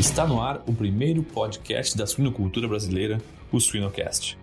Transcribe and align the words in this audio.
Está 0.00 0.26
no 0.26 0.40
ar 0.40 0.62
o 0.66 0.72
primeiro 0.72 1.22
podcast 1.22 1.94
da 1.94 2.06
suinocultura 2.06 2.66
brasileira, 2.66 3.20
o 3.52 3.60
Suinocast. 3.60 4.38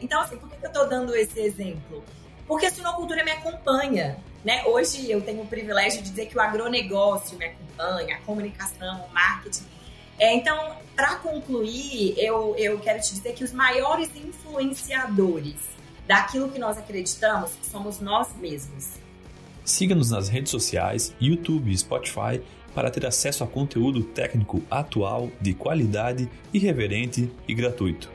Então, 0.00 0.18
assim, 0.18 0.38
por 0.38 0.48
que 0.48 0.64
eu 0.64 0.68
estou 0.68 0.88
dando 0.88 1.14
esse 1.14 1.38
exemplo? 1.38 2.02
Porque 2.48 2.64
a 2.64 2.72
suinocultura 2.72 3.22
me 3.22 3.30
acompanha. 3.30 4.16
Né? 4.42 4.64
Hoje 4.64 5.10
eu 5.10 5.20
tenho 5.20 5.42
o 5.42 5.46
privilégio 5.46 6.02
de 6.02 6.08
dizer 6.08 6.28
que 6.28 6.38
o 6.38 6.40
agronegócio 6.40 7.36
me 7.36 7.44
acompanha, 7.44 8.16
a 8.16 8.20
comunicação, 8.20 9.04
o 9.04 9.12
marketing. 9.12 9.66
É, 10.18 10.34
então, 10.34 10.76
para 10.96 11.16
concluir, 11.16 12.14
eu, 12.16 12.54
eu 12.56 12.80
quero 12.80 13.02
te 13.02 13.12
dizer 13.12 13.34
que 13.34 13.44
os 13.44 13.52
maiores 13.52 14.08
influenciadores 14.16 15.56
daquilo 16.06 16.48
que 16.48 16.58
nós 16.58 16.78
acreditamos 16.78 17.50
somos 17.70 18.00
nós 18.00 18.34
mesmos. 18.36 19.02
Siga-nos 19.62 20.10
nas 20.10 20.30
redes 20.30 20.50
sociais, 20.50 21.14
YouTube 21.20 21.70
e 21.70 21.76
Spotify 21.76 22.40
para 22.74 22.90
ter 22.90 23.06
acesso 23.06 23.44
a 23.44 23.46
conteúdo 23.46 24.02
técnico 24.02 24.62
atual, 24.70 25.30
de 25.40 25.54
qualidade, 25.54 26.28
irreverente 26.52 27.30
e 27.46 27.54
gratuito. 27.54 28.10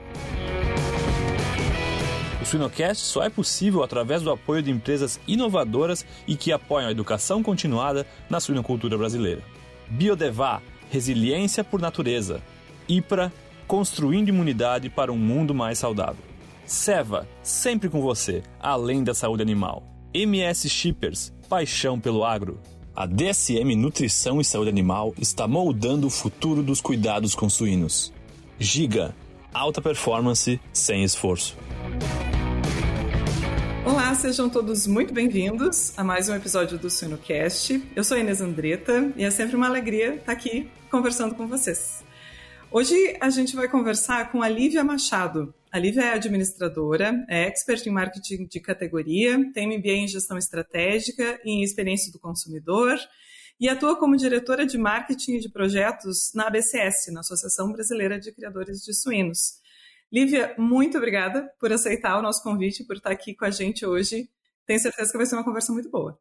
O 2.42 2.46
Suinocast 2.46 3.04
só 3.04 3.24
é 3.24 3.30
possível 3.30 3.84
através 3.84 4.22
do 4.22 4.32
apoio 4.32 4.62
de 4.62 4.72
empresas 4.72 5.20
inovadoras 5.28 6.06
e 6.28 6.36
que 6.36 6.52
apoiam 6.52 6.88
a 6.88 6.92
educação 6.92 7.44
continuada 7.44 8.06
na 8.30 8.40
suinocultura 8.40 8.98
brasileira. 8.98 9.42
Biodevá, 9.90 10.62
resiliência 10.90 11.64
por 11.64 11.82
natureza. 11.82 12.42
IPRA, 12.88 13.32
construindo 13.68 14.30
imunidade 14.30 14.90
para 14.90 15.12
um 15.12 15.18
mundo 15.18 15.54
mais 15.54 15.78
saudável. 15.78 16.24
Seva, 16.66 17.28
sempre 17.44 17.90
com 17.90 18.02
você, 18.02 18.44
além 18.60 19.04
da 19.04 19.14
saúde 19.14 19.42
animal. 19.42 19.84
MS 20.14 20.70
Shippers, 20.70 21.34
paixão 21.50 22.00
pelo 22.00 22.24
agro. 22.24 22.60
A 22.98 23.06
DSM 23.06 23.76
Nutrição 23.76 24.42
e 24.42 24.44
Saúde 24.44 24.72
Animal 24.72 25.14
está 25.20 25.48
moldando 25.48 26.08
o 26.08 26.10
futuro 26.10 26.64
dos 26.64 26.82
cuidados 26.82 27.36
com 27.36 27.48
suínos. 27.48 28.12
Giga, 28.58 29.16
alta 29.54 29.80
performance 29.80 30.60
sem 30.74 31.04
esforço. 31.04 31.56
Olá, 33.86 34.16
sejam 34.16 34.50
todos 34.50 34.88
muito 34.88 35.14
bem-vindos 35.14 35.94
a 35.96 36.04
mais 36.04 36.28
um 36.28 36.34
episódio 36.34 36.80
do 36.80 36.90
Suinocast. 36.90 37.80
Eu 37.96 38.04
sou 38.04 38.18
Inês 38.18 38.42
Andretta 38.42 39.12
e 39.16 39.24
é 39.24 39.30
sempre 39.30 39.56
uma 39.56 39.68
alegria 39.68 40.16
estar 40.16 40.32
aqui 40.32 40.68
conversando 40.90 41.36
com 41.36 41.46
vocês. 41.46 42.04
Hoje 42.70 43.18
a 43.22 43.30
gente 43.30 43.56
vai 43.56 43.70
conversar 43.70 44.30
com 44.30 44.44
a 44.44 44.50
Lívia 44.50 44.84
Machado. 44.84 45.56
A 45.72 45.80
Lívia 45.80 46.02
é 46.02 46.14
administradora, 46.14 47.26
é 47.30 47.48
expert 47.48 47.86
em 47.88 47.90
marketing 47.90 48.46
de 48.46 48.60
categoria, 48.60 49.40
tem 49.54 49.78
MBA 49.78 49.92
em 49.92 50.08
gestão 50.08 50.38
estratégica 50.38 51.40
e 51.46 51.52
em 51.52 51.64
experiência 51.64 52.12
do 52.12 52.20
consumidor 52.20 53.00
e 53.60 53.70
atua 53.70 53.98
como 53.98 54.18
diretora 54.18 54.66
de 54.66 54.78
marketing 54.78 55.40
de 55.40 55.50
projetos 55.50 56.32
na 56.36 56.48
ABCS, 56.48 57.12
na 57.12 57.22
Associação 57.22 57.72
Brasileira 57.72 58.20
de 58.20 58.34
Criadores 58.34 58.84
de 58.84 58.94
Suínos. 58.94 59.60
Lívia, 60.12 60.54
muito 60.58 60.98
obrigada 60.98 61.50
por 61.60 61.72
aceitar 61.72 62.20
o 62.20 62.22
nosso 62.22 62.44
convite, 62.44 62.84
por 62.84 62.98
estar 62.98 63.12
aqui 63.12 63.34
com 63.34 63.46
a 63.46 63.50
gente 63.50 63.86
hoje. 63.86 64.30
Tenho 64.66 64.80
certeza 64.80 65.12
que 65.12 65.18
vai 65.18 65.26
ser 65.26 65.36
uma 65.36 65.44
conversa 65.44 65.72
muito 65.72 65.90
boa. 65.90 66.20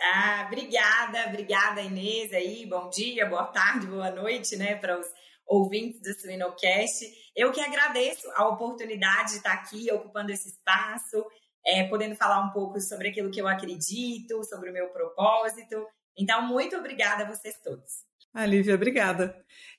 Ah, 0.00 0.44
obrigada, 0.46 1.26
obrigada 1.28 1.82
Inês 1.82 2.32
aí. 2.32 2.64
Bom 2.64 2.88
dia, 2.88 3.26
boa 3.26 3.46
tarde, 3.46 3.86
boa 3.88 4.10
noite, 4.10 4.56
né, 4.56 4.76
para 4.76 4.96
os 4.96 5.06
ouvintes 5.48 6.00
do 6.00 6.12
Suinocast. 6.20 7.06
Eu 7.34 7.50
que 7.50 7.60
agradeço 7.60 8.30
a 8.34 8.46
oportunidade 8.46 9.30
de 9.30 9.36
estar 9.38 9.54
aqui 9.54 9.90
ocupando 9.90 10.30
esse 10.30 10.50
espaço, 10.50 11.24
é, 11.66 11.84
podendo 11.88 12.14
falar 12.14 12.40
um 12.40 12.50
pouco 12.50 12.80
sobre 12.80 13.08
aquilo 13.08 13.30
que 13.30 13.40
eu 13.40 13.48
acredito, 13.48 14.44
sobre 14.44 14.70
o 14.70 14.72
meu 14.72 14.88
propósito. 14.88 15.86
Então, 16.16 16.46
muito 16.46 16.76
obrigada 16.76 17.24
a 17.24 17.28
vocês 17.28 17.56
todos. 17.62 18.06
Ah, 18.34 18.44
Lívia, 18.44 18.74
obrigada. 18.74 19.34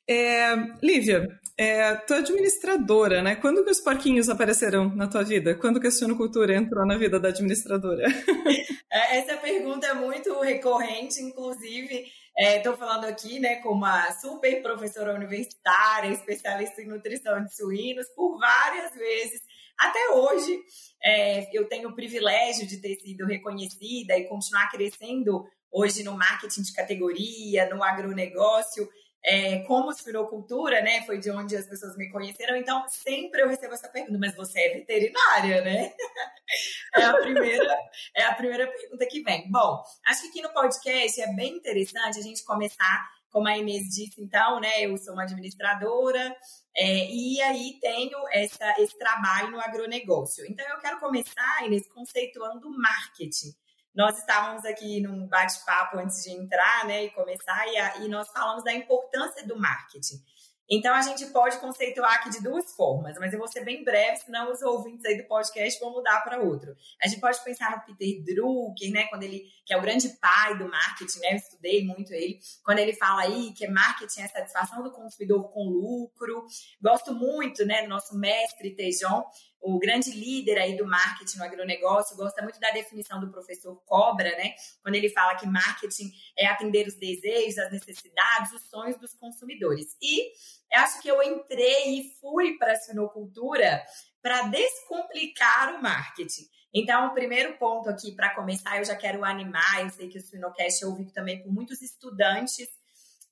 É, 0.09 0.55
Lívia, 0.81 1.27
é, 1.55 1.95
tu 1.95 2.15
é 2.15 2.17
administradora, 2.17 3.21
né? 3.21 3.35
Quando 3.35 3.63
que 3.63 3.69
os 3.69 3.79
porquinhos 3.79 4.27
apareceram 4.27 4.93
na 4.95 5.07
tua 5.07 5.23
vida? 5.23 5.53
Quando 5.53 5.79
que 5.79 5.85
a 5.85 5.91
suinocultura 5.91 6.55
entrou 6.55 6.85
na 6.85 6.97
vida 6.97 7.19
da 7.19 7.29
administradora? 7.29 8.05
É, 8.91 9.19
essa 9.19 9.37
pergunta 9.37 9.85
é 9.85 9.93
muito 9.93 10.41
recorrente, 10.41 11.21
inclusive 11.21 12.11
Estou 12.41 12.73
é, 12.73 12.77
falando 12.77 13.03
aqui 13.03 13.37
né, 13.37 13.57
com 13.57 13.73
uma 13.73 14.13
super 14.13 14.61
professora 14.61 15.13
universitária, 15.13 16.09
especialista 16.09 16.81
em 16.81 16.87
nutrição 16.87 17.43
de 17.43 17.53
suínos, 17.53 18.07
por 18.15 18.39
várias 18.39 18.93
vezes. 18.93 19.41
Até 19.77 20.11
hoje, 20.11 20.57
é, 21.03 21.49
eu 21.51 21.67
tenho 21.67 21.89
o 21.89 21.95
privilégio 21.95 22.65
de 22.65 22.77
ter 22.77 22.95
sido 22.95 23.25
reconhecida 23.25 24.17
e 24.17 24.25
continuar 24.29 24.71
crescendo 24.71 25.45
hoje 25.69 26.01
no 26.01 26.17
marketing 26.17 26.61
de 26.61 26.73
categoria, 26.73 27.67
no 27.75 27.83
agronegócio 27.83 28.87
é, 29.23 29.59
como 29.59 29.93
suinocultura, 29.93 30.81
né? 30.81 31.01
Foi 31.05 31.17
de 31.17 31.29
onde 31.29 31.55
as 31.55 31.65
pessoas 31.65 31.97
me 31.97 32.09
conheceram. 32.09 32.55
Então, 32.55 32.85
sempre 32.87 33.41
eu 33.41 33.47
recebo 33.47 33.73
essa 33.73 33.89
pergunta, 33.89 34.17
mas 34.19 34.35
você 34.35 34.59
é 34.59 34.73
veterinária, 34.75 35.61
né? 35.61 35.93
é, 36.95 37.03
a 37.03 37.13
primeira, 37.17 37.79
é 38.15 38.23
a 38.23 38.35
primeira 38.35 38.67
pergunta 38.67 39.05
que 39.05 39.21
vem. 39.21 39.49
Bom, 39.51 39.83
acho 40.07 40.21
que 40.23 40.29
aqui 40.29 40.41
no 40.41 40.53
podcast 40.53 41.21
é 41.21 41.33
bem 41.33 41.57
interessante 41.57 42.19
a 42.19 42.23
gente 42.23 42.43
começar, 42.43 43.09
como 43.29 43.47
a 43.47 43.57
Inês 43.57 43.89
disse, 43.89 44.21
então, 44.21 44.59
né? 44.59 44.81
Eu 44.81 44.97
sou 44.97 45.13
uma 45.13 45.23
administradora 45.23 46.35
é, 46.75 47.07
e 47.11 47.41
aí 47.41 47.77
tenho 47.81 48.17
essa, 48.31 48.73
esse 48.79 48.97
trabalho 48.97 49.51
no 49.51 49.59
agronegócio. 49.59 50.45
Então, 50.49 50.67
eu 50.69 50.79
quero 50.79 50.99
começar, 50.99 51.65
Inês, 51.65 51.87
conceituando 51.89 52.69
marketing. 52.69 53.53
Nós 53.99 54.17
estávamos 54.17 54.63
aqui 54.63 55.01
num 55.01 55.27
bate-papo 55.27 55.97
antes 55.97 56.23
de 56.23 56.31
entrar, 56.31 56.85
né, 56.87 57.03
e 57.03 57.09
começar, 57.09 57.67
e, 57.67 57.75
a, 57.75 57.97
e 57.97 58.07
nós 58.07 58.29
falamos 58.29 58.63
da 58.63 58.71
importância 58.71 59.45
do 59.45 59.59
marketing. 59.59 60.23
Então, 60.69 60.93
a 60.93 61.01
gente 61.01 61.25
pode 61.25 61.57
conceituar 61.57 62.13
aqui 62.13 62.29
de 62.29 62.41
duas 62.41 62.73
formas, 62.75 63.17
mas 63.19 63.33
eu 63.33 63.39
vou 63.39 63.47
ser 63.49 63.65
bem 63.65 63.83
breve, 63.83 64.15
senão 64.17 64.53
os 64.53 64.61
ouvintes 64.61 65.03
aí 65.03 65.17
do 65.17 65.27
podcast 65.27 65.77
vão 65.81 65.91
mudar 65.91 66.21
para 66.21 66.39
outro. 66.39 66.73
A 67.03 67.09
gente 67.09 67.19
pode 67.19 67.43
pensar 67.43 67.71
no 67.71 67.83
Peter 67.83 68.23
Drucker, 68.23 68.89
né, 68.89 69.07
quando 69.07 69.23
ele, 69.23 69.43
que 69.65 69.73
é 69.73 69.77
o 69.77 69.81
grande 69.81 70.07
pai 70.21 70.57
do 70.57 70.69
marketing, 70.69 71.19
né, 71.19 71.33
eu 71.33 71.35
estudei 71.35 71.83
muito 71.83 72.13
ele, 72.13 72.39
quando 72.63 72.79
ele 72.79 72.93
fala 72.93 73.23
aí 73.23 73.51
que 73.51 73.67
marketing 73.67 74.21
é 74.21 74.27
satisfação 74.29 74.81
do 74.81 74.93
consumidor 74.93 75.51
com 75.51 75.67
lucro. 75.67 76.45
Gosto 76.81 77.13
muito, 77.13 77.65
né, 77.65 77.81
do 77.81 77.89
nosso 77.89 78.17
mestre 78.17 78.73
Tejon, 78.73 79.25
o 79.61 79.77
grande 79.77 80.11
líder 80.11 80.57
aí 80.57 80.77
do 80.77 80.85
marketing 80.85 81.37
no 81.37 81.43
agronegócio, 81.43 82.15
gosta 82.15 82.41
muito 82.41 82.59
da 82.59 82.71
definição 82.71 83.19
do 83.19 83.31
professor 83.31 83.75
Cobra, 83.85 84.29
né? 84.37 84.53
Quando 84.81 84.95
ele 84.95 85.09
fala 85.09 85.35
que 85.35 85.45
marketing 85.45 86.11
é 86.37 86.47
atender 86.47 86.87
os 86.87 86.95
desejos, 86.95 87.57
as 87.57 87.71
necessidades, 87.71 88.53
os 88.53 88.69
sonhos 88.69 88.97
dos 88.97 89.13
consumidores. 89.13 89.95
E 90.01 90.29
eu 90.71 90.81
acho 90.81 91.01
que 91.01 91.07
eu 91.09 91.21
entrei 91.21 91.99
e 91.99 92.13
fui 92.19 92.57
para 92.57 92.73
a 92.73 92.77
sinocultura 92.77 93.83
para 94.21 94.43
descomplicar 94.43 95.75
o 95.75 95.81
marketing. 95.81 96.47
Então, 96.73 97.07
o 97.07 97.13
primeiro 97.13 97.57
ponto 97.57 97.89
aqui 97.89 98.15
para 98.15 98.35
começar, 98.35 98.77
eu 98.77 98.85
já 98.85 98.95
quero 98.95 99.25
animar, 99.25 99.81
eu 99.81 99.89
sei 99.89 100.07
que 100.07 100.19
o 100.19 100.21
Sinocast 100.21 100.83
é 100.83 100.87
ouvido 100.87 101.11
também 101.11 101.41
por 101.41 101.51
muitos 101.51 101.81
estudantes 101.81 102.67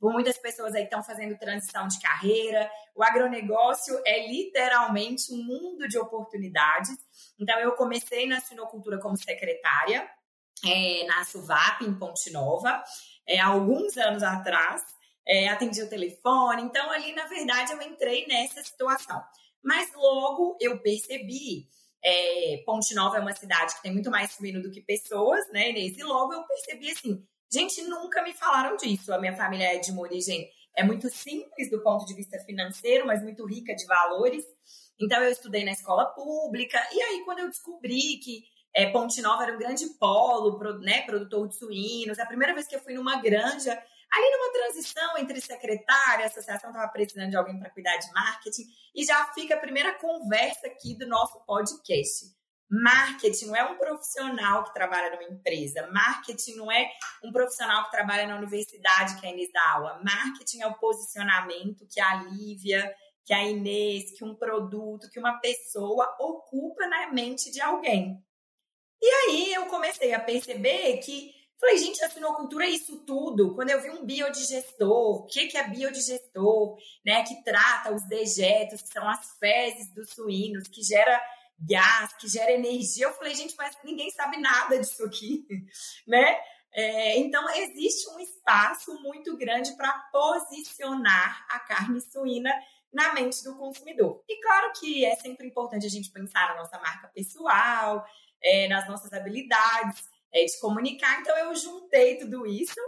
muitas 0.01 0.37
pessoas 0.37 0.75
aí 0.75 0.83
estão 0.83 1.03
fazendo 1.03 1.37
transição 1.37 1.87
de 1.87 1.99
carreira. 1.99 2.69
O 2.95 3.03
agronegócio 3.03 3.99
é 4.05 4.27
literalmente 4.27 5.33
um 5.33 5.43
mundo 5.43 5.87
de 5.87 5.97
oportunidades. 5.97 6.95
Então, 7.39 7.59
eu 7.59 7.73
comecei 7.73 8.27
na 8.27 8.39
sinocultura 8.39 8.99
como 8.99 9.17
secretária, 9.17 10.09
é, 10.65 11.05
na 11.05 11.23
SUVAP, 11.23 11.83
em 11.83 11.93
Ponte 11.97 12.31
Nova, 12.31 12.83
é, 13.27 13.39
alguns 13.39 13.97
anos 13.97 14.23
atrás. 14.23 14.83
É, 15.27 15.49
atendi 15.49 15.81
o 15.81 15.89
telefone. 15.89 16.63
Então, 16.63 16.89
ali, 16.89 17.13
na 17.13 17.25
verdade, 17.25 17.73
eu 17.73 17.81
entrei 17.81 18.25
nessa 18.27 18.63
situação. 18.63 19.21
Mas 19.61 19.93
logo 19.93 20.57
eu 20.61 20.79
percebi 20.79 21.67
é, 22.03 22.63
Ponte 22.65 22.93
Nova 22.93 23.17
é 23.17 23.19
uma 23.19 23.35
cidade 23.35 23.75
que 23.75 23.81
tem 23.81 23.91
muito 23.91 24.09
mais 24.09 24.31
suíno 24.31 24.61
do 24.61 24.71
que 24.71 24.81
pessoas, 24.81 25.45
né, 25.51 25.71
Inês? 25.71 25.97
E 25.97 26.03
logo 26.03 26.33
eu 26.33 26.43
percebi 26.43 26.91
assim: 26.91 27.25
Gente, 27.51 27.81
nunca 27.83 28.21
me 28.23 28.33
falaram 28.33 28.75
disso. 28.75 29.13
A 29.13 29.19
minha 29.19 29.35
família 29.35 29.75
é 29.75 29.79
de 29.79 29.91
uma 29.91 30.01
origem 30.01 30.49
é 30.77 30.83
muito 30.83 31.09
simples 31.09 31.71
do 31.71 31.81
ponto 31.81 32.05
de 32.05 32.13
vista 32.13 32.37
financeiro, 32.39 33.07
mas 33.07 33.23
muito 33.23 33.43
rica 33.47 33.73
de 33.75 33.85
valores. 33.87 34.45
Então 35.01 35.21
eu 35.23 35.31
estudei 35.31 35.65
na 35.65 35.71
escola 35.71 36.05
pública 36.05 36.79
e 36.93 37.01
aí 37.01 37.23
quando 37.25 37.39
eu 37.39 37.49
descobri 37.49 38.19
que 38.23 38.43
é, 38.75 38.91
Ponte 38.91 39.19
Nova 39.21 39.43
era 39.43 39.55
um 39.55 39.57
grande 39.57 39.87
polo, 39.99 40.59
né, 40.79 41.01
produtor 41.01 41.47
de 41.47 41.57
suínos, 41.57 42.19
a 42.19 42.27
primeira 42.27 42.53
vez 42.53 42.67
que 42.67 42.75
eu 42.75 42.79
fui 42.79 42.93
numa 42.93 43.19
granja, 43.19 43.71
ali 43.71 44.31
numa 44.31 44.53
transição 44.53 45.17
entre 45.17 45.41
secretária, 45.41 46.25
a 46.25 46.27
associação 46.27 46.69
estava 46.69 46.91
precisando 46.91 47.31
de 47.31 47.37
alguém 47.37 47.57
para 47.57 47.71
cuidar 47.71 47.97
de 47.97 48.11
marketing 48.11 48.65
e 48.93 49.03
já 49.03 49.25
fica 49.33 49.55
a 49.55 49.59
primeira 49.59 49.95
conversa 49.95 50.67
aqui 50.67 50.95
do 50.95 51.07
nosso 51.07 51.43
podcast. 51.43 52.36
Marketing 52.69 53.45
não 53.45 53.55
é 53.55 53.63
um 53.63 53.77
profissional 53.77 54.63
que 54.65 54.73
trabalha 54.73 55.11
numa 55.11 55.23
empresa. 55.23 55.87
Marketing 55.91 56.55
não 56.55 56.71
é 56.71 56.91
um 57.23 57.31
profissional 57.31 57.85
que 57.85 57.91
trabalha 57.91 58.27
na 58.27 58.37
universidade 58.37 59.19
que 59.19 59.25
a 59.25 59.31
Inês 59.31 59.49
dá 59.53 59.71
aula. 59.71 60.01
Marketing 60.03 60.61
é 60.61 60.67
o 60.67 60.75
posicionamento 60.75 61.87
que 61.89 61.99
a 61.99 62.15
Lívia, 62.23 62.93
que 63.25 63.33
a 63.33 63.43
Inês, 63.43 64.11
que 64.17 64.23
um 64.23 64.35
produto, 64.35 65.09
que 65.09 65.19
uma 65.19 65.39
pessoa 65.39 66.15
ocupa 66.19 66.87
na 66.87 67.11
mente 67.11 67.51
de 67.51 67.61
alguém. 67.61 68.21
E 69.01 69.07
aí 69.07 69.53
eu 69.53 69.67
comecei 69.67 70.13
a 70.13 70.19
perceber 70.19 70.97
que 70.97 71.37
Falei, 71.59 71.79
gente, 71.79 72.03
a 72.03 72.09
suinocultura 72.09 72.65
é 72.65 72.69
isso 72.69 72.97
tudo. 72.99 73.55
Quando 73.55 73.71
eu 73.71 73.81
vi 73.81 73.89
um 73.89 74.05
biodigestor, 74.05 75.23
o 75.23 75.25
que, 75.25 75.47
que 75.47 75.57
é 75.57 75.67
biodigestor, 75.67 76.77
né? 77.03 77.23
Que 77.23 77.43
trata 77.43 77.95
os 77.95 78.03
dejetos, 78.07 78.83
que 78.83 78.89
são 78.89 79.09
as 79.09 79.31
fezes 79.39 79.91
dos 79.91 80.11
suínos, 80.11 80.67
que 80.67 80.83
gera 80.83 81.19
gás, 81.59 82.13
que 82.13 82.27
gera 82.27 82.51
energia. 82.51 83.05
Eu 83.05 83.13
falei, 83.13 83.33
gente, 83.35 83.55
mas 83.57 83.75
ninguém 83.83 84.09
sabe 84.11 84.37
nada 84.37 84.79
disso 84.79 85.03
aqui, 85.03 85.45
né? 86.07 86.39
É, 86.73 87.17
então, 87.17 87.43
existe 87.55 88.09
um 88.09 88.19
espaço 88.19 88.93
muito 89.01 89.35
grande 89.37 89.75
para 89.75 89.91
posicionar 90.11 91.45
a 91.49 91.59
carne 91.59 91.99
suína 92.01 92.53
na 92.93 93.13
mente 93.13 93.43
do 93.43 93.57
consumidor. 93.57 94.23
E 94.27 94.41
claro 94.41 94.71
que 94.79 95.03
é 95.03 95.15
sempre 95.15 95.47
importante 95.47 95.85
a 95.85 95.89
gente 95.89 96.11
pensar 96.11 96.49
na 96.49 96.61
nossa 96.61 96.77
marca 96.77 97.07
pessoal, 97.07 98.05
é, 98.41 98.67
nas 98.67 98.87
nossas 98.87 99.11
habilidades 99.11 100.07
é, 100.31 100.45
de 100.45 100.59
comunicar. 100.59 101.19
Então, 101.19 101.35
eu 101.37 101.55
juntei 101.55 102.17
tudo 102.17 102.45
isso 102.45 102.79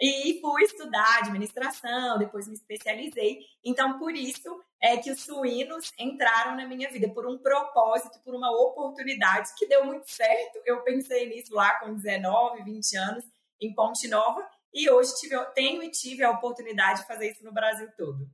e 0.00 0.38
fui 0.40 0.62
estudar 0.62 1.18
administração, 1.18 2.18
depois 2.18 2.46
me 2.46 2.54
especializei. 2.54 3.38
Então, 3.64 3.98
por 3.98 4.14
isso 4.14 4.60
é 4.82 4.96
que 4.96 5.10
os 5.10 5.20
suínos 5.20 5.92
entraram 5.98 6.56
na 6.56 6.66
minha 6.66 6.90
vida, 6.90 7.08
por 7.08 7.26
um 7.26 7.38
propósito, 7.38 8.20
por 8.22 8.34
uma 8.34 8.50
oportunidade 8.50 9.50
que 9.56 9.66
deu 9.66 9.84
muito 9.84 10.10
certo. 10.10 10.60
Eu 10.66 10.82
pensei 10.82 11.28
nisso 11.28 11.54
lá 11.54 11.78
com 11.80 11.94
19, 11.94 12.62
20 12.62 12.96
anos, 12.96 13.24
em 13.60 13.74
Ponte 13.74 14.06
Nova, 14.08 14.46
e 14.72 14.90
hoje 14.90 15.14
tive, 15.18 15.36
tenho 15.54 15.82
e 15.82 15.90
tive 15.90 16.22
a 16.22 16.30
oportunidade 16.30 17.00
de 17.00 17.06
fazer 17.06 17.30
isso 17.30 17.42
no 17.42 17.52
Brasil 17.52 17.88
todo. 17.96 18.28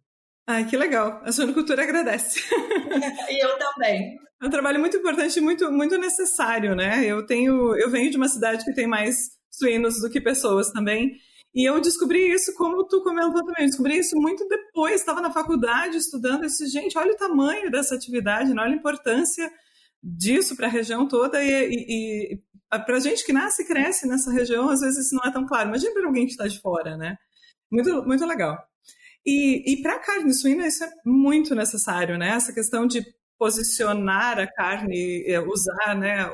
Ai, 0.44 0.68
que 0.68 0.76
legal. 0.76 1.20
A 1.22 1.30
suinocultura 1.30 1.84
agradece. 1.84 2.40
e 3.30 3.44
eu 3.44 3.56
também. 3.56 4.18
É 4.42 4.46
um 4.46 4.50
trabalho 4.50 4.80
muito 4.80 4.96
importante 4.96 5.38
e 5.38 5.40
muito, 5.40 5.70
muito 5.70 5.96
necessário, 5.96 6.74
né? 6.74 7.04
Eu 7.04 7.24
tenho, 7.24 7.76
eu 7.76 7.88
venho 7.88 8.10
de 8.10 8.16
uma 8.16 8.26
cidade 8.26 8.64
que 8.64 8.74
tem 8.74 8.88
mais 8.88 9.16
suínos 9.48 10.00
do 10.00 10.10
que 10.10 10.20
pessoas 10.20 10.72
também. 10.72 11.12
E 11.54 11.68
eu 11.68 11.80
descobri 11.80 12.32
isso, 12.32 12.54
como 12.54 12.84
tu 12.86 13.02
comentou 13.02 13.44
também, 13.44 13.64
eu 13.64 13.66
descobri 13.66 13.98
isso 13.98 14.16
muito 14.16 14.46
depois, 14.48 15.00
estava 15.00 15.20
na 15.20 15.30
faculdade 15.30 15.98
estudando, 15.98 16.44
esse 16.44 16.66
gente, 16.66 16.96
olha 16.96 17.12
o 17.12 17.16
tamanho 17.16 17.70
dessa 17.70 17.94
atividade, 17.94 18.54
né? 18.54 18.62
olha 18.62 18.72
a 18.72 18.76
importância 18.76 19.50
disso 20.02 20.56
para 20.56 20.66
a 20.66 20.70
região 20.70 21.06
toda 21.06 21.44
e, 21.44 21.50
e, 21.50 22.34
e 22.34 22.78
para 22.78 23.00
gente 23.00 23.24
que 23.24 23.34
nasce 23.34 23.62
e 23.62 23.66
cresce 23.66 24.08
nessa 24.08 24.32
região, 24.32 24.70
às 24.70 24.80
vezes 24.80 25.06
isso 25.06 25.14
não 25.14 25.28
é 25.28 25.32
tão 25.32 25.46
claro. 25.46 25.68
Imagina 25.68 25.92
para 25.92 26.06
alguém 26.06 26.24
que 26.24 26.32
está 26.32 26.48
de 26.48 26.58
fora, 26.58 26.96
né? 26.96 27.16
Muito, 27.70 28.02
muito 28.04 28.24
legal. 28.24 28.58
E, 29.24 29.72
e 29.72 29.82
para 29.82 29.96
a 29.96 29.98
carne 30.00 30.32
suína 30.32 30.66
isso 30.66 30.82
é 30.82 30.90
muito 31.04 31.54
necessário, 31.54 32.18
né? 32.18 32.30
Essa 32.30 32.52
questão 32.52 32.86
de 32.86 33.04
posicionar 33.38 34.38
a 34.38 34.46
carne, 34.46 35.24
é, 35.26 35.38
usar, 35.40 35.94
né? 35.96 36.30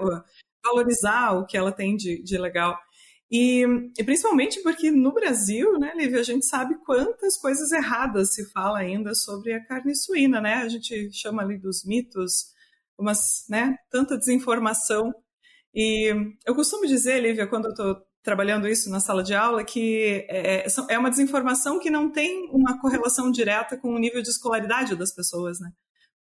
Valorizar 0.65 1.33
o 1.33 1.47
que 1.47 1.57
ela 1.57 1.73
tem 1.73 1.97
de, 1.97 2.23
de 2.23 2.39
legal. 2.39 2.79
E, 3.31 3.63
e, 3.99 4.05
principalmente 4.05 4.63
porque 4.63 4.91
no 4.91 5.13
Brasil, 5.13 5.79
né, 5.79 5.93
Lívia, 5.95 6.21
a 6.21 6.23
gente 6.23 6.47
sabe 6.47 6.77
quantas 6.85 7.37
coisas 7.37 7.71
erradas 7.73 8.35
se 8.35 8.51
fala 8.51 8.79
ainda 8.79 9.15
sobre 9.15 9.53
a 9.53 9.65
carne 9.65 9.95
suína, 9.95 10.41
né? 10.41 10.55
A 10.55 10.69
gente 10.69 11.11
chama 11.13 11.43
ali 11.43 11.59
dos 11.59 11.85
mitos, 11.85 12.47
umas, 12.99 13.45
né, 13.49 13.77
tanta 13.91 14.17
desinformação. 14.17 15.13
E 15.75 16.15
eu 16.47 16.55
costumo 16.55 16.87
dizer, 16.87 17.21
Lívia, 17.21 17.47
quando 17.47 17.67
eu 17.67 17.71
estou 17.73 17.97
trabalhando 18.23 18.67
isso 18.69 18.91
na 18.91 19.01
sala 19.01 19.23
de 19.23 19.35
aula, 19.35 19.65
que 19.65 20.27
é, 20.29 20.67
é 20.91 20.99
uma 20.99 21.11
desinformação 21.11 21.79
que 21.79 21.91
não 21.91 22.11
tem 22.11 22.49
uma 22.51 22.81
correlação 22.81 23.31
direta 23.31 23.77
com 23.77 23.95
o 23.95 23.99
nível 23.99 24.23
de 24.23 24.29
escolaridade 24.31 24.97
das 24.97 25.15
pessoas, 25.15 25.61
né? 25.61 25.71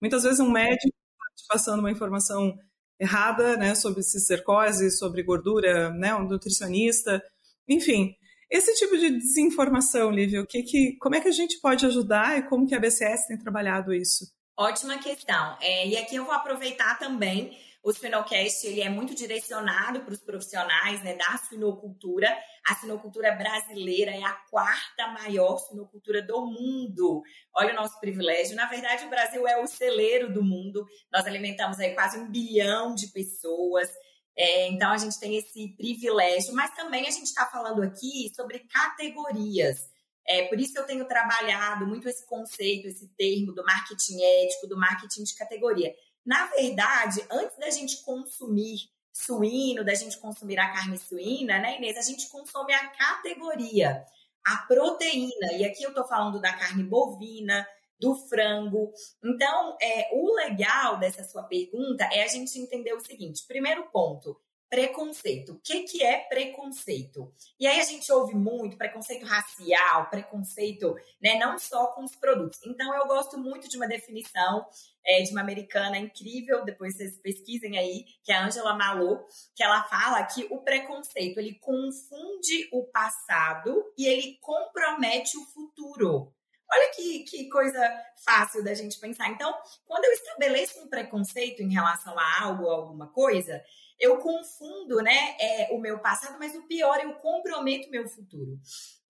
Muitas 0.00 0.22
vezes 0.22 0.40
um 0.40 0.50
médico 0.50 0.94
está 1.36 1.54
passando 1.54 1.80
uma 1.80 1.90
informação 1.90 2.56
errada, 2.98 3.56
né, 3.56 3.74
sobre 3.74 4.02
cistercose, 4.02 4.90
sobre 4.90 5.22
gordura, 5.22 5.90
né, 5.90 6.14
um 6.14 6.24
nutricionista, 6.24 7.22
enfim. 7.68 8.14
Esse 8.50 8.74
tipo 8.74 8.96
de 8.96 9.10
desinformação, 9.10 10.10
Lívia, 10.10 10.40
o 10.40 10.46
que, 10.46 10.62
que, 10.62 10.96
como 10.98 11.14
é 11.14 11.20
que 11.20 11.28
a 11.28 11.32
gente 11.32 11.60
pode 11.60 11.84
ajudar 11.84 12.38
e 12.38 12.42
como 12.48 12.66
que 12.66 12.74
a 12.74 12.80
BCS 12.80 13.26
tem 13.26 13.38
trabalhado 13.38 13.92
isso? 13.92 14.24
Ótima 14.56 14.98
questão. 14.98 15.56
É, 15.60 15.86
e 15.86 15.96
aqui 15.96 16.16
eu 16.16 16.24
vou 16.24 16.34
aproveitar 16.34 16.98
também 16.98 17.56
o 17.82 17.92
Spinocast 17.92 18.66
ele 18.66 18.80
é 18.80 18.88
muito 18.88 19.14
direcionado 19.14 20.00
para 20.00 20.12
os 20.12 20.20
profissionais 20.20 21.02
né, 21.02 21.14
da 21.14 21.38
suinocultura. 21.38 22.28
A 22.66 22.74
suinocultura 22.74 23.32
brasileira 23.32 24.10
é 24.10 24.22
a 24.22 24.32
quarta 24.50 25.06
maior 25.08 25.58
suinocultura 25.58 26.20
do 26.20 26.44
mundo. 26.44 27.22
Olha 27.54 27.72
o 27.72 27.76
nosso 27.76 27.98
privilégio. 28.00 28.56
Na 28.56 28.66
verdade, 28.66 29.06
o 29.06 29.10
Brasil 29.10 29.46
é 29.46 29.62
o 29.62 29.66
celeiro 29.66 30.32
do 30.32 30.42
mundo. 30.42 30.86
Nós 31.12 31.26
alimentamos 31.26 31.78
aí 31.78 31.94
quase 31.94 32.18
um 32.18 32.30
bilhão 32.30 32.94
de 32.94 33.08
pessoas. 33.08 33.88
É, 34.36 34.68
então, 34.68 34.90
a 34.90 34.98
gente 34.98 35.18
tem 35.18 35.36
esse 35.36 35.68
privilégio. 35.76 36.54
Mas 36.54 36.74
também 36.74 37.06
a 37.06 37.10
gente 37.10 37.26
está 37.26 37.46
falando 37.46 37.82
aqui 37.82 38.30
sobre 38.34 38.58
categorias. 38.60 39.88
É, 40.26 40.46
por 40.46 40.60
isso 40.60 40.78
eu 40.78 40.84
tenho 40.84 41.08
trabalhado 41.08 41.86
muito 41.86 42.06
esse 42.06 42.26
conceito, 42.26 42.86
esse 42.86 43.08
termo 43.16 43.54
do 43.54 43.64
marketing 43.64 44.20
ético, 44.20 44.66
do 44.66 44.76
marketing 44.76 45.24
de 45.24 45.34
categoria. 45.34 45.90
Na 46.28 46.44
verdade, 46.48 47.24
antes 47.30 47.56
da 47.56 47.70
gente 47.70 48.02
consumir 48.02 48.90
suíno, 49.10 49.82
da 49.82 49.94
gente 49.94 50.18
consumir 50.18 50.58
a 50.58 50.70
carne 50.70 50.98
suína, 50.98 51.58
né, 51.58 51.78
Inês? 51.78 51.96
A 51.96 52.02
gente 52.02 52.28
consome 52.28 52.74
a 52.74 52.86
categoria, 52.88 54.04
a 54.46 54.58
proteína. 54.58 55.54
E 55.54 55.64
aqui 55.64 55.82
eu 55.82 55.94
tô 55.94 56.04
falando 56.06 56.38
da 56.38 56.52
carne 56.52 56.82
bovina, 56.82 57.66
do 57.98 58.14
frango. 58.14 58.92
Então, 59.24 59.78
é, 59.80 60.10
o 60.12 60.34
legal 60.34 60.98
dessa 60.98 61.24
sua 61.24 61.44
pergunta 61.44 62.04
é 62.12 62.22
a 62.22 62.28
gente 62.28 62.58
entender 62.58 62.92
o 62.92 63.00
seguinte: 63.00 63.46
primeiro 63.48 63.88
ponto, 63.90 64.38
preconceito. 64.68 65.52
O 65.52 65.60
que, 65.60 65.82
que 65.84 66.04
é 66.04 66.18
preconceito? 66.28 67.32
E 67.58 67.66
aí 67.66 67.80
a 67.80 67.84
gente 67.84 68.10
ouve 68.12 68.34
muito 68.34 68.76
preconceito 68.76 69.24
racial, 69.24 70.08
preconceito, 70.10 70.94
né, 71.22 71.38
não 71.38 71.58
só 71.58 71.88
com 71.88 72.04
os 72.04 72.14
produtos. 72.14 72.58
Então 72.64 72.94
eu 72.94 73.06
gosto 73.06 73.38
muito 73.38 73.68
de 73.68 73.76
uma 73.76 73.88
definição 73.88 74.66
é, 75.06 75.22
de 75.22 75.30
uma 75.30 75.40
americana 75.40 75.96
incrível, 75.98 76.64
depois 76.64 76.96
vocês 76.96 77.18
pesquisem 77.18 77.78
aí, 77.78 78.04
que 78.22 78.30
é 78.30 78.36
a 78.36 78.44
Angela 78.44 78.74
Malou, 78.74 79.26
que 79.56 79.62
ela 79.62 79.82
fala 79.84 80.22
que 80.24 80.46
o 80.50 80.58
preconceito, 80.58 81.38
ele 81.38 81.54
confunde 81.54 82.68
o 82.72 82.84
passado 82.84 83.84
e 83.96 84.06
ele 84.06 84.38
compromete 84.42 85.36
o 85.38 85.46
futuro. 85.46 86.32
Olha 86.70 86.90
que, 86.94 87.20
que 87.20 87.48
coisa 87.48 87.80
fácil 88.22 88.62
da 88.62 88.74
gente 88.74 89.00
pensar. 89.00 89.30
Então, 89.30 89.54
quando 89.86 90.04
eu 90.04 90.12
estabeleço 90.12 90.78
um 90.80 90.88
preconceito 90.88 91.62
em 91.62 91.72
relação 91.72 92.14
a 92.18 92.42
algo 92.42 92.64
ou 92.64 92.70
alguma 92.70 93.06
coisa, 93.08 93.62
eu 93.98 94.18
confundo 94.18 94.96
né, 95.02 95.36
é, 95.40 95.68
o 95.72 95.78
meu 95.78 95.98
passado, 95.98 96.38
mas 96.38 96.54
o 96.54 96.62
pior, 96.66 96.98
eu 97.02 97.14
comprometo 97.14 97.88
o 97.88 97.90
meu 97.90 98.08
futuro. 98.08 98.58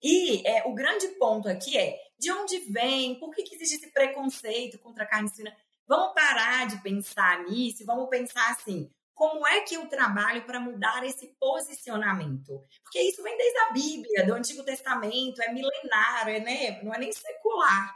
E 0.01 0.47
é, 0.47 0.67
o 0.67 0.73
grande 0.73 1.07
ponto 1.19 1.47
aqui 1.47 1.77
é 1.77 1.97
de 2.17 2.31
onde 2.31 2.59
vem, 2.71 3.19
por 3.19 3.33
que, 3.33 3.43
que 3.43 3.55
existe 3.55 3.75
esse 3.75 3.91
preconceito 3.91 4.79
contra 4.79 5.03
a 5.03 5.07
carne 5.07 5.29
suína? 5.29 5.55
Vamos 5.87 6.13
parar 6.13 6.67
de 6.67 6.81
pensar 6.81 7.43
nisso, 7.45 7.85
vamos 7.85 8.09
pensar 8.09 8.51
assim, 8.51 8.89
como 9.19 9.45
é 9.45 9.59
que 9.61 9.75
eu 9.75 9.85
trabalho 9.89 10.45
para 10.45 10.59
mudar 10.59 11.05
esse 11.05 11.27
posicionamento? 11.39 12.63
Porque 12.81 13.01
isso 13.01 13.21
vem 13.21 13.37
desde 13.37 13.59
a 13.59 13.71
Bíblia, 13.71 14.25
do 14.25 14.33
Antigo 14.33 14.63
Testamento, 14.63 15.41
é 15.41 15.51
milenário, 15.51 16.35
é, 16.35 16.39
né? 16.39 16.81
não 16.83 16.93
é 16.93 16.99
nem 16.99 17.11
secular. 17.11 17.95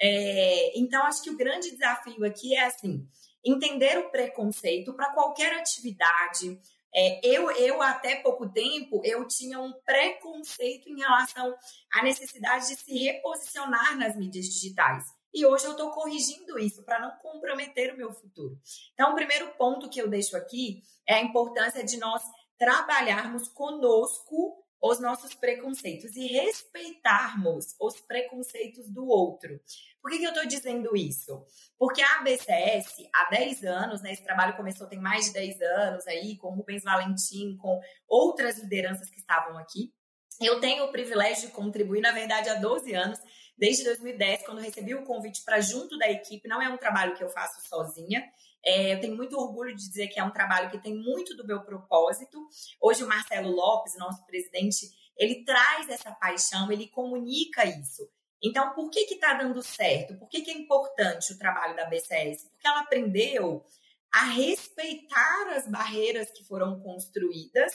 É, 0.00 0.78
então, 0.78 1.04
acho 1.04 1.22
que 1.22 1.30
o 1.30 1.36
grande 1.36 1.70
desafio 1.70 2.24
aqui 2.24 2.54
é 2.54 2.64
assim, 2.64 3.06
entender 3.44 3.98
o 3.98 4.10
preconceito 4.10 4.94
para 4.94 5.12
qualquer 5.12 5.52
atividade. 5.54 6.60
É, 6.94 7.26
eu, 7.26 7.50
eu, 7.52 7.80
até 7.80 8.16
pouco 8.16 8.48
tempo, 8.48 9.00
eu 9.04 9.26
tinha 9.26 9.58
um 9.58 9.72
preconceito 9.84 10.88
em 10.88 10.98
relação 10.98 11.54
à 11.92 12.02
necessidade 12.02 12.68
de 12.68 12.76
se 12.76 12.98
reposicionar 12.98 13.96
nas 13.96 14.16
mídias 14.16 14.44
digitais. 14.44 15.04
E 15.34 15.46
hoje 15.46 15.64
eu 15.64 15.70
estou 15.70 15.90
corrigindo 15.90 16.58
isso 16.58 16.82
para 16.82 17.00
não 17.00 17.10
comprometer 17.22 17.94
o 17.94 17.96
meu 17.96 18.12
futuro. 18.12 18.58
Então, 18.92 19.12
o 19.12 19.14
primeiro 19.14 19.48
ponto 19.54 19.88
que 19.88 20.00
eu 20.00 20.08
deixo 20.08 20.36
aqui 20.36 20.82
é 21.06 21.14
a 21.14 21.22
importância 21.22 21.82
de 21.82 21.96
nós 21.96 22.22
trabalharmos 22.58 23.48
conosco 23.48 24.62
os 24.82 25.00
nossos 25.00 25.32
preconceitos 25.32 26.16
e 26.16 26.26
respeitarmos 26.26 27.74
os 27.80 28.00
preconceitos 28.00 28.90
do 28.90 29.06
outro. 29.06 29.58
Por 30.02 30.10
que, 30.10 30.18
que 30.18 30.24
eu 30.24 30.30
estou 30.30 30.46
dizendo 30.46 30.96
isso? 30.96 31.46
Porque 31.78 32.02
a 32.02 32.18
ABCS, 32.18 33.08
há 33.14 33.30
10 33.30 33.64
anos, 33.64 34.02
né, 34.02 34.12
esse 34.12 34.24
trabalho 34.24 34.56
começou 34.56 34.88
tem 34.88 34.98
mais 34.98 35.26
de 35.26 35.32
10 35.32 35.62
anos 35.62 36.06
aí, 36.08 36.36
com 36.36 36.50
Rubens 36.50 36.82
Valentim, 36.82 37.56
com 37.56 37.80
outras 38.08 38.58
lideranças 38.58 39.08
que 39.08 39.20
estavam 39.20 39.56
aqui. 39.56 39.92
Eu 40.40 40.60
tenho 40.60 40.84
o 40.84 40.90
privilégio 40.90 41.46
de 41.46 41.54
contribuir, 41.54 42.00
na 42.00 42.10
verdade, 42.10 42.48
há 42.48 42.54
12 42.54 42.92
anos, 42.92 43.18
desde 43.56 43.84
2010, 43.84 44.44
quando 44.44 44.60
recebi 44.60 44.94
o 44.94 45.04
convite 45.04 45.44
para 45.44 45.60
junto 45.60 45.96
da 45.96 46.10
equipe. 46.10 46.48
Não 46.48 46.60
é 46.60 46.68
um 46.68 46.76
trabalho 46.76 47.14
que 47.14 47.22
eu 47.22 47.30
faço 47.30 47.60
sozinha, 47.68 48.28
é, 48.64 48.94
eu 48.94 49.00
tenho 49.00 49.16
muito 49.16 49.36
orgulho 49.36 49.74
de 49.74 49.88
dizer 49.88 50.08
que 50.08 50.20
é 50.20 50.24
um 50.24 50.30
trabalho 50.30 50.70
que 50.70 50.78
tem 50.78 50.96
muito 50.96 51.36
do 51.36 51.46
meu 51.46 51.62
propósito. 51.62 52.38
Hoje 52.80 53.02
o 53.02 53.08
Marcelo 53.08 53.50
Lopes, 53.50 53.98
nosso 53.98 54.24
presidente, 54.24 54.86
ele 55.16 55.44
traz 55.44 55.88
essa 55.88 56.12
paixão, 56.12 56.70
ele 56.70 56.88
comunica 56.88 57.64
isso. 57.64 58.08
Então, 58.42 58.74
por 58.74 58.90
que 58.90 59.00
está 59.00 59.34
dando 59.34 59.62
certo? 59.62 60.16
Por 60.16 60.28
que, 60.28 60.42
que 60.42 60.50
é 60.50 60.54
importante 60.54 61.32
o 61.32 61.38
trabalho 61.38 61.76
da 61.76 61.84
BCS? 61.84 62.48
Porque 62.50 62.66
ela 62.66 62.80
aprendeu 62.80 63.64
a 64.12 64.24
respeitar 64.24 65.54
as 65.56 65.68
barreiras 65.68 66.30
que 66.30 66.44
foram 66.44 66.80
construídas 66.80 67.72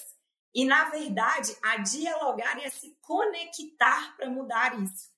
e, 0.54 0.66
na 0.66 0.90
verdade, 0.90 1.56
a 1.64 1.78
dialogar 1.78 2.60
e 2.62 2.66
a 2.66 2.70
se 2.70 2.98
conectar 3.02 4.16
para 4.18 4.30
mudar 4.30 4.80
isso. 4.82 5.10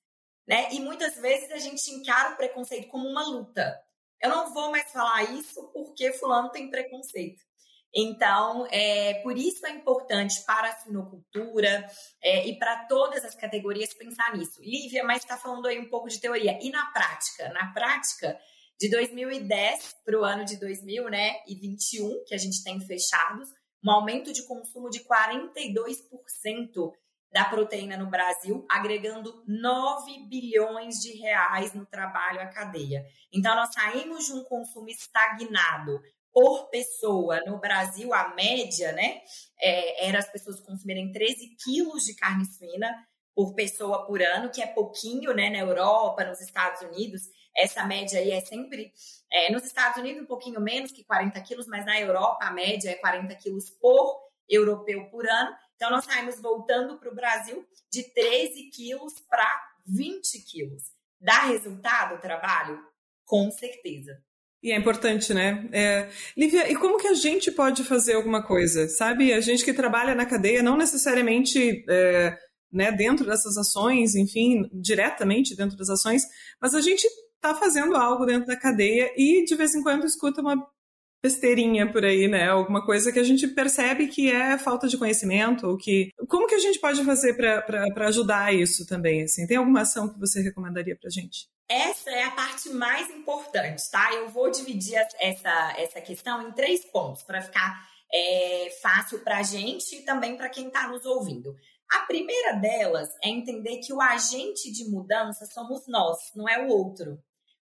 Né? 0.46 0.72
E 0.72 0.80
muitas 0.80 1.16
vezes 1.16 1.50
a 1.50 1.58
gente 1.58 1.90
encara 1.90 2.32
o 2.32 2.36
preconceito 2.36 2.88
como 2.88 3.08
uma 3.08 3.26
luta. 3.26 3.82
Eu 4.20 4.30
não 4.30 4.52
vou 4.52 4.70
mais 4.70 4.90
falar 4.92 5.22
isso 5.32 5.68
porque 5.72 6.12
fulano 6.12 6.50
tem 6.50 6.70
preconceito. 6.70 7.42
Então, 7.94 8.66
é, 8.70 9.14
por 9.22 9.36
isso 9.36 9.66
é 9.66 9.70
importante 9.70 10.44
para 10.46 10.68
a 10.68 10.76
sinocultura 10.76 11.86
é, 12.22 12.46
e 12.46 12.58
para 12.58 12.86
todas 12.86 13.24
as 13.24 13.34
categorias 13.34 13.92
pensar 13.94 14.36
nisso. 14.36 14.60
Lívia, 14.60 15.02
mas 15.04 15.22
está 15.22 15.36
falando 15.36 15.66
aí 15.66 15.78
um 15.78 15.88
pouco 15.88 16.08
de 16.08 16.20
teoria. 16.20 16.58
E 16.62 16.70
na 16.70 16.86
prática? 16.92 17.48
Na 17.48 17.72
prática, 17.72 18.38
de 18.78 18.88
2010 18.88 19.96
para 20.04 20.18
o 20.18 20.24
ano 20.24 20.44
de 20.44 20.56
2021, 20.58 21.10
né, 21.10 22.14
que 22.26 22.34
a 22.34 22.38
gente 22.38 22.62
tem 22.62 22.80
fechados, 22.80 23.48
um 23.84 23.90
aumento 23.90 24.32
de 24.32 24.46
consumo 24.46 24.88
de 24.88 25.00
42% 25.00 26.92
da 27.32 27.44
proteína 27.44 27.96
no 27.96 28.10
Brasil, 28.10 28.66
agregando 28.68 29.44
9 29.46 30.26
bilhões 30.28 30.96
de 30.96 31.12
reais 31.18 31.72
no 31.74 31.86
trabalho 31.86 32.40
à 32.40 32.46
cadeia. 32.46 33.04
Então, 33.32 33.54
nós 33.54 33.72
saímos 33.72 34.26
de 34.26 34.32
um 34.32 34.44
consumo 34.44 34.88
estagnado 34.88 36.00
por 36.32 36.68
pessoa 36.70 37.40
no 37.46 37.58
Brasil, 37.58 38.12
a 38.14 38.34
média, 38.34 38.92
né, 38.92 39.20
é, 39.60 40.08
era 40.08 40.18
as 40.18 40.30
pessoas 40.30 40.60
consumirem 40.60 41.12
13 41.12 41.56
quilos 41.62 42.04
de 42.04 42.14
carne 42.14 42.44
suína 42.44 42.88
por 43.34 43.54
pessoa 43.54 44.06
por 44.06 44.20
ano, 44.22 44.50
que 44.50 44.62
é 44.62 44.66
pouquinho, 44.66 45.32
né, 45.32 45.50
na 45.50 45.58
Europa, 45.58 46.24
nos 46.24 46.40
Estados 46.40 46.82
Unidos, 46.82 47.22
essa 47.56 47.84
média 47.84 48.18
aí 48.18 48.30
é 48.30 48.40
sempre, 48.40 48.92
é, 49.30 49.52
nos 49.52 49.64
Estados 49.64 49.98
Unidos 49.98 50.22
um 50.22 50.26
pouquinho 50.26 50.60
menos 50.60 50.92
que 50.92 51.04
40 51.04 51.40
quilos, 51.42 51.66
mas 51.66 51.84
na 51.84 52.00
Europa 52.00 52.44
a 52.44 52.50
média 52.50 52.90
é 52.90 52.94
40 52.94 53.34
quilos 53.36 53.70
por 53.70 54.20
europeu 54.48 55.08
por 55.10 55.28
ano. 55.28 55.54
Então 55.76 55.90
nós 55.90 56.04
saímos 56.04 56.40
voltando 56.40 56.98
para 56.98 57.10
o 57.10 57.14
Brasil 57.14 57.66
de 57.90 58.02
13 58.12 58.70
quilos 58.70 59.14
para 59.28 59.62
20 59.86 60.44
quilos. 60.44 60.82
Dá 61.20 61.46
resultado 61.46 62.16
o 62.16 62.20
trabalho? 62.20 62.80
Com 63.24 63.50
certeza. 63.50 64.22
E 64.62 64.72
é 64.72 64.76
importante, 64.76 65.32
né? 65.32 65.66
É... 65.72 66.08
Lívia, 66.36 66.70
e 66.70 66.76
como 66.76 66.98
que 66.98 67.08
a 67.08 67.14
gente 67.14 67.50
pode 67.50 67.82
fazer 67.82 68.14
alguma 68.14 68.42
coisa? 68.42 68.88
Sabe, 68.88 69.32
a 69.32 69.40
gente 69.40 69.64
que 69.64 69.72
trabalha 69.72 70.14
na 70.14 70.26
cadeia, 70.26 70.62
não 70.62 70.76
necessariamente 70.76 71.84
é, 71.88 72.36
né, 72.72 72.92
dentro 72.92 73.26
dessas 73.26 73.56
ações, 73.56 74.14
enfim, 74.14 74.68
diretamente 74.72 75.56
dentro 75.56 75.76
das 75.76 75.88
ações, 75.88 76.22
mas 76.60 76.74
a 76.74 76.80
gente 76.80 77.06
está 77.36 77.54
fazendo 77.54 77.96
algo 77.96 78.26
dentro 78.26 78.46
da 78.46 78.56
cadeia 78.56 79.10
e 79.16 79.44
de 79.44 79.54
vez 79.54 79.74
em 79.74 79.82
quando 79.82 80.04
escuta 80.04 80.42
uma 80.42 80.56
besteirinha 81.22 81.90
por 81.90 82.04
aí, 82.04 82.28
né? 82.28 82.48
Alguma 82.48 82.84
coisa 82.84 83.12
que 83.12 83.18
a 83.18 83.22
gente 83.22 83.46
percebe 83.48 84.08
que 84.08 84.30
é 84.30 84.56
falta 84.58 84.88
de 84.88 84.96
conhecimento, 84.96 85.66
ou 85.66 85.76
que 85.76 86.10
como 86.28 86.46
que 86.46 86.54
a 86.54 86.58
gente 86.58 86.78
pode 86.78 87.04
fazer 87.04 87.34
para 87.34 88.06
ajudar 88.08 88.54
isso 88.54 88.86
também? 88.86 89.22
Assim, 89.22 89.46
tem 89.46 89.56
alguma 89.56 89.82
ação 89.82 90.08
que 90.08 90.18
você 90.18 90.40
recomendaria 90.40 90.96
para 90.96 91.10
gente? 91.10 91.48
Essa 91.68 92.10
é 92.10 92.24
a 92.24 92.30
parte 92.32 92.68
mais 92.70 93.08
importante, 93.10 93.88
tá? 93.90 94.12
Eu 94.14 94.28
vou 94.28 94.50
dividir 94.50 94.96
essa, 95.20 95.74
essa 95.78 96.00
questão 96.00 96.48
em 96.48 96.52
três 96.52 96.84
pontos 96.84 97.22
para 97.22 97.40
ficar 97.40 97.88
é, 98.12 98.70
fácil 98.82 99.20
para 99.20 99.38
a 99.38 99.42
gente 99.42 99.96
e 99.96 100.02
também 100.02 100.36
para 100.36 100.48
quem 100.48 100.66
está 100.66 100.88
nos 100.88 101.04
ouvindo. 101.04 101.54
A 101.90 102.00
primeira 102.06 102.52
delas 102.54 103.08
é 103.22 103.28
entender 103.28 103.78
que 103.78 103.92
o 103.92 104.00
agente 104.00 104.70
de 104.72 104.88
mudança 104.88 105.44
somos 105.46 105.86
nós, 105.88 106.18
não 106.34 106.48
é 106.48 106.64
o 106.64 106.68
outro. 106.68 107.18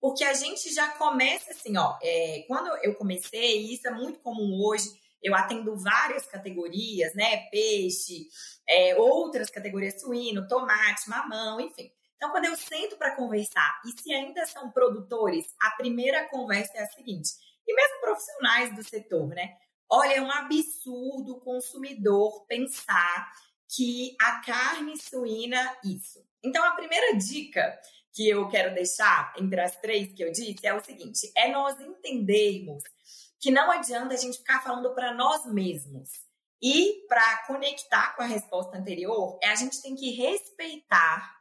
Porque 0.05 0.23
a 0.23 0.35
gente 0.35 0.71
já 0.75 0.89
começa 0.99 1.53
assim, 1.53 1.79
ó. 1.79 1.97
É, 2.03 2.45
quando 2.47 2.69
eu 2.83 2.95
comecei, 2.95 3.73
isso 3.73 3.89
é 3.89 3.91
muito 3.91 4.19
comum 4.19 4.63
hoje, 4.63 4.85
eu 5.23 5.35
atendo 5.35 5.75
várias 5.79 6.27
categorias, 6.27 7.15
né? 7.15 7.49
Peixe, 7.51 8.29
é, 8.69 8.95
outras 8.97 9.49
categorias, 9.49 10.03
suíno, 10.03 10.47
tomate, 10.47 11.09
mamão, 11.09 11.59
enfim. 11.59 11.91
Então, 12.17 12.31
quando 12.31 12.45
eu 12.45 12.55
sento 12.55 12.99
para 12.99 13.17
conversar, 13.17 13.81
e 13.87 13.99
se 13.99 14.13
ainda 14.13 14.45
são 14.45 14.71
produtores, 14.71 15.47
a 15.59 15.71
primeira 15.71 16.29
conversa 16.29 16.73
é 16.75 16.83
a 16.83 16.89
seguinte, 16.89 17.31
e 17.67 17.75
mesmo 17.75 18.01
profissionais 18.03 18.77
do 18.77 18.85
setor, 18.85 19.29
né? 19.29 19.57
Olha, 19.89 20.17
é 20.17 20.21
um 20.21 20.31
absurdo 20.31 21.37
o 21.37 21.41
consumidor 21.41 22.45
pensar 22.45 23.33
que 23.75 24.15
a 24.21 24.43
carne 24.43 25.01
suína, 25.01 25.79
isso. 25.83 26.23
Então, 26.43 26.63
a 26.63 26.73
primeira 26.73 27.17
dica 27.17 27.81
que 28.15 28.29
eu 28.29 28.49
quero 28.49 28.75
deixar 28.75 29.35
entre 29.37 29.61
as 29.61 29.77
três 29.77 30.13
que 30.15 30.23
eu 30.23 30.31
disse 30.31 30.67
é 30.67 30.73
o 30.73 30.83
seguinte: 30.83 31.31
é 31.37 31.51
nós 31.51 31.79
entendermos 31.81 32.83
que 33.41 33.51
não 33.51 33.71
adianta 33.71 34.15
a 34.15 34.17
gente 34.17 34.39
ficar 34.39 34.63
falando 34.63 34.95
para 34.95 35.13
nós 35.13 35.45
mesmos. 35.47 36.09
E 36.63 37.07
para 37.09 37.45
conectar 37.47 38.17
com 38.17 38.23
a 38.23 38.27
resposta 38.27 38.79
anterior, 38.79 39.39
é 39.43 39.49
a 39.49 39.55
gente 39.55 39.83
tem 39.83 39.95
que 39.95 40.13
respeitar 40.13 41.35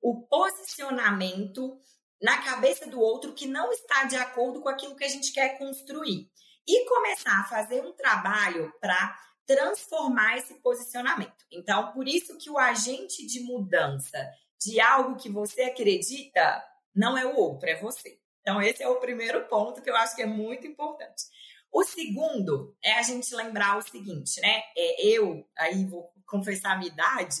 o 0.00 0.22
posicionamento 0.26 1.78
na 2.22 2.40
cabeça 2.42 2.86
do 2.86 2.98
outro 2.98 3.34
que 3.34 3.46
não 3.46 3.70
está 3.72 4.04
de 4.04 4.16
acordo 4.16 4.62
com 4.62 4.68
aquilo 4.70 4.96
que 4.96 5.04
a 5.04 5.08
gente 5.08 5.32
quer 5.32 5.58
construir. 5.58 6.30
E 6.66 6.88
começar 6.88 7.40
a 7.40 7.44
fazer 7.44 7.82
um 7.82 7.92
trabalho 7.92 8.72
para 8.80 9.18
transformar 9.46 10.38
esse 10.38 10.54
posicionamento. 10.60 11.44
Então, 11.50 11.92
por 11.92 12.06
isso 12.06 12.38
que 12.38 12.48
o 12.48 12.58
agente 12.58 13.26
de 13.26 13.40
mudança 13.40 14.30
de 14.60 14.80
algo 14.80 15.16
que 15.16 15.30
você 15.30 15.62
acredita 15.62 16.62
não 16.94 17.16
é 17.16 17.24
o 17.24 17.36
outro, 17.36 17.68
é 17.68 17.76
você. 17.76 18.18
Então, 18.40 18.60
esse 18.60 18.82
é 18.82 18.88
o 18.88 19.00
primeiro 19.00 19.46
ponto 19.46 19.82
que 19.82 19.90
eu 19.90 19.96
acho 19.96 20.16
que 20.16 20.22
é 20.22 20.26
muito 20.26 20.66
importante. 20.66 21.24
O 21.72 21.84
segundo 21.84 22.76
é 22.82 22.92
a 22.92 23.02
gente 23.02 23.34
lembrar 23.34 23.78
o 23.78 23.82
seguinte, 23.82 24.40
né? 24.40 24.62
É, 24.76 25.06
eu, 25.06 25.46
aí 25.56 25.84
vou 25.84 26.10
confessar 26.26 26.72
a 26.72 26.78
minha 26.78 26.90
idade, 26.90 27.36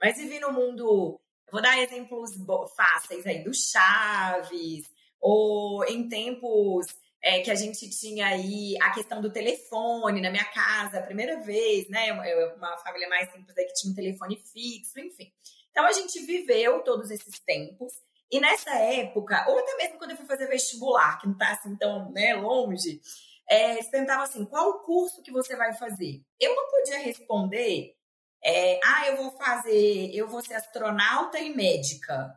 mas 0.00 0.16
vivi 0.16 0.40
no 0.40 0.52
mundo. 0.52 1.20
Vou 1.52 1.62
dar 1.62 1.78
exemplos 1.78 2.32
fáceis 2.74 3.26
aí 3.26 3.44
do 3.44 3.52
Chaves, 3.54 4.88
ou 5.20 5.84
em 5.84 6.08
tempos 6.08 6.86
é, 7.22 7.40
que 7.40 7.50
a 7.50 7.54
gente 7.54 7.88
tinha 7.90 8.26
aí 8.26 8.76
a 8.80 8.90
questão 8.90 9.20
do 9.20 9.32
telefone 9.32 10.20
na 10.20 10.30
minha 10.30 10.44
casa, 10.44 10.98
a 10.98 11.02
primeira 11.02 11.40
vez, 11.40 11.88
né? 11.88 12.12
Uma 12.56 12.76
família 12.78 13.08
mais 13.08 13.30
simples 13.30 13.56
aí 13.56 13.66
que 13.66 13.74
tinha 13.74 13.92
um 13.92 13.96
telefone 13.96 14.42
fixo, 14.52 14.98
enfim. 14.98 15.32
Então 15.76 15.86
a 15.86 15.92
gente 15.92 16.18
viveu 16.24 16.82
todos 16.82 17.10
esses 17.10 17.38
tempos. 17.40 17.92
E 18.32 18.40
nessa 18.40 18.74
época, 18.76 19.44
ou 19.46 19.58
até 19.58 19.76
mesmo 19.76 19.98
quando 19.98 20.12
eu 20.12 20.16
fui 20.16 20.24
fazer 20.24 20.46
vestibular, 20.46 21.20
que 21.20 21.26
não 21.26 21.34
está 21.34 21.52
assim 21.52 21.76
tão 21.76 22.10
né, 22.12 22.34
longe, 22.34 22.98
é, 23.46 23.72
eles 23.72 23.90
perguntavam 23.90 24.24
assim: 24.24 24.46
qual 24.46 24.70
o 24.70 24.80
curso 24.80 25.22
que 25.22 25.30
você 25.30 25.54
vai 25.54 25.74
fazer? 25.74 26.22
Eu 26.40 26.56
não 26.56 26.70
podia 26.70 26.98
responder, 27.00 27.94
é, 28.42 28.80
ah, 28.82 29.08
eu 29.08 29.16
vou 29.18 29.30
fazer, 29.32 30.14
eu 30.14 30.26
vou 30.26 30.42
ser 30.42 30.54
astronauta 30.54 31.38
e 31.38 31.54
médica. 31.54 32.34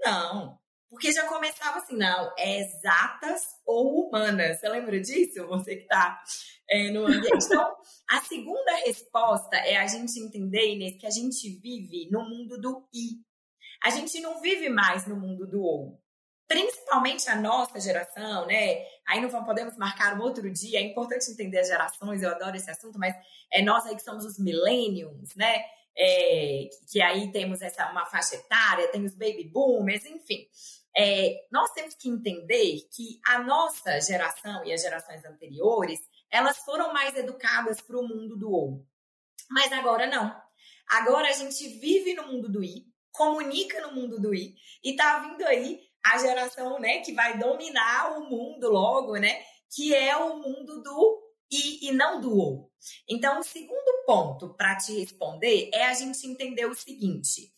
Não, 0.00 0.58
porque 0.90 1.12
já 1.12 1.24
começava 1.28 1.78
assim, 1.78 1.96
não, 1.96 2.34
é 2.36 2.60
exatas 2.60 3.42
ou 3.64 4.08
humanas. 4.08 4.58
Você 4.58 4.68
lembra 4.68 5.00
disso? 5.00 5.46
Você 5.46 5.76
que 5.76 5.82
está 5.82 6.20
é, 6.68 6.90
no 6.90 7.06
ambiente. 7.06 7.46
Então, 7.46 7.76
a 8.08 8.20
segunda 8.22 8.74
resposta 8.84 9.56
é 9.56 9.76
a 9.76 9.86
gente 9.86 10.18
entender, 10.18 10.72
Inês, 10.72 10.96
que 10.96 11.06
a 11.06 11.10
gente 11.10 11.48
vive 11.60 12.08
no 12.10 12.28
mundo 12.28 12.60
do 12.60 12.88
I. 12.92 13.20
A 13.84 13.90
gente 13.90 14.20
não 14.20 14.40
vive 14.40 14.68
mais 14.68 15.06
no 15.06 15.16
mundo 15.16 15.46
do 15.46 15.62
ou. 15.62 16.02
Principalmente 16.48 17.30
a 17.30 17.36
nossa 17.36 17.78
geração, 17.78 18.46
né? 18.46 18.84
Aí 19.06 19.20
não 19.20 19.44
podemos 19.44 19.76
marcar 19.76 20.18
um 20.18 20.22
outro 20.22 20.50
dia. 20.50 20.80
É 20.80 20.82
importante 20.82 21.30
entender 21.30 21.60
as 21.60 21.68
gerações, 21.68 22.20
eu 22.20 22.30
adoro 22.30 22.56
esse 22.56 22.70
assunto, 22.70 22.98
mas 22.98 23.14
é 23.52 23.62
nós 23.62 23.86
aí 23.86 23.94
que 23.94 24.02
somos 24.02 24.24
os 24.24 24.38
millennials, 24.38 25.34
né? 25.36 25.64
É, 25.96 26.68
que 26.90 27.00
aí 27.00 27.30
temos 27.30 27.62
essa 27.62 27.90
uma 27.90 28.06
faixa 28.06 28.34
etária, 28.34 28.88
tem 28.88 29.04
os 29.04 29.14
baby 29.14 29.44
boomers, 29.44 30.04
enfim. 30.04 30.46
É, 30.96 31.46
nós 31.50 31.70
temos 31.72 31.94
que 31.94 32.08
entender 32.08 32.88
que 32.92 33.20
a 33.26 33.38
nossa 33.38 34.00
geração 34.00 34.64
e 34.64 34.72
as 34.72 34.82
gerações 34.82 35.24
anteriores, 35.24 36.00
elas 36.30 36.58
foram 36.58 36.92
mais 36.92 37.16
educadas 37.16 37.80
para 37.80 37.98
o 37.98 38.06
mundo 38.06 38.36
do 38.36 38.50
ou. 38.50 38.86
Mas 39.50 39.72
agora 39.72 40.06
não. 40.06 40.34
Agora 40.88 41.28
a 41.28 41.32
gente 41.32 41.68
vive 41.78 42.14
no 42.14 42.26
mundo 42.26 42.48
do 42.48 42.62
i, 42.62 42.84
comunica 43.12 43.80
no 43.86 43.94
mundo 43.94 44.20
do 44.20 44.34
i, 44.34 44.54
e 44.82 44.96
tá 44.96 45.20
vindo 45.20 45.44
aí 45.46 45.80
a 46.04 46.18
geração, 46.18 46.80
né, 46.80 47.00
que 47.00 47.12
vai 47.12 47.38
dominar 47.38 48.18
o 48.18 48.28
mundo 48.28 48.70
logo, 48.70 49.16
né, 49.16 49.44
que 49.74 49.94
é 49.94 50.16
o 50.16 50.38
mundo 50.38 50.82
do 50.82 51.22
i 51.50 51.88
e 51.88 51.92
não 51.92 52.20
do 52.20 52.36
ou. 52.36 52.72
Então, 53.08 53.40
o 53.40 53.44
segundo 53.44 54.04
ponto 54.06 54.54
para 54.54 54.76
te 54.76 54.98
responder 54.98 55.70
é 55.72 55.84
a 55.84 55.94
gente 55.94 56.26
entender 56.26 56.66
o 56.66 56.74
seguinte: 56.74 57.52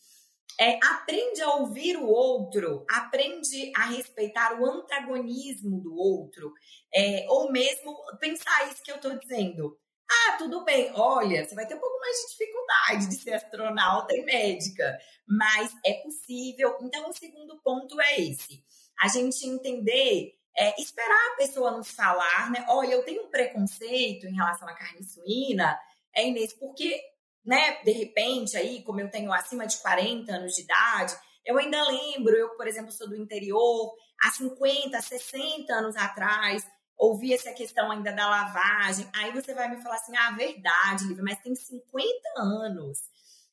é, 0.59 0.77
aprende 0.83 1.41
a 1.41 1.55
ouvir 1.55 1.97
o 1.97 2.07
outro, 2.07 2.85
aprende 2.89 3.71
a 3.75 3.85
respeitar 3.87 4.59
o 4.59 4.65
antagonismo 4.65 5.81
do 5.81 5.95
outro, 5.95 6.53
é, 6.93 7.25
ou 7.29 7.51
mesmo 7.51 7.95
pensar 8.19 8.69
isso 8.71 8.83
que 8.83 8.91
eu 8.91 8.97
estou 8.97 9.17
dizendo. 9.17 9.77
Ah, 10.09 10.37
tudo 10.37 10.63
bem, 10.63 10.91
olha, 10.95 11.43
você 11.43 11.55
vai 11.55 11.65
ter 11.65 11.75
um 11.75 11.79
pouco 11.79 11.99
mais 11.99 12.15
de 12.17 12.27
dificuldade 12.31 13.09
de 13.09 13.15
ser 13.15 13.33
astronauta 13.33 14.15
e 14.15 14.23
médica, 14.23 14.97
mas 15.27 15.73
é 15.85 15.93
possível. 15.93 16.77
Então, 16.81 17.09
o 17.09 17.13
segundo 17.13 17.59
ponto 17.63 17.99
é 17.99 18.21
esse: 18.21 18.63
a 18.99 19.07
gente 19.07 19.47
entender, 19.47 20.35
é, 20.55 20.79
esperar 20.79 21.31
a 21.31 21.35
pessoa 21.37 21.71
nos 21.71 21.89
falar, 21.89 22.51
né? 22.51 22.65
Olha, 22.69 22.93
eu 22.93 23.03
tenho 23.03 23.23
um 23.23 23.31
preconceito 23.31 24.27
em 24.27 24.35
relação 24.35 24.67
à 24.67 24.73
carne 24.75 25.03
suína, 25.03 25.79
é 26.15 26.27
Inês, 26.27 26.53
porque 26.53 27.01
né, 27.45 27.81
de 27.83 27.91
repente, 27.91 28.55
aí, 28.55 28.83
como 28.83 29.01
eu 29.01 29.09
tenho 29.09 29.31
acima 29.33 29.67
de 29.67 29.77
40 29.77 30.31
anos 30.31 30.53
de 30.53 30.61
idade, 30.61 31.13
eu 31.45 31.57
ainda 31.57 31.83
lembro, 31.87 32.33
eu, 32.35 32.55
por 32.55 32.67
exemplo, 32.67 32.91
sou 32.91 33.09
do 33.09 33.15
interior, 33.15 33.93
há 34.23 34.31
50, 34.31 35.01
60 35.01 35.73
anos 35.73 35.95
atrás, 35.95 36.65
ouvia 36.97 37.35
essa 37.35 37.51
questão 37.53 37.91
ainda 37.91 38.11
da 38.13 38.29
lavagem. 38.29 39.09
Aí 39.13 39.31
você 39.31 39.53
vai 39.53 39.69
me 39.69 39.81
falar 39.81 39.95
assim: 39.95 40.15
ah, 40.15 40.31
verdade, 40.31 41.05
Lívia, 41.05 41.23
mas 41.23 41.41
tem 41.41 41.53
50 41.53 42.07
anos. 42.37 42.99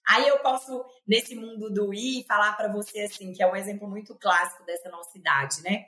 Aí 0.09 0.27
eu 0.29 0.39
posso, 0.39 0.85
nesse 1.07 1.35
mundo 1.35 1.71
do 1.71 1.93
I, 1.93 2.25
falar 2.27 2.53
para 2.57 2.73
você 2.73 3.03
assim, 3.03 3.33
que 3.33 3.43
é 3.43 3.47
um 3.47 3.57
exemplo 3.57 3.89
muito 3.89 4.17
clássico 4.19 4.65
dessa 4.65 4.89
nossa 4.89 5.17
idade, 5.19 5.63
né? 5.63 5.85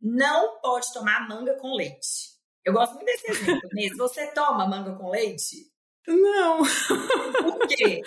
Não 0.00 0.60
pode 0.60 0.92
tomar 0.92 1.26
manga 1.28 1.54
com 1.54 1.74
leite. 1.74 2.36
Eu 2.64 2.72
gosto 2.72 2.94
muito 2.94 3.06
desse 3.06 3.30
exemplo 3.30 3.68
mesmo. 3.72 3.96
Você 3.98 4.26
toma 4.32 4.66
manga 4.66 4.94
com 4.96 5.08
leite? 5.08 5.75
Não. 6.08 6.58
Por 7.42 7.66
quê? 7.68 8.02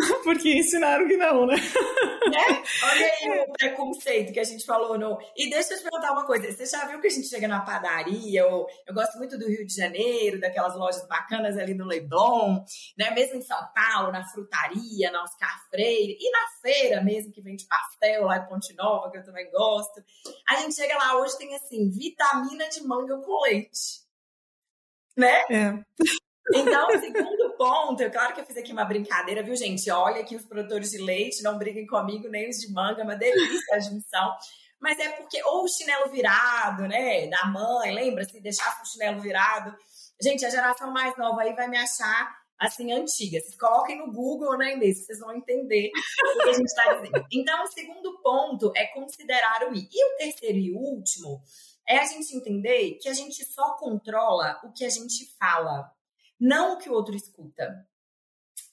Porque 0.22 0.56
ensinaram 0.56 1.06
que 1.06 1.16
não, 1.16 1.46
né? 1.46 1.56
né? 1.56 2.62
Olha 2.84 3.06
aí 3.06 3.40
o 3.48 3.52
preconceito 3.52 4.32
que 4.32 4.40
a 4.40 4.44
gente 4.44 4.64
falou. 4.64 4.98
No... 4.98 5.18
E 5.36 5.50
deixa 5.50 5.74
eu 5.74 5.78
te 5.78 5.82
perguntar 5.82 6.12
uma 6.12 6.24
coisa. 6.24 6.50
Você 6.50 6.64
já 6.66 6.86
viu 6.86 7.00
que 7.00 7.08
a 7.08 7.10
gente 7.10 7.28
chega 7.28 7.48
na 7.48 7.60
padaria? 7.60 8.46
Ou... 8.46 8.66
Eu 8.86 8.94
gosto 8.94 9.18
muito 9.18 9.36
do 9.36 9.48
Rio 9.48 9.66
de 9.66 9.74
Janeiro, 9.74 10.40
daquelas 10.40 10.76
lojas 10.76 11.06
bacanas 11.06 11.58
ali 11.58 11.74
no 11.74 11.86
Leblon, 11.86 12.64
né? 12.96 13.10
mesmo 13.10 13.36
em 13.36 13.42
São 13.42 13.60
Paulo, 13.74 14.12
na 14.12 14.24
frutaria, 14.24 15.10
na 15.10 15.22
Oscar 15.22 15.68
Freire, 15.68 16.16
e 16.18 16.30
na 16.30 16.46
feira 16.62 17.02
mesmo, 17.02 17.32
que 17.32 17.42
vende 17.42 17.66
pastel 17.66 18.24
lá 18.24 18.38
em 18.38 18.46
Ponte 18.46 18.74
Nova, 18.74 19.10
que 19.10 19.18
eu 19.18 19.24
também 19.24 19.50
gosto. 19.50 20.02
A 20.48 20.56
gente 20.56 20.74
chega 20.74 20.96
lá, 20.96 21.18
hoje 21.18 21.36
tem 21.36 21.54
assim, 21.56 21.90
vitamina 21.90 22.68
de 22.68 22.82
manga 22.86 23.18
com 23.18 23.42
leite. 23.42 24.00
Né? 25.16 25.44
É. 25.50 25.84
Então, 26.54 26.88
o 26.88 26.98
segundo 26.98 27.56
ponto, 27.56 28.02
é 28.02 28.10
claro 28.10 28.34
que 28.34 28.40
eu 28.40 28.46
fiz 28.46 28.56
aqui 28.56 28.72
uma 28.72 28.84
brincadeira, 28.84 29.42
viu, 29.42 29.54
gente? 29.54 29.90
Olha 29.90 30.24
que 30.24 30.36
os 30.36 30.44
produtores 30.44 30.90
de 30.90 30.98
leite 30.98 31.42
não 31.42 31.58
briguem 31.58 31.86
comigo, 31.86 32.28
nem 32.28 32.48
os 32.48 32.58
de 32.58 32.72
manga, 32.72 33.02
é 33.02 33.04
uma 33.04 33.16
delícia 33.16 33.76
a 33.76 33.80
junção. 33.80 34.36
Mas 34.80 34.98
é 34.98 35.10
porque, 35.10 35.42
ou 35.44 35.64
o 35.64 35.68
chinelo 35.68 36.10
virado, 36.10 36.88
né, 36.88 37.26
da 37.28 37.46
mãe, 37.46 37.94
lembra? 37.94 38.24
Se 38.24 38.40
deixasse 38.40 38.82
o 38.82 38.86
chinelo 38.86 39.20
virado. 39.20 39.74
Gente, 40.22 40.44
a 40.44 40.50
geração 40.50 40.90
mais 40.90 41.16
nova 41.18 41.42
aí 41.42 41.54
vai 41.54 41.68
me 41.68 41.76
achar 41.76 42.40
assim, 42.58 42.92
antiga. 42.92 43.40
Vocês 43.40 43.56
coloquem 43.56 43.98
no 43.98 44.12
Google, 44.12 44.56
né, 44.58 44.74
Inês? 44.74 45.04
Vocês 45.04 45.18
vão 45.18 45.34
entender 45.34 45.90
o 46.34 46.42
que 46.42 46.48
a 46.50 46.52
gente 46.52 46.66
está 46.66 46.92
dizendo. 46.94 47.26
Então, 47.32 47.62
o 47.62 47.66
segundo 47.66 48.20
ponto 48.22 48.70
é 48.76 48.86
considerar 48.88 49.68
o 49.68 49.74
I. 49.74 49.88
E 49.90 50.04
o 50.04 50.16
terceiro 50.18 50.58
e 50.58 50.72
último 50.72 51.42
é 51.88 51.98
a 51.98 52.04
gente 52.04 52.36
entender 52.36 52.98
que 53.00 53.08
a 53.08 53.14
gente 53.14 53.44
só 53.46 53.76
controla 53.76 54.60
o 54.62 54.72
que 54.72 54.84
a 54.84 54.90
gente 54.90 55.26
fala 55.38 55.90
não 56.40 56.74
o 56.74 56.78
que 56.78 56.88
o 56.88 56.94
outro 56.94 57.14
escuta. 57.14 57.86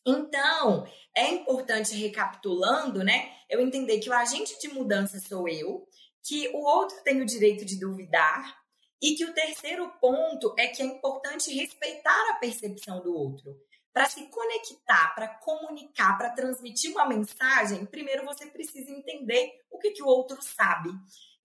Então, 0.06 0.88
é 1.16 1.30
importante, 1.30 1.94
recapitulando, 1.94 3.04
né, 3.04 3.34
eu 3.50 3.60
entender 3.60 4.00
que 4.00 4.10
o 4.10 4.14
agente 4.14 4.58
de 4.60 4.70
mudança 4.70 5.20
sou 5.20 5.50
eu, 5.50 5.86
que 6.24 6.48
o 6.50 6.60
outro 6.60 7.04
tem 7.04 7.22
o 7.22 7.26
direito 7.26 7.66
de 7.66 7.78
duvidar, 7.78 8.58
e 9.02 9.16
que 9.16 9.26
o 9.26 9.34
terceiro 9.34 9.92
ponto 10.02 10.54
é 10.58 10.68
que 10.68 10.82
é 10.82 10.86
importante 10.86 11.54
respeitar 11.54 12.32
a 12.32 12.36
percepção 12.36 13.02
do 13.02 13.14
outro. 13.14 13.56
Para 13.94 14.10
se 14.10 14.26
conectar, 14.28 15.14
para 15.16 15.28
comunicar, 15.28 16.18
para 16.18 16.32
transmitir 16.32 16.92
uma 16.92 17.08
mensagem, 17.08 17.86
primeiro 17.86 18.26
você 18.26 18.46
precisa 18.48 18.92
entender 18.92 19.52
o 19.72 19.78
que, 19.78 19.92
que 19.92 20.04
o 20.04 20.08
outro 20.08 20.38
sabe. 20.42 20.90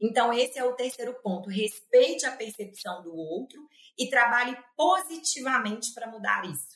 Então, 0.01 0.33
esse 0.33 0.59
é 0.59 0.65
o 0.65 0.75
terceiro 0.75 1.15
ponto. 1.23 1.49
Respeite 1.49 2.27
a 2.27 2.37
percepção 2.37 3.03
do 3.03 3.15
outro 3.15 3.61
e 3.99 4.09
trabalhe 4.09 4.57
positivamente 4.77 5.93
para 5.95 6.11
mudar 6.11 6.45
isso. 6.45 6.73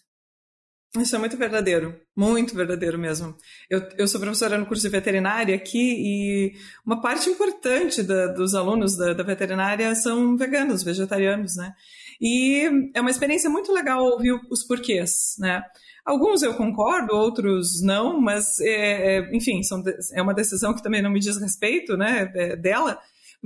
Isso 0.96 1.14
é 1.14 1.18
muito 1.18 1.36
verdadeiro, 1.36 2.00
muito 2.16 2.54
verdadeiro 2.54 2.98
mesmo. 2.98 3.36
Eu, 3.68 3.86
eu 3.98 4.08
sou 4.08 4.20
professora 4.20 4.56
no 4.56 4.66
curso 4.66 4.82
de 4.82 4.88
veterinária 4.88 5.54
aqui 5.54 5.94
e 5.98 6.54
uma 6.84 7.00
parte 7.00 7.28
importante 7.28 8.02
da, 8.02 8.28
dos 8.28 8.54
alunos 8.54 8.96
da, 8.96 9.12
da, 9.12 9.22
veterinária 9.22 9.94
são 9.94 10.36
veganos, 10.36 10.82
vegetarianos, 10.82 11.56
né? 11.56 11.74
E 12.20 12.90
é 12.94 13.00
uma 13.00 13.10
experiência 13.10 13.50
muito 13.50 13.72
legal 13.72 14.02
ouvir 14.02 14.32
os 14.50 14.64
porquês, 14.64 15.36
né? 15.38 15.62
Alguns 16.04 16.42
eu 16.42 16.54
concordo, 16.54 17.14
outros 17.14 17.82
não, 17.82 18.20
mas, 18.20 18.60
é, 18.60 19.18
é, 19.18 19.36
enfim, 19.36 19.62
são, 19.62 19.82
é 20.14 20.22
uma 20.22 20.32
decisão 20.32 20.72
que 20.72 20.82
também 20.82 21.02
não 21.02 21.10
me 21.10 21.18
diz 21.18 21.36
respeito, 21.36 21.96
né, 21.96 22.30
é, 22.34 22.56
dela. 22.56 22.96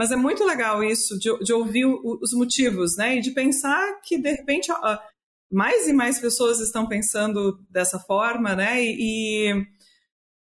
Mas 0.00 0.10
é 0.10 0.16
muito 0.16 0.42
legal 0.46 0.82
isso, 0.82 1.18
de, 1.18 1.28
de 1.44 1.52
ouvir 1.52 1.84
os 1.84 2.32
motivos, 2.32 2.96
né? 2.96 3.16
E 3.16 3.20
de 3.20 3.32
pensar 3.32 4.00
que, 4.00 4.16
de 4.16 4.30
repente, 4.30 4.72
mais 5.52 5.86
e 5.86 5.92
mais 5.92 6.18
pessoas 6.18 6.58
estão 6.58 6.88
pensando 6.88 7.62
dessa 7.68 7.98
forma, 7.98 8.56
né? 8.56 8.82
E, 8.82 8.96
e 8.98 9.66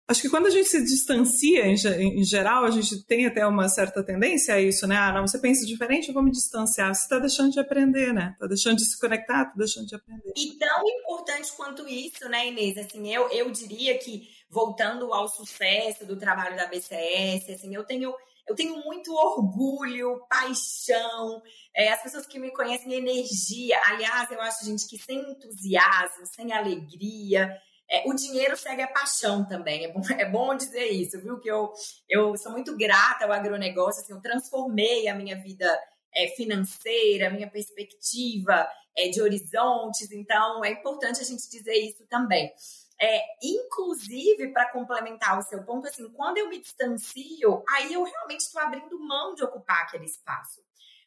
acho 0.08 0.22
que 0.22 0.30
quando 0.30 0.46
a 0.46 0.52
gente 0.52 0.70
se 0.70 0.80
distancia, 0.84 1.65
em, 1.65 2.20
em, 2.20 2.24
geral, 2.24 2.65
a 2.65 2.70
gente 2.70 3.04
tem 3.08 3.26
até 3.26 3.48
uma 3.48 3.67
certa 3.67 4.04
tendência 4.04 4.54
a 4.54 4.62
isso, 4.62 4.86
né? 4.86 4.96
Ah, 4.96 5.12
não, 5.12 5.26
você 5.26 5.39
pensa 5.39 5.65
diferente, 5.65 6.10
eu 6.10 6.13
vou 6.13 6.22
me 6.22 6.30
distanciar. 6.30 6.93
Você 6.93 7.06
está 7.06 7.17
deixando 7.17 7.52
de 7.52 7.60
aprender, 7.60 8.13
né? 8.13 8.34
Está 8.34 8.46
deixando 8.46 8.78
de 8.78 8.86
se 8.86 9.00
conectar, 9.00 9.41
está 9.41 9.56
deixando 9.58 9.88
de 9.88 9.96
aprender. 9.96 10.34
E 10.36 10.56
tão 10.60 10.88
importante 10.88 11.52
quanto 11.54 11.89
isso, 11.89 12.30
né, 12.30 12.50
Inês? 12.50 12.78
Assim, 12.78 13.12
eu, 13.12 13.28
eu 13.32 13.50
diria 13.50 13.98
que, 13.98 14.30
voltando 14.52 15.12
ao 15.12 15.28
sucesso 15.28 16.06
do 16.06 16.15
trabalho 16.15 16.56
da 16.56 16.67
BCS, 16.67 17.54
assim, 17.54 17.74
eu 17.74 17.84
tenho 17.84 18.13
eu 18.48 18.56
tenho 18.56 18.82
muito 18.84 19.14
orgulho, 19.14 20.26
paixão, 20.30 21.42
é, 21.76 21.90
as 21.90 22.02
pessoas 22.02 22.26
que 22.26 22.40
me 22.40 22.52
conhecem, 22.52 22.94
energia. 22.94 23.80
Aliás, 23.88 24.32
eu 24.32 24.42
acho, 24.42 24.66
gente, 24.66 24.88
que 24.88 24.98
sem 24.98 25.20
entusiasmo, 25.20 26.26
sem 26.26 26.54
alegria, 26.54 27.56
é, 27.90 28.08
o 28.08 28.14
dinheiro 28.14 28.56
segue 28.56 28.82
a 28.82 28.88
paixão 28.88 29.46
também. 29.46 29.86
É 29.86 29.92
bom, 29.92 30.02
é 30.18 30.26
bom 30.26 30.56
dizer 30.56 30.88
isso, 30.88 31.22
viu? 31.22 31.40
Que 31.40 31.50
eu, 31.50 31.74
eu 32.10 32.38
sou 32.38 32.52
muito 32.52 32.76
grata 32.78 33.26
ao 33.26 33.34
agronegócio, 33.34 34.02
assim, 34.02 34.14
eu 34.14 34.22
transformei 34.22 35.08
a 35.08 35.16
minha 35.16 35.36
vida 35.36 35.68
é, 36.16 36.28
financeira, 36.30 37.28
a 37.28 37.32
minha 37.32 37.50
perspectiva 37.50 38.68
é, 38.98 39.10
de 39.10 39.22
horizontes, 39.22 40.12
então 40.12 40.64
é 40.64 40.72
importante 40.72 41.22
a 41.22 41.24
gente 41.24 41.50
dizer 41.50 41.76
isso 41.76 42.06
também. 42.10 42.52
É, 43.00 43.22
inclusive, 43.44 44.52
para 44.52 44.72
complementar 44.72 45.38
o 45.38 45.44
seu 45.44 45.64
ponto, 45.64 45.88
assim, 45.88 46.10
quando 46.14 46.38
eu 46.38 46.50
me 46.50 46.60
distancio, 46.60 47.64
aí 47.70 47.94
eu 47.94 48.04
realmente 48.04 48.42
estou 48.42 48.62
abrindo 48.62 49.00
mão 49.00 49.36
de 49.36 49.44
ocupar 49.44 49.84
aquele 49.84 50.06
espaço. 50.06 50.62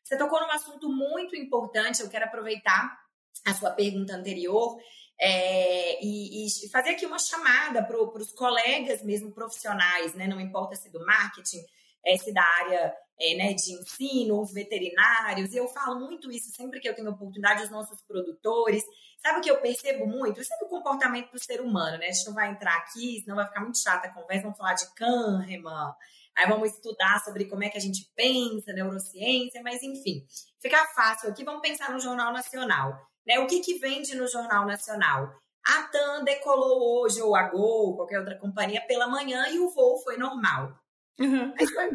Você 0.05 0.17
tocou 0.17 0.41
num 0.41 0.51
assunto 0.51 0.89
muito 0.89 1.35
importante, 1.35 2.01
eu 2.01 2.09
quero 2.09 2.25
aproveitar 2.27 2.99
a 3.47 3.55
sua 3.55 3.71
pergunta 3.71 4.15
anterior 4.15 4.77
é, 5.21 6.03
e, 6.05 6.47
e, 6.47 6.69
fazer 6.71 6.91
aqui 6.91 7.05
uma 7.05 7.19
chamada 7.19 7.85
para 7.85 7.97
os 8.01 8.33
colegas 8.33 9.03
mesmo 9.03 9.33
profissionais, 9.33 10.15
né? 10.15 10.27
Não 10.27 10.41
importa 10.41 10.75
se 10.77 10.91
do 10.91 11.05
marketing, 11.05 11.63
é, 12.05 12.17
se 12.17 12.33
da 12.33 12.43
área 12.43 12.95
é, 13.21 13.35
né, 13.35 13.53
de 13.53 13.73
ensino, 13.75 14.41
os 14.41 14.53
veterinários, 14.53 15.53
e 15.53 15.59
eu 15.59 15.69
falo 15.69 16.01
muito 16.01 16.33
isso 16.33 16.51
sempre 16.51 16.81
que 16.81 16.89
eu 16.89 16.95
tenho 16.95 17.11
oportunidade, 17.11 17.63
os 17.63 17.71
nossos 17.71 18.01
produtores. 18.03 18.83
Sabe 19.19 19.39
o 19.39 19.43
que 19.43 19.51
eu 19.51 19.61
percebo 19.61 20.07
muito? 20.07 20.41
Isso 20.41 20.55
é 20.55 20.59
do 20.65 20.71
comportamento 20.71 21.31
do 21.31 21.39
ser 21.39 21.61
humano, 21.61 21.99
né? 21.99 22.07
A 22.07 22.13
gente 22.13 22.27
não 22.27 22.35
vai 22.35 22.51
entrar 22.51 22.75
aqui, 22.79 23.21
senão 23.21 23.37
vai 23.37 23.47
ficar 23.47 23.61
muito 23.61 23.79
chata 23.79 24.09
a 24.09 24.15
conversa, 24.15 24.45
vamos 24.45 24.57
falar 24.57 24.73
de 24.73 24.95
Kahneman, 24.95 25.95
aí 26.39 26.49
vamos 26.49 26.73
estudar 26.73 27.23
sobre 27.23 27.45
como 27.45 27.63
é 27.63 27.69
que 27.69 27.77
a 27.77 27.81
gente 27.81 28.11
pensa, 28.17 28.73
neurociência, 28.73 29.61
mas 29.63 29.83
enfim, 29.83 30.25
fica 30.59 30.83
fácil 30.95 31.29
aqui, 31.29 31.45
vamos 31.45 31.61
pensar 31.61 31.93
no 31.93 32.01
Jornal 32.01 32.33
Nacional. 32.33 32.99
Né? 33.27 33.39
O 33.39 33.47
que, 33.47 33.61
que 33.61 33.79
vende 33.79 34.15
no 34.15 34.27
Jornal 34.27 34.67
Nacional? 34.67 35.31
A 35.67 35.83
TAM 35.83 36.25
decolou 36.25 37.03
hoje, 37.03 37.21
ou 37.21 37.37
a 37.37 37.43
Gol, 37.51 37.97
qualquer 37.97 38.19
outra 38.19 38.39
companhia, 38.39 38.81
pela 38.87 39.07
manhã 39.07 39.47
e 39.51 39.59
o 39.59 39.69
voo 39.69 40.03
foi 40.03 40.17
normal. 40.17 40.75
Mas 41.21 41.71
foi 41.71 41.91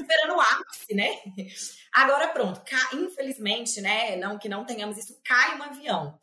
esperando 0.00 0.36
o 0.36 0.40
ápice, 0.40 0.94
né? 0.94 1.08
Agora 1.92 2.28
pronto, 2.28 2.60
infelizmente, 2.94 3.80
né? 3.80 4.16
Não 4.16 4.38
que 4.38 4.48
não 4.48 4.64
tenhamos 4.64 4.98
isso, 4.98 5.20
cai 5.24 5.56
um 5.56 5.62
avião. 5.62 6.18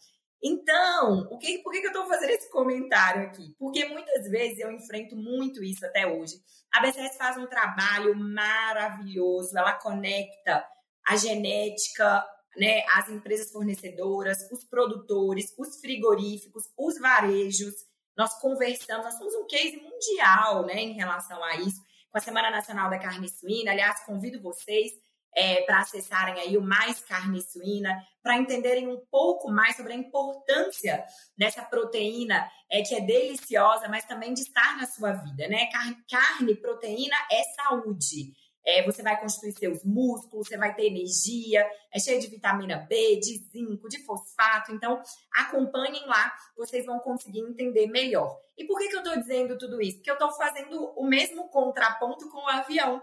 Então, 0.45 1.25
o 1.31 1.37
que, 1.37 1.59
por 1.59 1.71
que, 1.71 1.79
que 1.79 1.87
eu 1.87 1.91
estou 1.91 2.05
fazendo 2.05 2.31
esse 2.31 2.51
comentário 2.51 3.23
aqui? 3.27 3.55
Porque 3.57 3.85
muitas 3.85 4.29
vezes 4.29 4.59
eu 4.59 4.71
enfrento 4.71 5.15
muito 5.15 5.63
isso 5.63 5.85
até 5.85 6.05
hoje. 6.05 6.35
A 6.73 6.81
BCS 6.81 7.17
faz 7.17 7.37
um 7.37 7.47
trabalho 7.47 8.13
maravilhoso, 8.13 9.57
ela 9.57 9.73
conecta 9.73 10.67
a 11.07 11.15
genética, 11.15 12.25
né, 12.57 12.83
as 12.93 13.07
empresas 13.07 13.51
fornecedoras, 13.51 14.37
os 14.51 14.65
produtores, 14.65 15.53
os 15.57 15.79
frigoríficos, 15.79 16.65
os 16.77 16.99
varejos. 16.99 17.73
Nós 18.17 18.37
conversamos, 18.41 19.05
nós 19.05 19.17
somos 19.17 19.33
um 19.35 19.47
case 19.47 19.77
mundial 19.77 20.65
né, 20.65 20.81
em 20.81 20.93
relação 20.93 21.41
a 21.41 21.55
isso 21.55 21.81
com 22.13 22.19
a 22.19 22.21
Semana 22.21 22.51
Nacional 22.51 22.91
da 22.91 22.99
Carne 22.99 23.27
Suína. 23.27 23.71
Aliás, 23.71 24.05
convido 24.05 24.39
vocês 24.39 24.91
é, 25.35 25.63
para 25.63 25.79
acessarem 25.79 26.39
aí 26.39 26.55
o 26.55 26.61
Mais 26.61 27.01
Carne 27.01 27.41
Suína, 27.41 27.99
para 28.21 28.37
entenderem 28.37 28.87
um 28.87 29.03
pouco 29.09 29.51
mais 29.51 29.75
sobre 29.75 29.93
a 29.93 29.95
importância 29.95 31.03
dessa 31.35 31.63
proteína 31.63 32.47
é, 32.69 32.83
que 32.83 32.93
é 32.93 33.01
deliciosa, 33.01 33.89
mas 33.89 34.05
também 34.05 34.31
de 34.31 34.41
estar 34.41 34.77
na 34.77 34.85
sua 34.85 35.13
vida, 35.13 35.47
né? 35.47 35.65
Carne, 35.71 35.97
carne 36.07 36.55
proteína 36.55 37.15
é 37.31 37.41
saúde. 37.55 38.31
É, 38.65 38.83
você 38.83 39.03
vai 39.03 39.19
constituir 39.19 39.53
seus 39.53 39.83
músculos, 39.83 40.47
você 40.47 40.57
vai 40.57 40.73
ter 40.73 40.87
energia, 40.87 41.69
é 41.93 41.99
cheio 41.99 42.19
de 42.19 42.27
vitamina 42.27 42.77
B, 42.89 43.17
de 43.17 43.37
zinco, 43.51 43.89
de 43.89 43.99
fosfato. 44.05 44.73
Então, 44.73 45.01
acompanhem 45.33 46.05
lá, 46.07 46.33
vocês 46.55 46.85
vão 46.85 46.99
conseguir 46.99 47.41
entender 47.41 47.87
melhor. 47.87 48.37
E 48.57 48.65
por 48.65 48.79
que, 48.79 48.87
que 48.87 48.95
eu 48.95 48.99
estou 48.99 49.17
dizendo 49.17 49.57
tudo 49.57 49.81
isso? 49.81 49.97
Porque 49.97 50.11
eu 50.11 50.15
estou 50.15 50.31
fazendo 50.31 50.93
o 50.95 51.05
mesmo 51.05 51.49
contraponto 51.49 52.29
com 52.29 52.37
o 52.37 52.49
avião. 52.49 53.01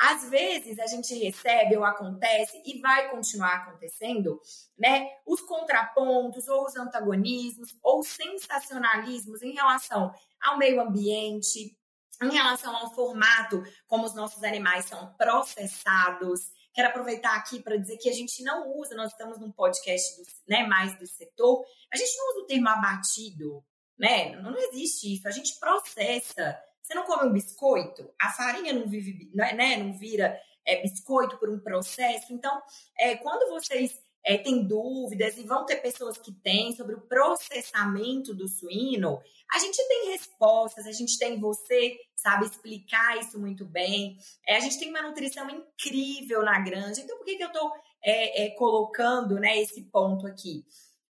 Às 0.00 0.30
vezes 0.30 0.78
a 0.78 0.86
gente 0.86 1.12
recebe 1.14 1.76
ou 1.76 1.84
acontece 1.84 2.62
e 2.64 2.80
vai 2.80 3.10
continuar 3.10 3.56
acontecendo, 3.56 4.40
né? 4.78 5.08
Os 5.26 5.40
contrapontos 5.40 6.46
ou 6.46 6.66
os 6.66 6.76
antagonismos 6.76 7.76
ou 7.82 8.04
sensacionalismos 8.04 9.42
em 9.42 9.52
relação 9.52 10.14
ao 10.40 10.56
meio 10.56 10.80
ambiente, 10.80 11.76
em 12.22 12.30
relação 12.30 12.74
ao 12.76 12.94
formato 12.94 13.62
como 13.86 14.04
os 14.04 14.14
nossos 14.14 14.42
animais 14.42 14.86
são 14.86 15.14
processados. 15.14 16.40
Quero 16.74 16.88
aproveitar 16.88 17.36
aqui 17.36 17.62
para 17.62 17.76
dizer 17.76 17.96
que 17.98 18.08
a 18.08 18.12
gente 18.12 18.42
não 18.42 18.76
usa, 18.76 18.94
nós 18.94 19.10
estamos 19.10 19.38
num 19.38 19.50
podcast 19.50 20.16
do, 20.16 20.26
né, 20.48 20.66
mais 20.66 20.96
do 20.98 21.06
setor, 21.06 21.64
a 21.92 21.96
gente 21.96 22.16
não 22.16 22.30
usa 22.30 22.40
o 22.40 22.46
termo 22.46 22.68
abatido, 22.68 23.64
né? 23.98 24.36
Não, 24.36 24.52
não 24.52 24.58
existe 24.58 25.14
isso, 25.14 25.26
a 25.26 25.30
gente 25.30 25.58
processa. 25.58 26.58
Você 26.82 26.94
não 26.94 27.04
come 27.04 27.28
um 27.28 27.32
biscoito, 27.32 28.10
a 28.20 28.30
farinha 28.30 28.72
não 28.72 28.88
vive, 28.88 29.30
né, 29.34 29.76
não 29.76 29.92
vira 29.98 30.40
é, 30.64 30.82
biscoito 30.82 31.38
por 31.38 31.50
um 31.50 31.58
processo. 31.58 32.32
Então, 32.32 32.62
é, 32.98 33.16
quando 33.16 33.48
vocês 33.50 33.98
é, 34.24 34.38
dúvidas 34.62 35.36
e 35.36 35.42
vão 35.42 35.64
ter 35.64 35.76
pessoas 35.76 36.18
que 36.18 36.32
têm 36.32 36.74
sobre 36.74 36.94
o 36.94 37.00
processamento 37.00 38.34
do 38.34 38.48
suíno, 38.48 39.20
a 39.50 39.58
gente 39.58 39.76
tem 39.88 40.10
respostas, 40.10 40.86
a 40.86 40.92
gente 40.92 41.18
tem 41.18 41.40
você, 41.40 41.96
sabe, 42.14 42.44
explicar 42.44 43.18
isso 43.18 43.38
muito 43.38 43.64
bem. 43.64 44.18
É, 44.46 44.56
a 44.56 44.60
gente 44.60 44.78
tem 44.78 44.90
uma 44.90 45.02
nutrição 45.02 45.48
incrível 45.48 46.42
na 46.42 46.60
granja. 46.60 47.00
Então, 47.00 47.16
por 47.16 47.24
que, 47.24 47.36
que 47.36 47.44
eu 47.44 47.48
estou 47.48 47.72
é, 48.04 48.44
é, 48.44 48.50
colocando 48.50 49.36
né, 49.36 49.58
esse 49.58 49.82
ponto 49.90 50.26
aqui? 50.26 50.64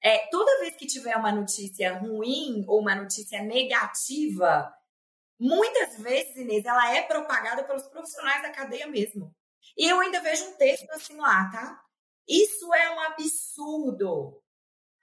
É, 0.03 0.19
toda 0.29 0.59
vez 0.59 0.75
que 0.75 0.85
tiver 0.85 1.15
uma 1.17 1.31
notícia 1.31 1.97
ruim 1.97 2.63
ou 2.67 2.79
uma 2.79 2.93
notícia 2.93 3.41
negativa, 3.41 4.71
muitas 5.39 5.97
vezes, 5.97 6.35
Inês, 6.35 6.63
ela 6.63 6.93
é 6.93 7.01
propagada 7.01 7.63
pelos 7.63 7.87
profissionais 7.87 8.43
da 8.43 8.51
cadeia 8.51 8.85
mesmo. 8.85 9.35
E 9.75 9.87
eu 9.89 9.99
ainda 9.99 10.21
vejo 10.21 10.45
um 10.45 10.57
texto 10.57 10.89
assim 10.91 11.17
lá, 11.17 11.49
tá? 11.51 11.86
Isso 12.27 12.73
é 12.73 12.95
um 12.95 12.99
absurdo. 13.01 14.41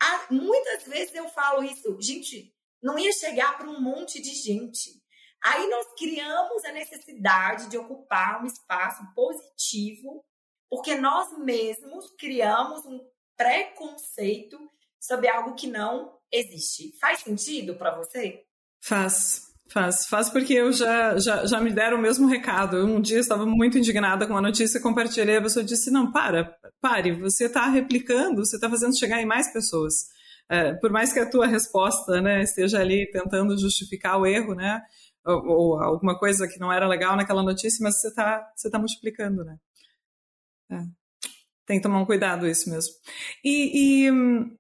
Há, 0.01 0.27
muitas 0.31 0.85
vezes 0.85 1.15
eu 1.15 1.29
falo 1.29 1.63
isso, 1.63 2.01
gente, 2.01 2.55
não 2.83 2.99
ia 2.99 3.13
chegar 3.13 3.57
para 3.57 3.69
um 3.69 3.81
monte 3.81 4.21
de 4.21 4.31
gente. 4.31 5.03
Aí 5.43 5.69
nós 5.69 5.87
criamos 5.97 6.65
a 6.65 6.73
necessidade 6.73 7.69
de 7.69 7.79
ocupar 7.79 8.43
um 8.43 8.47
espaço 8.47 9.03
positivo, 9.15 10.25
porque 10.69 10.95
nós 10.95 11.37
mesmos 11.39 12.11
criamos 12.19 12.85
um 12.85 13.01
preconceito 13.37 14.59
sobre 15.01 15.29
algo 15.29 15.55
que 15.55 15.67
não 15.67 16.19
existe. 16.31 16.97
Faz 16.99 17.21
sentido 17.21 17.77
para 17.77 17.95
você? 17.95 18.45
Faz. 18.83 19.54
Faz, 19.75 20.07
faz 20.07 20.31
porque 20.31 20.55
eu 20.55 20.73
já, 20.73 21.19
já, 21.19 21.47
já 21.47 21.61
me 21.61 21.73
deram 21.73 21.99
o 21.99 22.01
mesmo 22.01 22.29
recado. 22.29 22.77
Um 22.87 23.01
dia 23.01 23.19
estava 23.19 23.45
muito 23.45 23.77
indignada 23.77 24.25
com 24.25 24.33
uma 24.33 24.41
notícia, 24.41 24.81
compartilhei, 24.81 25.37
a 25.37 25.43
pessoa 25.43 25.65
disse, 25.65 25.91
não, 25.91 26.13
para, 26.13 26.57
pare, 26.81 27.11
você 27.19 27.47
está 27.47 27.69
replicando, 27.69 28.47
você 28.47 28.55
está 28.55 28.71
fazendo 28.71 28.97
chegar 28.97 29.21
em 29.21 29.27
mais 29.27 29.53
pessoas. 29.53 29.95
É, 30.49 30.75
por 30.75 30.93
mais 30.93 31.13
que 31.13 31.19
a 31.19 31.29
tua 31.29 31.49
resposta 31.49 32.21
né, 32.21 32.41
esteja 32.45 32.79
ali 32.79 33.11
tentando 33.11 33.59
justificar 33.59 34.17
o 34.17 34.25
erro, 34.25 34.55
né, 34.55 34.81
ou, 35.27 35.45
ou 35.45 35.83
alguma 35.83 36.17
coisa 36.17 36.47
que 36.47 36.61
não 36.61 36.73
era 36.73 36.87
legal 36.87 37.17
naquela 37.17 37.43
notícia, 37.43 37.83
mas 37.83 38.01
você 38.01 38.09
está 38.09 38.49
você 38.55 38.71
tá 38.71 38.79
multiplicando, 38.79 39.43
né. 39.43 39.57
É. 40.71 40.83
Tem 41.67 41.79
que 41.79 41.83
tomar 41.83 41.99
um 41.99 42.07
cuidado 42.07 42.47
isso 42.47 42.71
mesmo. 42.71 42.93
E, 43.45 44.05
e 44.05 44.13
hum, 44.13 44.57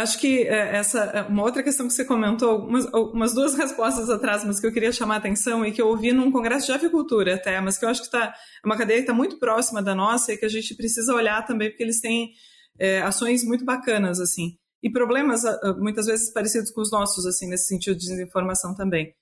Acho 0.00 0.18
que 0.18 0.42
é, 0.42 0.76
essa 0.76 1.00
é 1.00 1.22
uma 1.22 1.42
outra 1.42 1.62
questão 1.62 1.86
que 1.86 1.92
você 1.92 2.04
comentou, 2.04 2.58
umas, 2.66 2.84
umas, 2.92 3.34
duas 3.34 3.54
respostas 3.54 4.08
atrás, 4.10 4.44
mas 4.44 4.60
que 4.60 4.66
eu 4.66 4.72
queria 4.72 4.92
chamar 4.92 5.14
a 5.14 5.18
atenção 5.18 5.64
e 5.64 5.72
que 5.72 5.80
eu 5.80 5.88
ouvi 5.88 6.12
num 6.12 6.30
congresso 6.30 6.66
de 6.66 6.72
avicultura 6.72 7.34
até, 7.34 7.60
mas 7.60 7.78
que 7.78 7.84
eu 7.84 7.88
acho 7.88 8.02
que 8.02 8.10
tá, 8.10 8.34
é 8.62 8.66
uma 8.66 8.76
cadeia 8.76 8.98
que 8.98 9.04
está 9.04 9.14
muito 9.14 9.38
próxima 9.38 9.82
da 9.82 9.94
nossa 9.94 10.32
e 10.32 10.36
que 10.36 10.44
a 10.44 10.48
gente 10.48 10.74
precisa 10.74 11.14
olhar 11.14 11.44
também, 11.46 11.70
porque 11.70 11.82
eles 11.82 12.00
têm 12.00 12.30
é, 12.78 13.00
ações 13.02 13.44
muito 13.44 13.64
bacanas, 13.64 14.20
assim, 14.20 14.56
e 14.82 14.90
problemas 14.90 15.42
muitas 15.78 16.06
vezes 16.06 16.32
parecidos 16.32 16.70
com 16.70 16.80
os 16.80 16.90
nossos, 16.90 17.26
assim, 17.26 17.48
nesse 17.48 17.66
sentido 17.66 17.96
de 17.96 18.06
desinformação 18.06 18.74
também. 18.74 19.14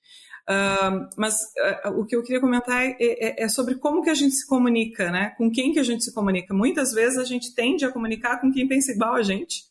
Uh, 0.47 1.09
mas 1.17 1.33
uh, 1.85 1.99
o 1.99 2.05
que 2.05 2.15
eu 2.15 2.21
queria 2.21 2.39
comentar 2.39 2.79
é, 2.83 2.95
é, 2.99 3.43
é, 3.43 3.49
sobre 3.49 3.75
como 3.75 4.03
que 4.03 4.11
a 4.11 4.13
gente 4.13 4.35
se 4.35 4.45
comunica, 4.45 5.11
né? 5.11 5.33
Com 5.39 5.49
quem 5.51 5.73
que 5.73 5.79
a 5.79 5.83
gente 5.83 6.03
se 6.03 6.13
comunica. 6.13 6.53
Muitas 6.53 6.93
vezes 6.93 7.17
a 7.17 7.23
gente 7.23 7.55
tende 7.55 7.83
a 7.83 7.91
comunicar 7.91 8.39
com 8.39 8.51
quem 8.51 8.67
pensa 8.67 8.91
igual 8.91 9.15
a 9.15 9.23
gente, 9.23 9.63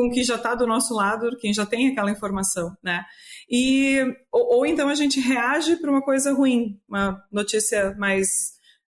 com 0.00 0.10
quem 0.10 0.24
já 0.24 0.36
está 0.36 0.54
do 0.54 0.66
nosso 0.66 0.94
lado, 0.94 1.36
quem 1.36 1.52
já 1.52 1.66
tem 1.66 1.88
aquela 1.88 2.10
informação, 2.10 2.74
né? 2.82 3.04
E, 3.48 3.98
ou, 4.32 4.58
ou 4.58 4.66
então 4.66 4.88
a 4.88 4.94
gente 4.94 5.20
reage 5.20 5.76
para 5.76 5.90
uma 5.90 6.02
coisa 6.02 6.32
ruim, 6.32 6.80
uma 6.88 7.22
notícia 7.30 7.94
mais 7.98 8.26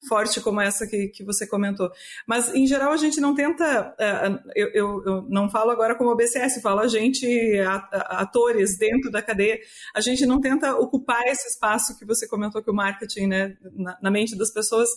forte 0.06 0.40
como 0.40 0.60
essa 0.60 0.86
que, 0.86 1.08
que 1.08 1.24
você 1.24 1.46
comentou. 1.46 1.90
Mas, 2.26 2.54
em 2.54 2.66
geral, 2.66 2.92
a 2.92 2.96
gente 2.96 3.20
não 3.20 3.34
tenta. 3.34 3.94
Uh, 3.98 4.50
eu, 4.54 4.68
eu, 4.68 5.02
eu, 5.04 5.22
não 5.28 5.50
falo 5.50 5.70
agora 5.70 5.96
como 5.96 6.10
OBCS, 6.10 6.60
falo 6.62 6.80
a 6.80 6.88
gente, 6.88 7.26
atores 7.92 8.78
dentro 8.78 9.10
da 9.10 9.22
cadeia, 9.22 9.58
a 9.94 10.00
gente 10.00 10.24
não 10.26 10.40
tenta 10.40 10.76
ocupar 10.76 11.22
esse 11.26 11.48
espaço 11.48 11.98
que 11.98 12.04
você 12.04 12.28
comentou 12.28 12.62
que 12.62 12.70
o 12.70 12.74
marketing, 12.74 13.26
né, 13.26 13.56
na, 13.74 13.98
na 14.02 14.10
mente 14.10 14.36
das 14.36 14.52
pessoas. 14.52 14.88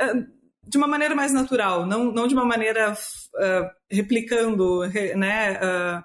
Uh, 0.00 0.43
de 0.66 0.78
uma 0.78 0.86
maneira 0.86 1.14
mais 1.14 1.32
natural, 1.32 1.86
não, 1.86 2.12
não 2.12 2.26
de 2.26 2.34
uma 2.34 2.44
maneira 2.44 2.92
uh, 2.92 3.70
replicando, 3.90 4.80
né? 5.16 5.58
Uh, 5.58 6.04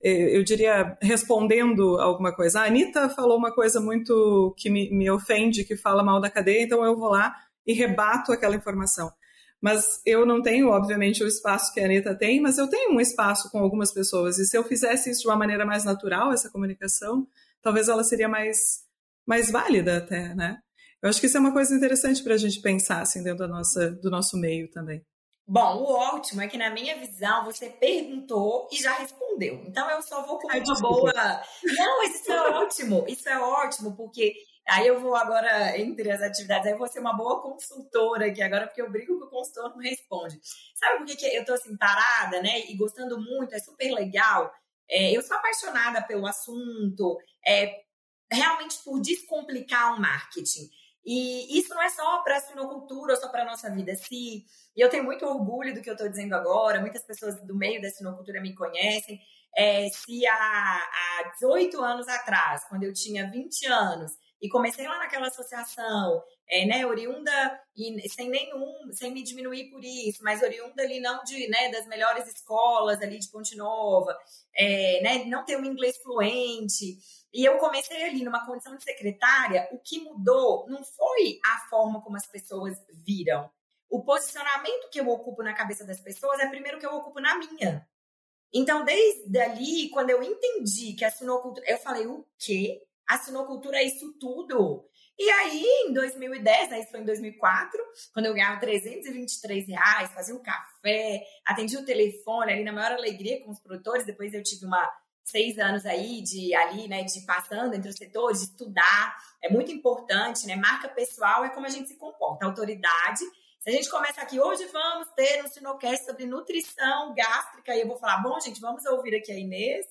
eu 0.00 0.44
diria 0.44 0.96
respondendo 1.02 1.98
alguma 1.98 2.32
coisa. 2.32 2.60
A 2.60 2.66
Anitta 2.66 3.08
falou 3.08 3.36
uma 3.36 3.52
coisa 3.52 3.80
muito 3.80 4.54
que 4.56 4.70
me, 4.70 4.88
me 4.90 5.10
ofende, 5.10 5.64
que 5.64 5.76
fala 5.76 6.04
mal 6.04 6.20
da 6.20 6.30
cadeia, 6.30 6.62
então 6.62 6.84
eu 6.84 6.96
vou 6.96 7.10
lá 7.10 7.34
e 7.66 7.72
rebato 7.72 8.32
aquela 8.32 8.54
informação. 8.54 9.12
Mas 9.60 10.00
eu 10.06 10.24
não 10.24 10.40
tenho, 10.40 10.68
obviamente, 10.68 11.24
o 11.24 11.26
espaço 11.26 11.74
que 11.74 11.80
a 11.80 11.84
Anitta 11.84 12.14
tem, 12.14 12.40
mas 12.40 12.58
eu 12.58 12.68
tenho 12.68 12.92
um 12.92 13.00
espaço 13.00 13.50
com 13.50 13.58
algumas 13.58 13.92
pessoas. 13.92 14.38
E 14.38 14.46
se 14.46 14.56
eu 14.56 14.62
fizesse 14.62 15.10
isso 15.10 15.22
de 15.22 15.28
uma 15.28 15.36
maneira 15.36 15.66
mais 15.66 15.84
natural, 15.84 16.32
essa 16.32 16.48
comunicação, 16.48 17.26
talvez 17.60 17.88
ela 17.88 18.04
seria 18.04 18.28
mais, 18.28 18.84
mais 19.26 19.50
válida 19.50 19.98
até, 19.98 20.32
né? 20.34 20.58
Eu 21.02 21.08
acho 21.08 21.20
que 21.20 21.26
isso 21.26 21.36
é 21.36 21.40
uma 21.40 21.52
coisa 21.52 21.74
interessante 21.74 22.22
para 22.22 22.34
a 22.34 22.38
gente 22.38 22.60
pensar 22.60 23.02
assim, 23.02 23.22
dentro 23.22 23.38
da 23.38 23.48
nossa, 23.48 23.90
do 23.90 24.10
nosso 24.10 24.36
meio 24.36 24.70
também. 24.70 25.04
Bom, 25.50 25.76
o 25.78 25.92
ótimo 25.94 26.42
é 26.42 26.46
que 26.46 26.58
na 26.58 26.70
minha 26.70 26.98
visão 26.98 27.44
você 27.46 27.70
perguntou 27.70 28.68
e 28.70 28.76
já 28.76 28.92
respondeu. 28.98 29.62
Então 29.66 29.88
eu 29.90 30.02
só 30.02 30.26
vou 30.26 30.38
com 30.38 30.50
Ai, 30.50 30.58
uma 30.58 30.74
desculpa. 30.74 31.12
boa. 31.12 31.42
Não, 31.64 32.02
isso 32.02 32.30
é 32.30 32.50
ótimo. 32.50 33.04
Isso 33.08 33.28
é 33.30 33.40
ótimo, 33.40 33.96
porque 33.96 34.34
aí 34.68 34.86
eu 34.86 35.00
vou 35.00 35.16
agora, 35.16 35.78
entre 35.78 36.10
as 36.10 36.20
atividades, 36.20 36.66
aí 36.66 36.72
eu 36.72 36.78
vou 36.78 36.86
ser 36.86 37.00
uma 37.00 37.16
boa 37.16 37.40
consultora 37.40 38.26
aqui 38.26 38.42
agora, 38.42 38.66
porque 38.66 38.82
eu 38.82 38.90
brigo 38.90 39.18
que 39.18 39.24
o 39.24 39.30
consultor 39.30 39.70
não 39.70 39.78
responde. 39.78 40.38
Sabe 40.74 40.98
por 40.98 41.06
que, 41.06 41.16
que 41.16 41.26
eu 41.26 41.44
tô 41.46 41.54
assim, 41.54 41.74
parada, 41.78 42.42
né? 42.42 42.66
E 42.68 42.76
gostando 42.76 43.18
muito, 43.18 43.54
é 43.54 43.58
super 43.58 43.90
legal. 43.94 44.52
É, 44.90 45.16
eu 45.16 45.22
sou 45.22 45.34
apaixonada 45.34 46.02
pelo 46.02 46.26
assunto, 46.26 47.16
é, 47.46 47.84
realmente 48.30 48.76
por 48.84 49.00
descomplicar 49.00 49.94
o 49.94 50.00
marketing. 50.00 50.68
E 51.04 51.58
isso 51.58 51.70
não 51.70 51.82
é 51.82 51.88
só 51.88 52.22
para 52.22 52.36
a 52.36 52.40
sinocultura 52.40 53.14
ou 53.14 53.20
só 53.20 53.28
para 53.28 53.42
a 53.42 53.46
nossa 53.46 53.70
vida. 53.70 53.94
Se, 53.94 54.44
e 54.76 54.80
eu 54.80 54.90
tenho 54.90 55.04
muito 55.04 55.24
orgulho 55.24 55.74
do 55.74 55.80
que 55.80 55.88
eu 55.88 55.94
estou 55.94 56.08
dizendo 56.08 56.34
agora, 56.34 56.80
muitas 56.80 57.04
pessoas 57.04 57.40
do 57.46 57.56
meio 57.56 57.80
da 57.80 57.90
sinocultura 57.90 58.40
me 58.40 58.54
conhecem. 58.54 59.20
É, 59.56 59.88
se 59.88 60.26
há, 60.26 60.34
há 60.34 61.30
18 61.40 61.82
anos 61.82 62.06
atrás, 62.08 62.64
quando 62.68 62.84
eu 62.84 62.92
tinha 62.92 63.30
20 63.30 63.66
anos, 63.66 64.12
e 64.40 64.48
comecei 64.48 64.86
lá 64.86 64.98
naquela 64.98 65.26
associação, 65.26 66.22
é, 66.48 66.64
né, 66.64 66.86
oriunda, 66.86 67.60
e 67.76 68.08
sem 68.08 68.30
nenhum, 68.30 68.92
sem 68.92 69.12
me 69.12 69.22
diminuir 69.22 69.68
por 69.70 69.84
isso, 69.84 70.22
mas 70.22 70.42
oriunda 70.42 70.82
ali 70.82 71.00
não 71.00 71.22
de, 71.24 71.48
né, 71.48 71.70
das 71.70 71.86
melhores 71.86 72.26
escolas 72.28 73.00
ali 73.02 73.18
de 73.18 73.28
Ponte 73.30 73.56
Nova, 73.56 74.16
é, 74.56 75.00
né, 75.02 75.24
não 75.24 75.44
ter 75.44 75.58
um 75.58 75.64
inglês 75.64 75.98
fluente, 75.98 76.98
e 77.32 77.44
eu 77.44 77.58
comecei 77.58 78.02
ali 78.04 78.24
numa 78.24 78.46
condição 78.46 78.76
de 78.76 78.82
secretária, 78.82 79.68
o 79.72 79.78
que 79.78 80.00
mudou 80.00 80.66
não 80.68 80.82
foi 80.82 81.38
a 81.44 81.68
forma 81.68 82.00
como 82.02 82.16
as 82.16 82.26
pessoas 82.26 82.76
viram. 83.04 83.50
O 83.88 84.02
posicionamento 84.02 84.88
que 84.90 85.00
eu 85.00 85.08
ocupo 85.08 85.42
na 85.42 85.54
cabeça 85.54 85.84
das 85.84 86.00
pessoas 86.00 86.40
é 86.40 86.48
primeiro 86.48 86.78
que 86.78 86.86
eu 86.86 86.94
ocupo 86.94 87.20
na 87.20 87.36
minha. 87.36 87.86
Então, 88.52 88.84
desde 88.84 89.38
ali, 89.38 89.90
quando 89.90 90.10
eu 90.10 90.22
entendi 90.22 90.94
que 90.94 91.04
a 91.04 91.10
sinocultura, 91.10 91.66
eu 91.68 91.78
falei, 91.78 92.06
o 92.06 92.26
quê? 92.38 92.82
A 93.06 93.18
sinocultura 93.18 93.78
é 93.78 93.84
isso 93.84 94.12
tudo? 94.18 94.88
E 95.18 95.28
aí, 95.30 95.64
em 95.86 95.92
2010, 95.92 96.70
né, 96.70 96.80
isso 96.80 96.90
foi 96.90 97.00
em 97.00 97.04
2004, 97.04 97.78
quando 98.12 98.26
eu 98.26 98.34
ganhava 98.34 98.60
323 98.60 99.66
reais, 99.66 100.12
fazia 100.12 100.34
um 100.34 100.42
café, 100.42 101.22
atendia 101.44 101.80
o 101.80 101.84
telefone 101.84 102.52
ali 102.52 102.64
na 102.64 102.72
maior 102.72 102.92
alegria 102.92 103.42
com 103.42 103.50
os 103.50 103.58
produtores, 103.58 104.06
depois 104.06 104.32
eu 104.32 104.42
tive 104.42 104.64
uma 104.64 104.88
seis 105.30 105.58
anos 105.58 105.84
aí 105.84 106.22
de 106.22 106.54
ali, 106.54 106.88
né, 106.88 107.04
de 107.04 107.20
passando 107.22 107.74
entre 107.74 107.90
os 107.90 107.96
setores, 107.96 108.40
de 108.40 108.46
estudar, 108.46 109.16
é 109.42 109.50
muito 109.50 109.70
importante, 109.70 110.46
né? 110.46 110.56
Marca 110.56 110.88
pessoal 110.88 111.44
é 111.44 111.50
como 111.50 111.66
a 111.66 111.70
gente 111.70 111.88
se 111.88 111.96
comporta, 111.96 112.46
autoridade. 112.46 113.24
Se 113.60 113.70
a 113.70 113.72
gente 113.72 113.90
começa 113.90 114.20
aqui, 114.20 114.40
hoje 114.40 114.64
vamos 114.66 115.08
ter 115.16 115.44
um 115.44 115.48
Sinocast 115.48 116.06
sobre 116.06 116.26
nutrição 116.26 117.14
gástrica, 117.14 117.74
e 117.74 117.80
eu 117.80 117.88
vou 117.88 117.98
falar, 117.98 118.22
bom, 118.22 118.38
gente, 118.40 118.60
vamos 118.60 118.84
ouvir 118.86 119.16
aqui 119.16 119.32
a 119.32 119.38
Inês, 119.38 119.86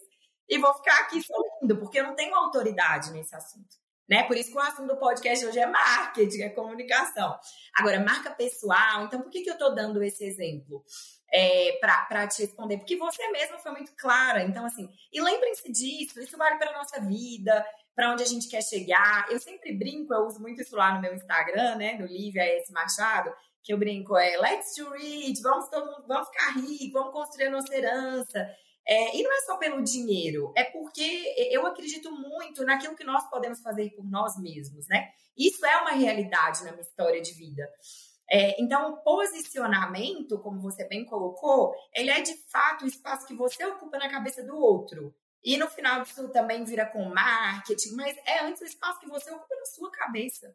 e 0.49 0.57
vou 0.57 0.73
ficar 0.73 0.99
aqui 1.01 1.21
sorrindo, 1.21 1.77
porque 1.77 1.99
eu 1.99 2.03
não 2.05 2.15
tenho 2.15 2.33
autoridade 2.33 3.11
nesse 3.11 3.35
assunto. 3.35 3.75
Né? 4.09 4.23
Por 4.23 4.37
isso 4.37 4.51
que 4.51 4.57
o 4.57 4.61
assunto 4.61 4.87
do 4.87 4.97
podcast 4.97 5.45
hoje 5.45 5.59
é 5.59 5.67
marketing, 5.67 6.41
é 6.43 6.49
comunicação. 6.49 7.37
Agora, 7.75 7.99
marca 7.99 8.31
pessoal, 8.31 9.03
então 9.03 9.21
por 9.21 9.29
que, 9.29 9.41
que 9.41 9.49
eu 9.49 9.53
estou 9.53 9.75
dando 9.75 10.01
esse 10.01 10.23
exemplo? 10.23 10.83
É, 11.31 11.77
para 11.81 12.25
te 12.25 12.41
responder, 12.41 12.77
porque 12.77 12.95
você 12.95 13.29
mesma 13.31 13.57
foi 13.57 13.71
muito 13.73 13.93
clara. 13.97 14.43
Então, 14.43 14.65
assim, 14.65 14.89
e 15.11 15.21
lembrem-se 15.21 15.69
disso, 15.71 16.21
isso 16.21 16.37
vale 16.37 16.57
para 16.57 16.71
nossa 16.71 17.01
vida, 17.01 17.65
para 17.93 18.13
onde 18.13 18.23
a 18.23 18.25
gente 18.25 18.47
quer 18.47 18.61
chegar. 18.61 19.25
Eu 19.29 19.39
sempre 19.39 19.73
brinco, 19.73 20.13
eu 20.13 20.25
uso 20.25 20.39
muito 20.39 20.61
isso 20.61 20.75
lá 20.75 20.95
no 20.95 21.01
meu 21.01 21.13
Instagram, 21.13 21.75
né, 21.75 21.97
do 21.97 22.05
Lívia 22.05 22.43
S. 22.43 22.71
Machado, 22.71 23.29
que 23.63 23.73
eu 23.73 23.77
brinco 23.77 24.15
é 24.15 24.37
let's 24.37 24.73
do 24.77 24.93
it, 24.93 25.41
vamos 25.41 25.67
todo 25.69 25.85
mundo, 25.85 26.07
vamos 26.07 26.29
ficar 26.29 26.51
ricos, 26.51 26.93
vamos 26.93 27.11
construir 27.11 27.47
a 27.47 27.51
nossa 27.51 27.75
herança. 27.75 28.47
É, 28.87 29.17
e 29.17 29.21
não 29.21 29.33
é 29.33 29.41
só 29.41 29.57
pelo 29.57 29.83
dinheiro, 29.83 30.53
é 30.55 30.63
porque 30.63 31.35
eu 31.51 31.65
acredito 31.65 32.09
muito 32.09 32.63
naquilo 32.63 32.95
que 32.95 33.03
nós 33.03 33.29
podemos 33.29 33.59
fazer 33.59 33.89
por 33.89 34.09
nós 34.09 34.39
mesmos, 34.39 34.87
né? 34.87 35.09
Isso 35.37 35.65
é 35.65 35.77
uma 35.81 35.91
realidade 35.91 36.63
na 36.63 36.71
minha 36.71 36.83
história 36.83 37.21
de 37.21 37.33
vida. 37.33 37.69
É, 38.29 38.61
então, 38.61 38.91
o 38.91 38.97
posicionamento, 38.97 40.39
como 40.39 40.61
você 40.61 40.87
bem 40.87 41.05
colocou, 41.05 41.73
ele 41.93 42.09
é 42.09 42.21
de 42.21 42.35
fato 42.49 42.83
o 42.83 42.87
espaço 42.87 43.25
que 43.25 43.35
você 43.35 43.65
ocupa 43.65 43.97
na 43.97 44.09
cabeça 44.09 44.43
do 44.43 44.55
outro. 44.55 45.15
E 45.43 45.57
no 45.57 45.69
final 45.69 46.01
disso 46.01 46.27
também 46.29 46.63
vira 46.65 46.85
com 46.85 47.05
marketing, 47.05 47.95
mas 47.95 48.17
é 48.25 48.39
antes 48.43 48.61
o 48.61 48.65
espaço 48.65 48.99
que 48.99 49.07
você 49.07 49.31
ocupa 49.31 49.55
na 49.55 49.65
sua 49.65 49.91
cabeça. 49.91 50.53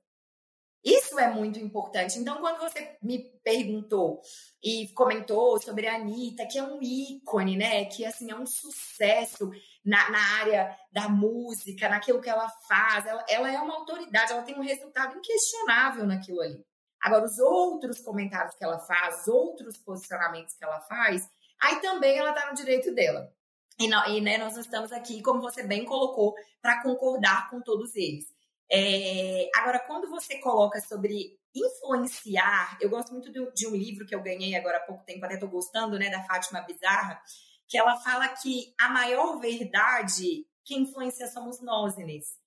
Isso 0.85 1.17
é 1.19 1.31
muito 1.31 1.61
importante. 1.61 2.19
Então, 2.19 2.41
quando 2.41 2.59
você 2.59 2.99
me 3.01 3.21
perguntou 3.45 4.21
e 4.63 4.89
comentou 4.89 5.61
sobre 5.63 5.87
a 5.87 5.95
Anitta, 5.95 6.45
que 6.47 6.59
é 6.59 6.63
um 6.63 6.83
ícone, 6.83 7.57
né? 7.57 7.85
Que 7.85 8.05
assim 8.05 8.31
é 8.31 8.35
um 8.35 8.45
sucesso 8.45 9.49
na, 9.85 10.11
na 10.11 10.19
área 10.41 10.77
da 10.93 11.09
música, 11.09 11.89
naquilo 11.89 12.21
que 12.21 12.29
ela 12.29 12.49
faz, 12.69 13.07
ela, 13.07 13.25
ela 13.29 13.51
é 13.51 13.59
uma 13.61 13.77
autoridade, 13.77 14.33
ela 14.33 14.43
tem 14.43 14.59
um 14.59 14.63
resultado 14.63 15.17
inquestionável 15.17 16.05
naquilo 16.05 16.41
ali. 16.41 16.67
Agora, 17.03 17.25
os 17.25 17.39
outros 17.39 18.01
comentários 18.01 18.55
que 18.55 18.65
ela 18.65 18.79
faz, 18.79 19.27
outros 19.27 19.77
posicionamentos 19.77 20.55
que 20.55 20.65
ela 20.65 20.81
faz, 20.83 21.29
aí 21.61 21.81
também 21.81 22.17
ela 22.17 22.31
está 22.31 22.49
no 22.49 22.55
direito 22.55 22.95
dela. 22.95 23.33
E, 23.79 23.87
e 23.87 24.21
né, 24.21 24.39
nós 24.39 24.57
estamos 24.57 24.93
aqui, 24.93 25.21
como 25.23 25.41
você 25.41 25.63
bem 25.65 25.85
colocou, 25.85 26.35
para 26.61 26.83
concordar 26.83 27.51
com 27.51 27.61
todos 27.61 27.97
eles. 27.97 28.27
É, 28.71 29.51
agora, 29.57 29.81
quando 29.81 30.09
você 30.09 30.39
coloca 30.39 30.81
sobre 30.81 31.39
influenciar, 31.55 32.79
eu 32.81 32.89
gosto 32.89 33.13
muito 33.13 33.31
de 33.53 33.67
um 33.67 33.77
livro 33.77 34.07
que 34.07 34.15
eu 34.15 34.23
ganhei 34.23 34.55
agora 34.55 34.79
há 34.79 34.87
pouco 34.87 35.05
tempo, 35.05 35.25
até 35.25 35.35
estou 35.35 35.49
gostando, 35.49 35.99
né, 35.99 36.09
da 36.09 36.23
Fátima 36.23 36.63
Bizarra, 36.63 37.21
que 37.69 37.77
ela 37.77 37.97
fala 37.97 38.29
que 38.29 38.73
a 38.81 38.89
maior 38.89 39.39
verdade 39.39 40.47
que 40.65 40.75
influencia 40.75 41.27
somos 41.27 41.61
nós, 41.61 41.99
Inês. 41.99 42.42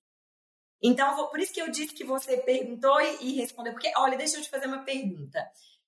Então, 0.82 1.28
por 1.28 1.40
isso 1.40 1.52
que 1.52 1.60
eu 1.60 1.70
disse 1.70 1.94
que 1.94 2.04
você 2.04 2.36
perguntou 2.38 3.00
e, 3.20 3.34
respondeu, 3.34 3.72
porque, 3.72 3.90
olha, 3.96 4.16
deixa 4.18 4.36
eu 4.36 4.42
te 4.42 4.50
fazer 4.50 4.66
uma 4.66 4.84
pergunta. 4.84 5.44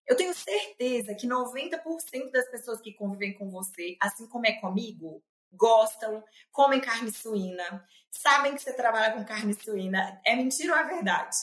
Eu 0.07 0.17
tenho 0.17 0.33
certeza 0.35 1.15
que 1.15 1.27
90% 1.27 2.31
das 2.33 2.51
pessoas 2.51 2.81
que 2.81 2.95
convivem 2.95 3.35
com 3.35 3.51
você, 3.51 3.97
assim 4.01 4.27
como 4.27 4.47
é 4.47 4.53
comigo, 4.53 5.23
gostam, 5.53 6.25
comem 6.51 6.81
carne 6.81 7.13
suína, 7.13 7.85
sabem 8.11 8.55
que 8.55 8.63
você 8.63 8.73
trabalha 8.73 9.13
com 9.13 9.25
carne 9.25 9.55
suína. 9.55 10.21
É 10.27 10.35
mentira 10.35 10.73
ou 10.73 10.79
é 10.79 10.85
verdade? 10.85 11.37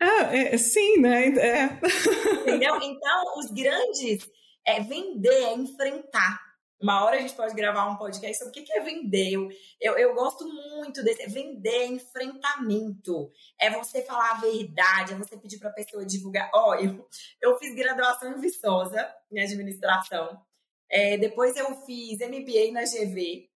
Ah, 0.00 0.34
é, 0.34 0.56
sim, 0.56 0.98
né? 0.98 1.28
É. 1.28 1.64
Entendeu? 2.42 2.76
Então, 2.80 3.38
os 3.38 3.50
grandes 3.50 4.28
é 4.66 4.80
vender, 4.80 5.44
é 5.44 5.54
enfrentar. 5.54 6.40
Uma 6.82 7.04
hora 7.04 7.16
a 7.16 7.20
gente 7.20 7.34
pode 7.34 7.54
gravar 7.54 7.86
um 7.86 7.96
podcast 7.96 8.38
sobre 8.38 8.60
o 8.60 8.64
que 8.64 8.72
é 8.72 8.80
vender. 8.80 9.34
Eu, 9.80 9.96
eu, 9.96 10.14
gosto 10.14 10.44
muito 10.44 11.02
desse. 11.04 11.28
Vender 11.28 11.68
é 11.68 11.86
enfrentamento. 11.86 13.30
É 13.60 13.70
você 13.70 14.02
falar 14.02 14.32
a 14.32 14.40
verdade, 14.40 15.12
é 15.12 15.16
você 15.16 15.36
pedir 15.36 15.58
para 15.58 15.70
a 15.70 15.72
pessoa 15.72 16.04
divulgar. 16.04 16.50
Ó, 16.52 16.70
oh, 16.70 16.74
eu, 16.74 17.08
eu 17.40 17.56
fiz 17.56 17.72
graduação 17.76 18.32
em 18.32 18.40
Viçosa, 18.40 19.14
em 19.30 19.40
administração. 19.40 20.42
É, 20.90 21.16
depois 21.16 21.56
eu 21.56 21.72
fiz 21.86 22.18
MBA 22.18 22.72
na 22.72 22.82
GV. 22.82 23.48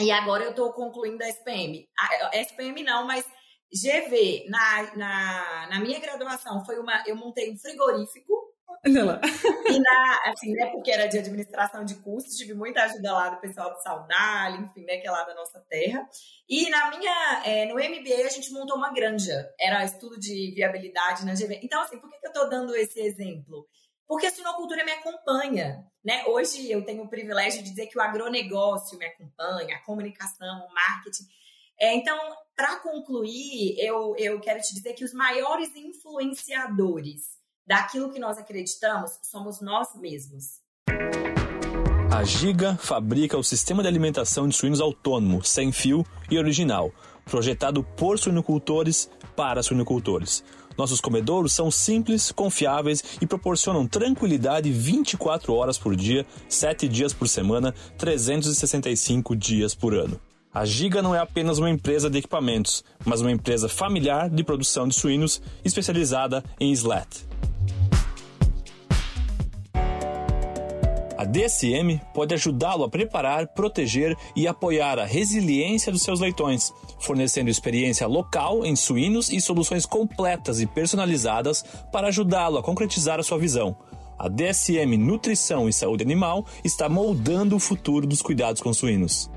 E 0.00 0.10
agora 0.12 0.44
eu 0.44 0.50
estou 0.50 0.72
concluindo 0.72 1.22
a 1.24 1.28
SPM. 1.28 1.88
A 1.98 2.36
SPM 2.36 2.84
não, 2.84 3.04
mas 3.06 3.26
GV, 3.72 4.46
na, 4.48 4.96
na, 4.96 5.66
na 5.70 5.80
minha 5.80 5.98
graduação, 5.98 6.64
foi 6.64 6.78
uma. 6.78 7.02
Eu 7.06 7.16
montei 7.16 7.50
um 7.52 7.58
frigorífico. 7.58 8.41
Lá. 8.84 9.20
E 9.68 9.78
na, 9.78 10.20
assim, 10.26 10.52
né, 10.54 10.66
porque 10.66 10.90
era 10.90 11.06
de 11.06 11.16
administração 11.16 11.84
de 11.84 11.94
custos, 11.96 12.36
tive 12.36 12.52
muita 12.52 12.82
ajuda 12.82 13.12
lá 13.12 13.28
do 13.28 13.40
pessoal 13.40 13.72
de 13.72 13.82
Saudade, 13.82 14.60
enfim, 14.60 14.84
né, 14.84 14.96
que 14.96 15.06
é 15.06 15.10
lá 15.10 15.22
da 15.22 15.34
nossa 15.34 15.60
terra. 15.68 16.04
E 16.48 16.68
na 16.68 16.90
minha, 16.90 17.42
é, 17.44 17.66
no 17.66 17.74
MBA, 17.74 18.26
a 18.26 18.28
gente 18.28 18.52
montou 18.52 18.76
uma 18.76 18.92
granja. 18.92 19.48
Era 19.60 19.84
estudo 19.84 20.18
de 20.18 20.52
viabilidade 20.54 21.24
na 21.24 21.34
GV. 21.34 21.60
Então, 21.62 21.80
assim, 21.80 22.00
por 22.00 22.10
que, 22.10 22.18
que 22.18 22.26
eu 22.26 22.32
estou 22.32 22.50
dando 22.50 22.74
esse 22.74 23.00
exemplo? 23.00 23.68
porque 24.12 24.26
a 24.26 24.30
sinocultura 24.30 24.84
me 24.84 24.92
acompanha. 24.92 25.86
Né? 26.04 26.22
Hoje 26.26 26.70
eu 26.70 26.84
tenho 26.84 27.02
o 27.02 27.08
privilégio 27.08 27.62
de 27.62 27.70
dizer 27.70 27.86
que 27.86 27.96
o 27.96 28.02
agronegócio 28.02 28.98
me 28.98 29.06
acompanha, 29.06 29.76
a 29.76 29.84
comunicação, 29.84 30.66
o 30.66 30.74
marketing. 30.74 31.24
É, 31.80 31.94
então, 31.94 32.18
para 32.54 32.76
concluir, 32.80 33.74
eu, 33.78 34.14
eu 34.18 34.38
quero 34.38 34.60
te 34.60 34.74
dizer 34.74 34.92
que 34.92 35.04
os 35.04 35.14
maiores 35.14 35.74
influenciadores 35.74 37.40
daquilo 37.66 38.12
que 38.12 38.18
nós 38.18 38.38
acreditamos 38.38 39.18
somos 39.22 39.60
nós 39.60 39.88
mesmos. 39.96 40.60
A 42.10 42.24
Giga 42.24 42.76
fabrica 42.76 43.38
o 43.38 43.42
sistema 43.42 43.82
de 43.82 43.88
alimentação 43.88 44.46
de 44.46 44.54
suínos 44.54 44.80
autônomo, 44.80 45.42
sem 45.42 45.72
fio 45.72 46.04
e 46.30 46.38
original, 46.38 46.92
projetado 47.24 47.82
por 47.82 48.18
suinocultores 48.18 49.08
para 49.34 49.62
suinocultores. 49.62 50.44
Nossos 50.76 51.00
comedouros 51.00 51.52
são 51.52 51.70
simples, 51.70 52.30
confiáveis 52.30 53.02
e 53.20 53.26
proporcionam 53.26 53.86
tranquilidade 53.86 54.70
24 54.70 55.54
horas 55.54 55.78
por 55.78 55.96
dia, 55.96 56.26
7 56.48 56.86
dias 56.88 57.12
por 57.12 57.28
semana, 57.28 57.74
365 57.98 59.34
dias 59.34 59.74
por 59.74 59.94
ano. 59.94 60.20
A 60.52 60.66
Giga 60.66 61.00
não 61.00 61.14
é 61.14 61.18
apenas 61.18 61.58
uma 61.58 61.70
empresa 61.70 62.10
de 62.10 62.18
equipamentos, 62.18 62.84
mas 63.06 63.22
uma 63.22 63.32
empresa 63.32 63.70
familiar 63.70 64.28
de 64.28 64.44
produção 64.44 64.86
de 64.86 64.94
suínos 64.94 65.40
especializada 65.64 66.44
em 66.60 66.70
slat. 66.72 67.31
A 71.22 71.24
DSM 71.24 72.00
pode 72.12 72.34
ajudá-lo 72.34 72.82
a 72.82 72.88
preparar, 72.88 73.46
proteger 73.46 74.16
e 74.34 74.48
apoiar 74.48 74.98
a 74.98 75.04
resiliência 75.04 75.92
dos 75.92 76.02
seus 76.02 76.18
leitões, 76.18 76.74
fornecendo 76.98 77.48
experiência 77.48 78.08
local 78.08 78.66
em 78.66 78.74
suínos 78.74 79.30
e 79.30 79.40
soluções 79.40 79.86
completas 79.86 80.60
e 80.60 80.66
personalizadas 80.66 81.64
para 81.92 82.08
ajudá-lo 82.08 82.58
a 82.58 82.62
concretizar 82.62 83.20
a 83.20 83.22
sua 83.22 83.38
visão. 83.38 83.76
A 84.18 84.26
DSM 84.28 84.96
Nutrição 84.98 85.68
e 85.68 85.72
Saúde 85.72 86.02
Animal 86.02 86.44
está 86.64 86.88
moldando 86.88 87.54
o 87.54 87.60
futuro 87.60 88.04
dos 88.04 88.20
cuidados 88.20 88.60
com 88.60 88.74
suínos. 88.74 89.30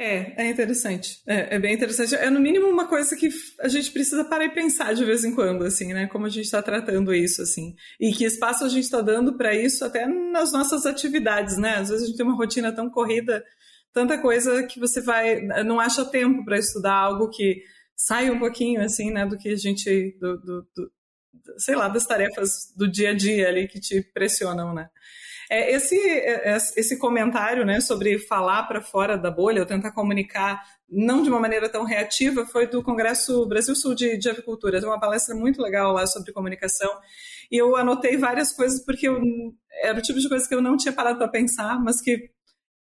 É, 0.00 0.44
é 0.44 0.48
interessante. 0.48 1.20
É, 1.26 1.56
é, 1.56 1.58
bem 1.58 1.74
interessante. 1.74 2.14
É, 2.14 2.30
no 2.30 2.38
mínimo, 2.38 2.68
uma 2.68 2.86
coisa 2.86 3.16
que 3.16 3.28
a 3.58 3.66
gente 3.66 3.90
precisa 3.90 4.24
parar 4.24 4.44
e 4.44 4.54
pensar 4.54 4.94
de 4.94 5.04
vez 5.04 5.24
em 5.24 5.34
quando, 5.34 5.64
assim, 5.64 5.92
né? 5.92 6.06
Como 6.06 6.24
a 6.24 6.28
gente 6.28 6.44
está 6.44 6.62
tratando 6.62 7.12
isso, 7.12 7.42
assim. 7.42 7.74
E 7.98 8.12
que 8.12 8.24
espaço 8.24 8.64
a 8.64 8.68
gente 8.68 8.84
está 8.84 9.00
dando 9.00 9.36
para 9.36 9.52
isso 9.56 9.84
até 9.84 10.06
nas 10.06 10.52
nossas 10.52 10.86
atividades, 10.86 11.58
né? 11.58 11.74
Às 11.78 11.88
vezes 11.88 12.04
a 12.04 12.06
gente 12.06 12.16
tem 12.16 12.24
uma 12.24 12.36
rotina 12.36 12.70
tão 12.70 12.88
corrida, 12.88 13.44
tanta 13.92 14.16
coisa 14.16 14.62
que 14.62 14.78
você 14.78 15.00
vai. 15.00 15.40
não 15.64 15.80
acha 15.80 16.04
tempo 16.04 16.44
para 16.44 16.58
estudar 16.58 16.94
algo 16.94 17.28
que 17.28 17.60
sai 17.96 18.30
um 18.30 18.38
pouquinho, 18.38 18.80
assim, 18.80 19.10
né? 19.10 19.26
Do 19.26 19.36
que 19.36 19.48
a 19.48 19.56
gente. 19.56 20.16
Do, 20.20 20.38
do, 20.38 20.62
do, 20.76 20.92
sei 21.56 21.74
lá, 21.74 21.88
das 21.88 22.06
tarefas 22.06 22.72
do 22.76 22.86
dia 22.86 23.10
a 23.10 23.14
dia 23.14 23.48
ali 23.48 23.66
que 23.66 23.80
te 23.80 24.00
pressionam, 24.14 24.72
né? 24.72 24.88
É, 25.50 25.72
esse, 25.72 25.96
é, 25.96 26.50
é, 26.50 26.56
esse 26.56 26.98
comentário 26.98 27.64
né, 27.64 27.80
sobre 27.80 28.18
falar 28.18 28.64
para 28.64 28.82
fora 28.82 29.16
da 29.16 29.30
bolha, 29.30 29.60
ou 29.60 29.66
tentar 29.66 29.92
comunicar 29.92 30.62
não 30.88 31.22
de 31.22 31.30
uma 31.30 31.40
maneira 31.40 31.68
tão 31.68 31.84
reativa, 31.84 32.44
foi 32.44 32.66
do 32.66 32.82
Congresso 32.82 33.46
Brasil 33.46 33.74
Sul 33.74 33.94
de, 33.94 34.18
de 34.18 34.28
Avicultura. 34.28 34.78
Tem 34.78 34.88
uma 34.88 35.00
palestra 35.00 35.34
muito 35.34 35.62
legal 35.62 35.92
lá 35.92 36.06
sobre 36.06 36.32
comunicação. 36.32 36.90
E 37.50 37.56
eu 37.56 37.76
anotei 37.76 38.16
várias 38.16 38.52
coisas 38.52 38.84
porque 38.84 39.08
eu, 39.08 39.20
era 39.82 39.98
o 39.98 40.02
tipo 40.02 40.18
de 40.18 40.28
coisa 40.28 40.46
que 40.46 40.54
eu 40.54 40.62
não 40.62 40.76
tinha 40.76 40.92
parado 40.92 41.18
para 41.18 41.28
pensar, 41.28 41.80
mas 41.82 42.00
que 42.00 42.30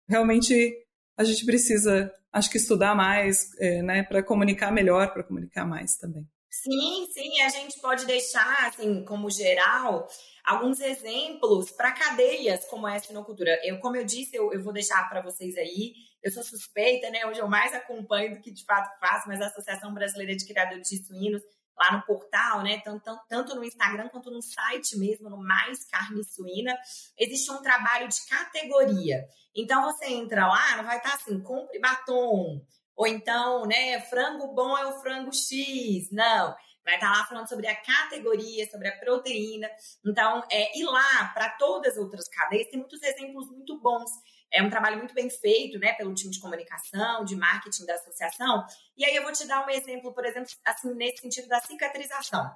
realmente 0.07 0.73
a 1.17 1.23
gente 1.23 1.45
precisa, 1.45 2.11
acho 2.31 2.49
que 2.49 2.57
estudar 2.57 2.95
mais, 2.95 3.49
é, 3.59 3.81
né, 3.81 4.03
para 4.03 4.23
comunicar 4.23 4.71
melhor, 4.71 5.11
para 5.13 5.23
comunicar 5.23 5.65
mais 5.65 5.95
também. 5.97 6.27
Sim, 6.53 7.07
sim, 7.11 7.41
a 7.41 7.49
gente 7.49 7.79
pode 7.79 8.05
deixar, 8.05 8.67
assim, 8.67 9.03
como 9.05 9.27
geral, 9.31 10.07
alguns 10.45 10.79
exemplos 10.79 11.71
para 11.71 11.91
cadeias 11.91 12.63
como 12.65 12.87
essa 12.87 13.07
sinocultura. 13.07 13.59
Eu, 13.63 13.79
como 13.79 13.95
eu 13.95 14.05
disse, 14.05 14.35
eu, 14.35 14.53
eu 14.53 14.61
vou 14.61 14.71
deixar 14.71 15.09
para 15.09 15.19
vocês 15.19 15.57
aí. 15.57 15.95
Eu 16.21 16.31
sou 16.31 16.43
suspeita, 16.43 17.09
né? 17.09 17.25
Hoje 17.25 17.39
eu 17.39 17.47
mais 17.47 17.73
acompanho 17.73 18.35
do 18.35 18.39
que 18.39 18.51
de 18.51 18.63
fato 18.65 18.87
faço, 18.99 19.27
mas 19.27 19.41
a 19.41 19.47
Associação 19.47 19.95
Brasileira 19.95 20.35
de 20.35 20.45
Criadores 20.45 20.87
de 20.87 21.03
Suínos, 21.03 21.41
lá 21.75 21.97
no 21.97 22.05
portal, 22.05 22.61
né? 22.61 22.79
Tanto, 22.85 23.19
tanto 23.27 23.55
no 23.55 23.63
Instagram 23.63 24.09
quanto 24.09 24.29
no 24.29 24.41
site 24.43 24.95
mesmo, 24.95 25.31
no 25.31 25.37
Mais 25.37 25.83
Carne 25.85 26.23
Suína, 26.23 26.77
existe 27.17 27.49
um 27.51 27.63
trabalho 27.63 28.07
de 28.07 28.27
categoria. 28.27 29.25
Então 29.55 29.81
você 29.91 30.05
entra 30.05 30.45
lá, 30.45 30.77
não 30.77 30.83
vai 30.83 30.97
estar 30.97 31.15
assim, 31.15 31.41
compre 31.41 31.79
batom, 31.79 32.61
ou 32.95 33.07
então, 33.07 33.63
né, 33.65 33.99
frango 34.01 34.53
bom 34.53 34.77
é 34.77 34.85
o 34.85 34.99
frango 35.01 35.33
X. 35.33 36.11
Não. 36.11 36.55
Vai 36.85 36.95
estar 36.95 37.09
lá 37.09 37.25
falando 37.25 37.47
sobre 37.47 37.67
a 37.67 37.75
categoria, 37.75 38.69
sobre 38.69 38.89
a 38.89 38.97
proteína. 38.99 39.69
Então, 40.05 40.43
é, 40.51 40.77
ir 40.77 40.83
lá 40.83 41.31
para 41.33 41.49
todas 41.51 41.93
as 41.93 41.97
outras 41.97 42.27
cadeias, 42.27 42.67
tem 42.67 42.79
muitos 42.79 43.01
exemplos 43.01 43.49
muito 43.49 43.79
bons. 43.79 44.11
É 44.51 44.61
um 44.61 44.69
trabalho 44.69 44.97
muito 44.97 45.13
bem 45.13 45.29
feito, 45.29 45.79
né, 45.79 45.93
pelo 45.93 46.13
time 46.13 46.31
de 46.31 46.41
comunicação, 46.41 47.23
de 47.23 47.35
marketing 47.35 47.85
da 47.85 47.95
associação. 47.95 48.65
E 48.97 49.05
aí 49.05 49.15
eu 49.15 49.23
vou 49.23 49.31
te 49.31 49.47
dar 49.47 49.65
um 49.65 49.69
exemplo, 49.69 50.13
por 50.13 50.25
exemplo, 50.25 50.49
assim, 50.65 50.93
nesse 50.93 51.21
sentido 51.21 51.47
da 51.47 51.61
cicatrização. 51.61 52.53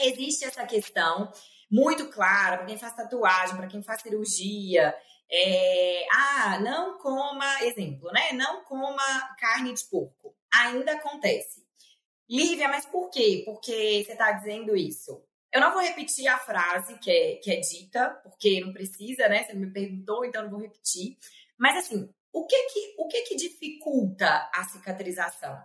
Existe 0.00 0.44
essa 0.44 0.64
questão 0.66 1.30
muito 1.70 2.08
clara 2.08 2.56
para 2.56 2.66
quem 2.66 2.78
faz 2.78 2.94
tatuagem, 2.94 3.56
para 3.56 3.66
quem 3.66 3.82
faz 3.82 4.00
cirurgia, 4.00 4.94
é, 5.30 6.06
ah, 6.10 6.58
não 6.60 6.98
coma, 6.98 7.62
exemplo, 7.64 8.10
né? 8.12 8.32
Não 8.32 8.64
coma 8.64 9.36
carne 9.38 9.74
de 9.74 9.84
porco. 9.84 10.34
Ainda 10.52 10.92
acontece. 10.92 11.66
Lívia, 12.28 12.68
mas 12.68 12.86
por 12.86 13.10
quê? 13.10 13.42
Porque 13.44 14.04
você 14.04 14.12
está 14.12 14.32
dizendo 14.32 14.76
isso. 14.76 15.22
Eu 15.52 15.60
não 15.60 15.72
vou 15.72 15.80
repetir 15.80 16.28
a 16.28 16.38
frase 16.38 16.98
que 16.98 17.10
é, 17.10 17.36
que 17.36 17.50
é 17.50 17.60
dita, 17.60 18.10
porque 18.22 18.60
não 18.60 18.72
precisa, 18.72 19.28
né? 19.28 19.44
Você 19.44 19.54
me 19.54 19.72
perguntou, 19.72 20.24
então 20.24 20.42
não 20.42 20.50
vou 20.50 20.60
repetir. 20.60 21.16
Mas 21.58 21.76
assim, 21.76 22.08
o 22.32 22.46
que 22.46 22.62
que, 22.68 22.94
o 22.98 23.08
que, 23.08 23.22
que 23.22 23.36
dificulta 23.36 24.50
a 24.54 24.64
cicatrização? 24.64 25.58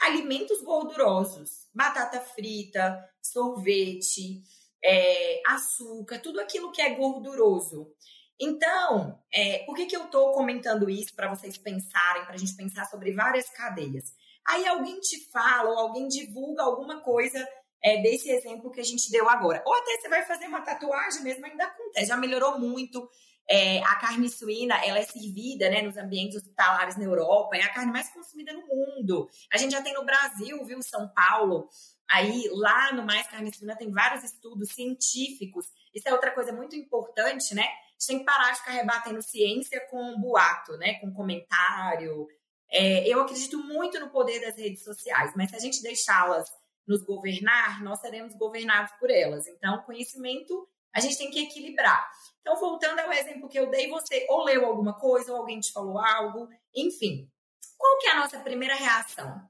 Alimentos 0.00 0.60
gordurosos, 0.62 1.68
batata 1.72 2.20
frita, 2.20 3.08
sorvete, 3.22 4.42
é, 4.84 5.40
açúcar, 5.46 6.18
tudo 6.18 6.40
aquilo 6.40 6.72
que 6.72 6.82
é 6.82 6.94
gorduroso. 6.94 7.94
Então, 8.40 9.18
é, 9.32 9.64
por 9.64 9.76
que, 9.76 9.86
que 9.86 9.96
eu 9.96 10.04
estou 10.04 10.32
comentando 10.32 10.90
isso 10.90 11.14
para 11.14 11.28
vocês 11.28 11.56
pensarem, 11.56 12.24
para 12.24 12.34
a 12.34 12.38
gente 12.38 12.56
pensar 12.56 12.84
sobre 12.86 13.12
várias 13.12 13.48
cadeias? 13.50 14.14
Aí 14.46 14.66
alguém 14.66 14.98
te 15.00 15.30
fala 15.30 15.70
ou 15.70 15.78
alguém 15.78 16.08
divulga 16.08 16.62
alguma 16.62 17.00
coisa 17.02 17.46
é, 17.82 18.00
desse 18.00 18.30
exemplo 18.30 18.70
que 18.70 18.80
a 18.80 18.84
gente 18.84 19.10
deu 19.10 19.28
agora. 19.28 19.62
Ou 19.66 19.74
até 19.74 19.96
você 19.96 20.08
vai 20.08 20.24
fazer 20.24 20.46
uma 20.46 20.62
tatuagem 20.62 21.22
mesmo, 21.22 21.44
ainda 21.44 21.64
acontece, 21.64 22.06
já 22.06 22.16
melhorou 22.16 22.58
muito. 22.58 23.08
É, 23.50 23.80
a 23.80 23.96
carne 23.96 24.28
suína, 24.28 24.76
ela 24.84 24.98
é 24.98 25.02
servida 25.02 25.68
né, 25.68 25.82
nos 25.82 25.96
ambientes 25.96 26.36
hospitalares 26.36 26.96
na 26.96 27.04
Europa, 27.04 27.56
é 27.56 27.62
a 27.62 27.72
carne 27.72 27.92
mais 27.92 28.08
consumida 28.12 28.52
no 28.52 28.64
mundo. 28.66 29.28
A 29.52 29.58
gente 29.58 29.72
já 29.72 29.82
tem 29.82 29.92
no 29.92 30.04
Brasil, 30.04 30.64
viu, 30.64 30.80
São 30.80 31.12
Paulo. 31.12 31.68
Aí, 32.12 32.46
lá 32.52 32.92
no 32.92 33.04
Mais 33.04 33.26
Carne 33.26 33.54
Suína, 33.54 33.74
tem 33.74 33.90
vários 33.90 34.22
estudos 34.22 34.68
científicos. 34.68 35.66
Isso 35.94 36.06
é 36.06 36.12
outra 36.12 36.30
coisa 36.30 36.52
muito 36.52 36.76
importante, 36.76 37.54
né? 37.54 37.62
A 37.62 37.92
gente 37.92 38.06
tem 38.06 38.18
que 38.18 38.24
parar 38.26 38.50
de 38.52 38.58
ficar 38.58 38.72
rebatendo 38.72 39.22
ciência 39.22 39.80
com 39.90 40.20
boato, 40.20 40.76
né? 40.76 40.94
Com 41.00 41.10
comentário. 41.14 42.28
É, 42.70 43.08
eu 43.08 43.22
acredito 43.22 43.58
muito 43.58 43.98
no 43.98 44.10
poder 44.10 44.40
das 44.40 44.56
redes 44.56 44.84
sociais, 44.84 45.32
mas 45.34 45.48
se 45.48 45.56
a 45.56 45.58
gente 45.58 45.82
deixá-las 45.82 46.50
nos 46.86 47.02
governar, 47.02 47.82
nós 47.82 48.00
seremos 48.00 48.34
governados 48.34 48.92
por 49.00 49.10
elas. 49.10 49.46
Então, 49.46 49.82
conhecimento 49.82 50.68
a 50.92 51.00
gente 51.00 51.16
tem 51.16 51.30
que 51.30 51.40
equilibrar. 51.40 52.06
Então, 52.42 52.56
voltando 52.56 52.98
ao 52.98 53.12
exemplo 53.12 53.48
que 53.48 53.58
eu 53.58 53.70
dei, 53.70 53.88
você 53.88 54.26
ou 54.28 54.44
leu 54.44 54.66
alguma 54.66 54.98
coisa, 54.98 55.32
ou 55.32 55.38
alguém 55.38 55.60
te 55.60 55.72
falou 55.72 55.98
algo, 55.98 56.46
enfim. 56.74 57.30
Qual 57.78 57.98
que 57.98 58.08
é 58.08 58.12
a 58.12 58.20
nossa 58.20 58.38
primeira 58.40 58.74
reação? 58.74 59.40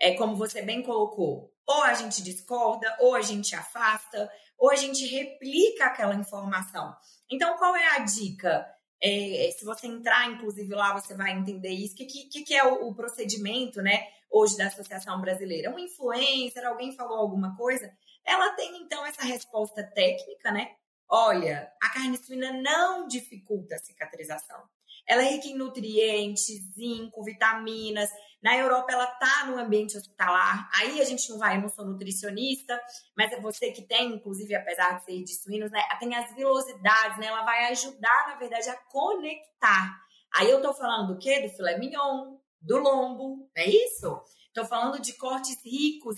É 0.00 0.14
como 0.14 0.36
você 0.36 0.62
bem 0.62 0.82
colocou, 0.82 1.52
ou 1.66 1.82
a 1.82 1.94
gente 1.94 2.22
discorda, 2.22 2.96
ou 3.00 3.14
a 3.14 3.22
gente 3.22 3.54
afasta, 3.54 4.30
ou 4.58 4.70
a 4.70 4.76
gente 4.76 5.04
replica 5.06 5.86
aquela 5.86 6.14
informação. 6.14 6.94
Então, 7.30 7.56
qual 7.58 7.74
é 7.74 7.96
a 7.96 7.98
dica? 7.98 8.66
É, 9.02 9.50
se 9.56 9.64
você 9.64 9.86
entrar, 9.86 10.30
inclusive, 10.30 10.72
lá, 10.74 10.92
você 10.94 11.14
vai 11.14 11.32
entender 11.32 11.70
isso. 11.70 11.94
O 11.94 11.96
que, 11.96 12.06
que, 12.06 12.44
que 12.44 12.54
é 12.54 12.64
o, 12.64 12.88
o, 12.88 12.94
procedimento, 12.94 13.82
né, 13.82 14.06
hoje 14.30 14.56
da 14.56 14.68
Associação 14.68 15.20
Brasileira? 15.20 15.74
Um 15.74 15.78
influencer, 15.78 16.64
alguém 16.64 16.92
falou 16.92 17.18
alguma 17.18 17.54
coisa, 17.56 17.92
ela 18.24 18.54
tem, 18.54 18.82
então, 18.82 19.04
essa 19.04 19.22
resposta 19.22 19.82
técnica, 19.82 20.50
né? 20.50 20.74
Olha, 21.08 21.70
a 21.80 21.88
carne 21.90 22.16
suína 22.16 22.52
não 22.52 23.06
dificulta 23.06 23.76
a 23.76 23.78
cicatrização. 23.78 24.60
Ela 25.06 25.22
é 25.22 25.30
rica 25.30 25.46
em 25.46 25.56
nutrientes, 25.56 26.46
zinco, 26.74 27.22
vitaminas. 27.22 28.10
Na 28.42 28.56
Europa, 28.56 28.92
ela 28.92 29.04
está 29.04 29.46
no 29.46 29.58
ambiente 29.58 29.96
hospitalar. 29.96 30.68
Aí 30.74 31.00
a 31.00 31.04
gente 31.04 31.28
não 31.30 31.38
vai, 31.38 31.56
eu 31.56 31.62
não 31.62 31.68
sou 31.68 31.84
nutricionista, 31.84 32.80
mas 33.16 33.32
é 33.32 33.40
você 33.40 33.72
que 33.72 33.82
tem, 33.82 34.14
inclusive, 34.14 34.54
apesar 34.54 34.98
de 34.98 35.04
ser 35.04 35.24
de 35.24 35.34
suínos, 35.34 35.70
né? 35.70 35.82
Tem 35.98 36.14
as 36.14 36.34
vilosidades, 36.34 37.18
né? 37.18 37.26
Ela 37.26 37.44
vai 37.44 37.66
ajudar, 37.72 38.28
na 38.28 38.36
verdade, 38.36 38.68
a 38.68 38.76
conectar. 38.90 39.98
Aí 40.34 40.50
eu 40.50 40.60
tô 40.60 40.72
falando 40.74 41.14
do 41.14 41.18
quê? 41.18 41.40
Do 41.40 41.48
filé 41.48 41.78
mignon, 41.78 42.36
do 42.60 42.78
lombo, 42.78 43.50
é 43.56 43.68
isso? 43.68 44.22
Tô 44.52 44.64
falando 44.64 45.00
de 45.00 45.14
cortes 45.14 45.56
ricos 45.64 46.16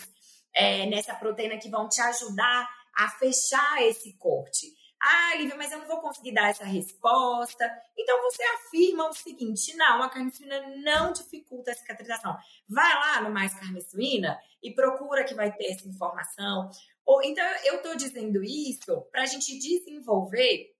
é, 0.54 0.86
nessa 0.86 1.14
proteína 1.14 1.58
que 1.58 1.70
vão 1.70 1.88
te 1.88 2.00
ajudar 2.00 2.68
a 2.96 3.08
fechar 3.10 3.82
esse 3.82 4.16
corte. 4.18 4.66
Ah, 5.00 5.36
Lívia, 5.36 5.56
mas 5.56 5.70
eu 5.70 5.78
não 5.78 5.86
vou 5.86 6.00
conseguir 6.00 6.32
dar 6.32 6.50
essa 6.50 6.64
resposta. 6.64 7.70
Então 7.96 8.20
você 8.22 8.42
afirma 8.42 9.08
o 9.08 9.12
seguinte: 9.12 9.76
não, 9.76 10.02
a 10.02 10.08
carne 10.08 10.32
suína 10.32 10.60
não 10.82 11.12
dificulta 11.12 11.70
a 11.70 11.74
cicatrização. 11.74 12.36
Vai 12.68 12.94
lá 12.94 13.22
no 13.22 13.30
Mais 13.30 13.54
Carne 13.54 13.80
Suína 13.80 14.38
e 14.62 14.72
procura 14.72 15.24
que 15.24 15.34
vai 15.34 15.52
ter 15.52 15.66
essa 15.66 15.88
informação. 15.88 16.70
Ou, 17.06 17.22
então 17.22 17.46
eu 17.64 17.76
estou 17.76 17.96
dizendo 17.96 18.42
isso 18.42 19.02
para 19.12 19.22
a 19.22 19.26
gente 19.26 19.58
desenvolver 19.58 20.74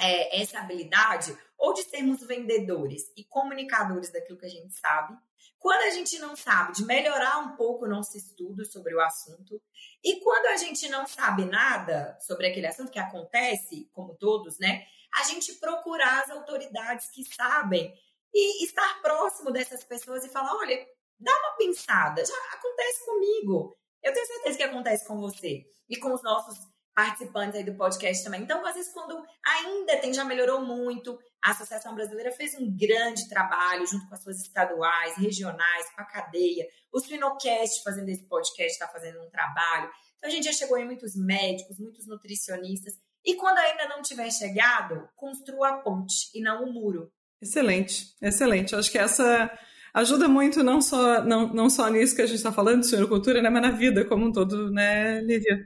é, 0.00 0.40
essa 0.40 0.60
habilidade 0.60 1.36
ou 1.58 1.74
de 1.74 1.82
sermos 1.82 2.20
vendedores 2.22 3.12
e 3.16 3.24
comunicadores 3.24 4.10
daquilo 4.10 4.38
que 4.38 4.46
a 4.46 4.50
gente 4.50 4.72
sabe, 4.74 5.16
quando 5.58 5.82
a 5.82 5.90
gente 5.90 6.18
não 6.18 6.36
sabe, 6.36 6.72
de 6.72 6.84
melhorar 6.84 7.38
um 7.38 7.56
pouco 7.56 7.84
o 7.84 7.88
nosso 7.88 8.16
estudo 8.16 8.64
sobre 8.64 8.94
o 8.94 9.00
assunto. 9.00 9.60
E 10.04 10.20
quando 10.20 10.46
a 10.46 10.56
gente 10.56 10.88
não 10.88 11.06
sabe 11.06 11.44
nada 11.44 12.16
sobre 12.20 12.46
aquele 12.46 12.66
assunto, 12.66 12.92
que 12.92 12.98
acontece, 12.98 13.90
como 13.92 14.16
todos, 14.16 14.58
né? 14.58 14.84
A 15.14 15.24
gente 15.24 15.54
procurar 15.54 16.22
as 16.22 16.30
autoridades 16.30 17.10
que 17.10 17.24
sabem 17.34 17.92
e 18.32 18.64
estar 18.64 19.00
próximo 19.02 19.50
dessas 19.50 19.82
pessoas 19.82 20.24
e 20.24 20.28
falar: 20.28 20.54
olha, 20.54 20.86
dá 21.18 21.32
uma 21.32 21.56
pensada, 21.56 22.24
já 22.24 22.36
acontece 22.52 23.04
comigo. 23.04 23.76
Eu 24.02 24.12
tenho 24.12 24.26
certeza 24.26 24.58
que 24.58 24.64
acontece 24.64 25.06
com 25.06 25.18
você 25.18 25.64
e 25.88 25.96
com 25.96 26.12
os 26.12 26.22
nossos 26.22 26.56
participantes 26.98 27.54
aí 27.54 27.62
do 27.62 27.76
podcast 27.76 28.24
também. 28.24 28.42
Então, 28.42 28.66
às 28.66 28.74
vezes, 28.74 28.92
quando 28.92 29.22
ainda 29.46 29.96
tem, 29.98 30.12
já 30.12 30.24
melhorou 30.24 30.64
muito, 30.64 31.16
a 31.40 31.52
Associação 31.52 31.94
Brasileira 31.94 32.32
fez 32.32 32.56
um 32.58 32.76
grande 32.76 33.28
trabalho 33.28 33.86
junto 33.86 34.08
com 34.08 34.14
as 34.14 34.20
suas 34.20 34.40
estaduais, 34.42 35.16
regionais, 35.16 35.94
com 35.94 36.02
a 36.02 36.04
cadeia. 36.04 36.66
O 36.92 36.98
Spinocast 36.98 37.84
fazendo 37.84 38.08
esse 38.08 38.24
podcast 38.24 38.72
está 38.72 38.88
fazendo 38.88 39.22
um 39.22 39.30
trabalho. 39.30 39.88
Então, 40.16 40.28
a 40.28 40.32
gente 40.32 40.46
já 40.46 40.52
chegou 40.52 40.76
em 40.76 40.86
muitos 40.86 41.14
médicos, 41.14 41.78
muitos 41.78 42.04
nutricionistas. 42.08 42.94
E 43.24 43.36
quando 43.36 43.58
ainda 43.58 43.86
não 43.86 44.02
tiver 44.02 44.28
chegado, 44.32 45.08
construa 45.14 45.68
a 45.68 45.78
ponte 45.78 46.28
e 46.34 46.42
não 46.42 46.64
o 46.64 46.72
muro. 46.72 47.12
Excelente, 47.40 48.12
excelente. 48.20 48.74
Acho 48.74 48.90
que 48.90 48.98
essa 48.98 49.56
ajuda 49.94 50.26
muito 50.26 50.64
não 50.64 50.82
só, 50.82 51.22
não, 51.22 51.46
não 51.54 51.70
só 51.70 51.88
nisso 51.88 52.16
que 52.16 52.22
a 52.22 52.26
gente 52.26 52.38
está 52.38 52.50
falando, 52.50 52.82
de 52.82 53.06
cultura, 53.06 53.40
né, 53.40 53.48
mas 53.48 53.62
na 53.62 53.70
vida 53.70 54.04
como 54.04 54.26
um 54.26 54.32
todo, 54.32 54.68
né, 54.72 55.20
Lívia? 55.20 55.64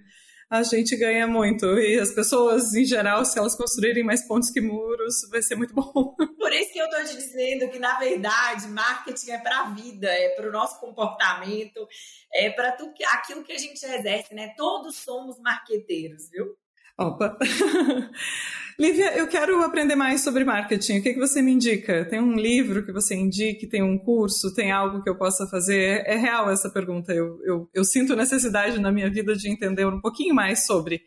A 0.52 0.62
gente 0.62 0.94
ganha 0.96 1.26
muito. 1.26 1.64
E 1.78 1.98
as 1.98 2.12
pessoas, 2.12 2.74
em 2.74 2.84
geral, 2.84 3.24
se 3.24 3.38
elas 3.38 3.54
construírem 3.54 4.04
mais 4.04 4.22
pontos 4.28 4.50
que 4.50 4.60
muros, 4.60 5.26
vai 5.30 5.40
ser 5.40 5.54
muito 5.54 5.72
bom. 5.74 6.14
Por 6.14 6.52
isso 6.52 6.70
que 6.70 6.78
eu 6.78 6.84
estou 6.84 7.02
te 7.06 7.16
dizendo 7.16 7.70
que, 7.70 7.78
na 7.78 7.98
verdade, 7.98 8.68
marketing 8.68 9.30
é 9.30 9.38
para 9.38 9.60
a 9.60 9.70
vida, 9.70 10.08
é 10.08 10.28
para 10.36 10.46
o 10.46 10.52
nosso 10.52 10.78
comportamento, 10.78 11.88
é 12.34 12.50
para 12.50 12.68
aquilo 12.68 13.42
que 13.42 13.52
a 13.52 13.58
gente 13.58 13.82
exerce, 13.82 14.34
né? 14.34 14.52
Todos 14.54 14.96
somos 14.96 15.40
marqueteiros, 15.40 16.28
viu? 16.30 16.54
Opa! 16.98 17.38
Lívia, 18.78 19.16
eu 19.16 19.28
quero 19.28 19.62
aprender 19.62 19.94
mais 19.94 20.22
sobre 20.22 20.44
marketing. 20.44 20.98
O 20.98 21.02
que, 21.02 21.12
que 21.14 21.18
você 21.18 21.42
me 21.42 21.52
indica? 21.52 22.04
Tem 22.06 22.20
um 22.20 22.34
livro 22.34 22.84
que 22.84 22.92
você 22.92 23.14
indique? 23.14 23.68
Tem 23.68 23.82
um 23.82 23.98
curso? 23.98 24.54
Tem 24.54 24.72
algo 24.72 25.02
que 25.02 25.08
eu 25.08 25.16
possa 25.16 25.46
fazer? 25.46 26.02
É 26.06 26.16
real 26.16 26.50
essa 26.50 26.70
pergunta. 26.70 27.12
Eu, 27.12 27.38
eu, 27.44 27.70
eu 27.72 27.84
sinto 27.84 28.16
necessidade 28.16 28.80
na 28.80 28.90
minha 28.90 29.10
vida 29.10 29.36
de 29.36 29.48
entender 29.48 29.86
um 29.86 30.00
pouquinho 30.00 30.34
mais 30.34 30.66
sobre. 30.66 30.96
O 30.96 31.00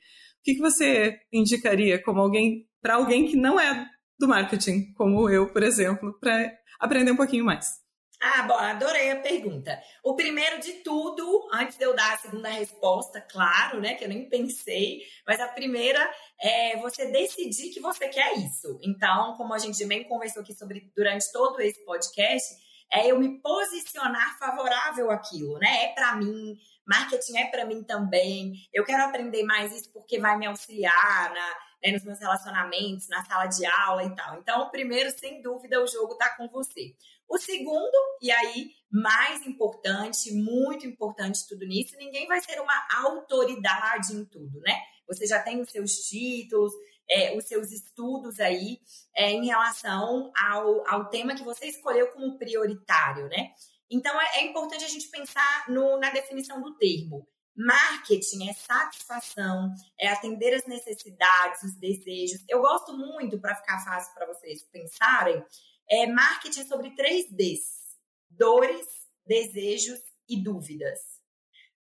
que, 0.43 0.55
que 0.55 0.61
você 0.61 1.17
indicaria 1.33 2.01
como 2.01 2.21
alguém 2.21 2.67
para 2.81 2.95
alguém 2.95 3.27
que 3.27 3.35
não 3.35 3.59
é 3.59 3.87
do 4.19 4.27
marketing, 4.27 4.93
como 4.93 5.29
eu, 5.29 5.51
por 5.51 5.63
exemplo, 5.63 6.17
para 6.19 6.51
aprender 6.79 7.11
um 7.11 7.17
pouquinho 7.17 7.43
mais? 7.43 7.84
Ah, 8.27 8.41
bom, 8.41 8.55
adorei 8.55 9.11
a 9.11 9.19
pergunta. 9.19 9.79
O 10.03 10.15
primeiro 10.15 10.59
de 10.59 10.73
tudo, 10.81 11.47
antes 11.53 11.77
de 11.77 11.85
eu 11.85 11.95
dar 11.95 12.11
a 12.11 12.17
segunda 12.17 12.49
resposta, 12.49 13.21
claro, 13.21 13.79
né, 13.79 13.93
que 13.93 14.03
eu 14.03 14.09
nem 14.09 14.27
pensei, 14.27 15.03
mas 15.27 15.39
a 15.39 15.47
primeira 15.47 16.11
é 16.41 16.75
você 16.77 17.05
decidir 17.11 17.69
que 17.69 17.79
você 17.79 18.07
quer 18.07 18.35
isso. 18.39 18.79
Então, 18.81 19.35
como 19.37 19.53
a 19.53 19.59
gente 19.59 19.85
bem 19.85 20.03
conversou 20.05 20.41
aqui 20.41 20.55
sobre 20.55 20.91
durante 20.95 21.31
todo 21.31 21.61
esse 21.61 21.85
podcast, 21.85 22.51
é 22.91 23.11
eu 23.11 23.19
me 23.19 23.39
posicionar 23.41 24.39
favorável 24.39 25.11
àquilo, 25.11 25.59
né? 25.59 25.83
É 25.83 25.87
para 25.93 26.15
mim, 26.15 26.55
marketing 26.83 27.37
é 27.37 27.45
para 27.45 27.63
mim 27.63 27.83
também. 27.83 28.53
Eu 28.73 28.83
quero 28.83 29.03
aprender 29.03 29.43
mais 29.43 29.71
isso 29.71 29.93
porque 29.93 30.19
vai 30.19 30.35
me 30.35 30.47
auxiliar 30.47 31.31
na, 31.31 31.53
né, 31.85 31.91
nos 31.91 32.03
meus 32.03 32.19
relacionamentos, 32.19 33.07
na 33.07 33.23
sala 33.25 33.45
de 33.45 33.65
aula 33.65 34.03
e 34.03 34.15
tal. 34.15 34.39
Então, 34.39 34.63
o 34.63 34.71
primeiro, 34.71 35.11
sem 35.17 35.41
dúvida, 35.41 35.81
o 35.81 35.87
jogo 35.87 36.13
está 36.13 36.35
com 36.35 36.47
você. 36.47 36.95
O 37.27 37.37
segundo, 37.37 37.95
e 38.21 38.31
aí 38.31 38.71
mais 38.91 39.45
importante, 39.45 40.31
muito 40.31 40.85
importante 40.85 41.47
tudo 41.47 41.65
nisso, 41.65 41.95
ninguém 41.97 42.27
vai 42.27 42.41
ser 42.41 42.59
uma 42.59 42.87
autoridade 43.03 44.13
em 44.13 44.25
tudo, 44.25 44.59
né? 44.61 44.79
Você 45.07 45.27
já 45.27 45.41
tem 45.41 45.61
os 45.61 45.69
seus 45.69 45.91
títulos, 46.07 46.73
é, 47.09 47.35
os 47.37 47.45
seus 47.45 47.71
estudos 47.71 48.39
aí 48.39 48.79
é, 49.15 49.31
em 49.31 49.45
relação 49.45 50.31
ao, 50.35 50.87
ao 50.87 51.09
tema 51.09 51.35
que 51.35 51.43
você 51.43 51.67
escolheu 51.67 52.11
como 52.11 52.37
prioritário, 52.37 53.27
né? 53.27 53.51
Então 53.89 54.19
é, 54.19 54.39
é 54.39 54.45
importante 54.45 54.83
a 54.83 54.89
gente 54.89 55.09
pensar 55.09 55.65
no, 55.69 55.99
na 55.99 56.09
definição 56.09 56.61
do 56.61 56.75
termo. 56.77 57.27
Marketing 57.55 58.49
é 58.49 58.53
satisfação, 58.53 59.73
é 59.97 60.09
atender 60.09 60.53
as 60.53 60.65
necessidades, 60.65 61.63
os 61.63 61.75
desejos. 61.75 62.43
Eu 62.49 62.61
gosto 62.61 62.97
muito, 62.97 63.39
para 63.39 63.55
ficar 63.55 63.83
fácil 63.83 64.13
para 64.13 64.27
vocês 64.27 64.63
pensarem, 64.63 65.43
é 65.89 66.05
marketing 66.07 66.65
sobre 66.65 66.93
três 66.95 67.31
Ds: 67.31 67.97
dores, 68.29 68.87
desejos 69.25 70.01
e 70.27 70.41
dúvidas. 70.43 70.99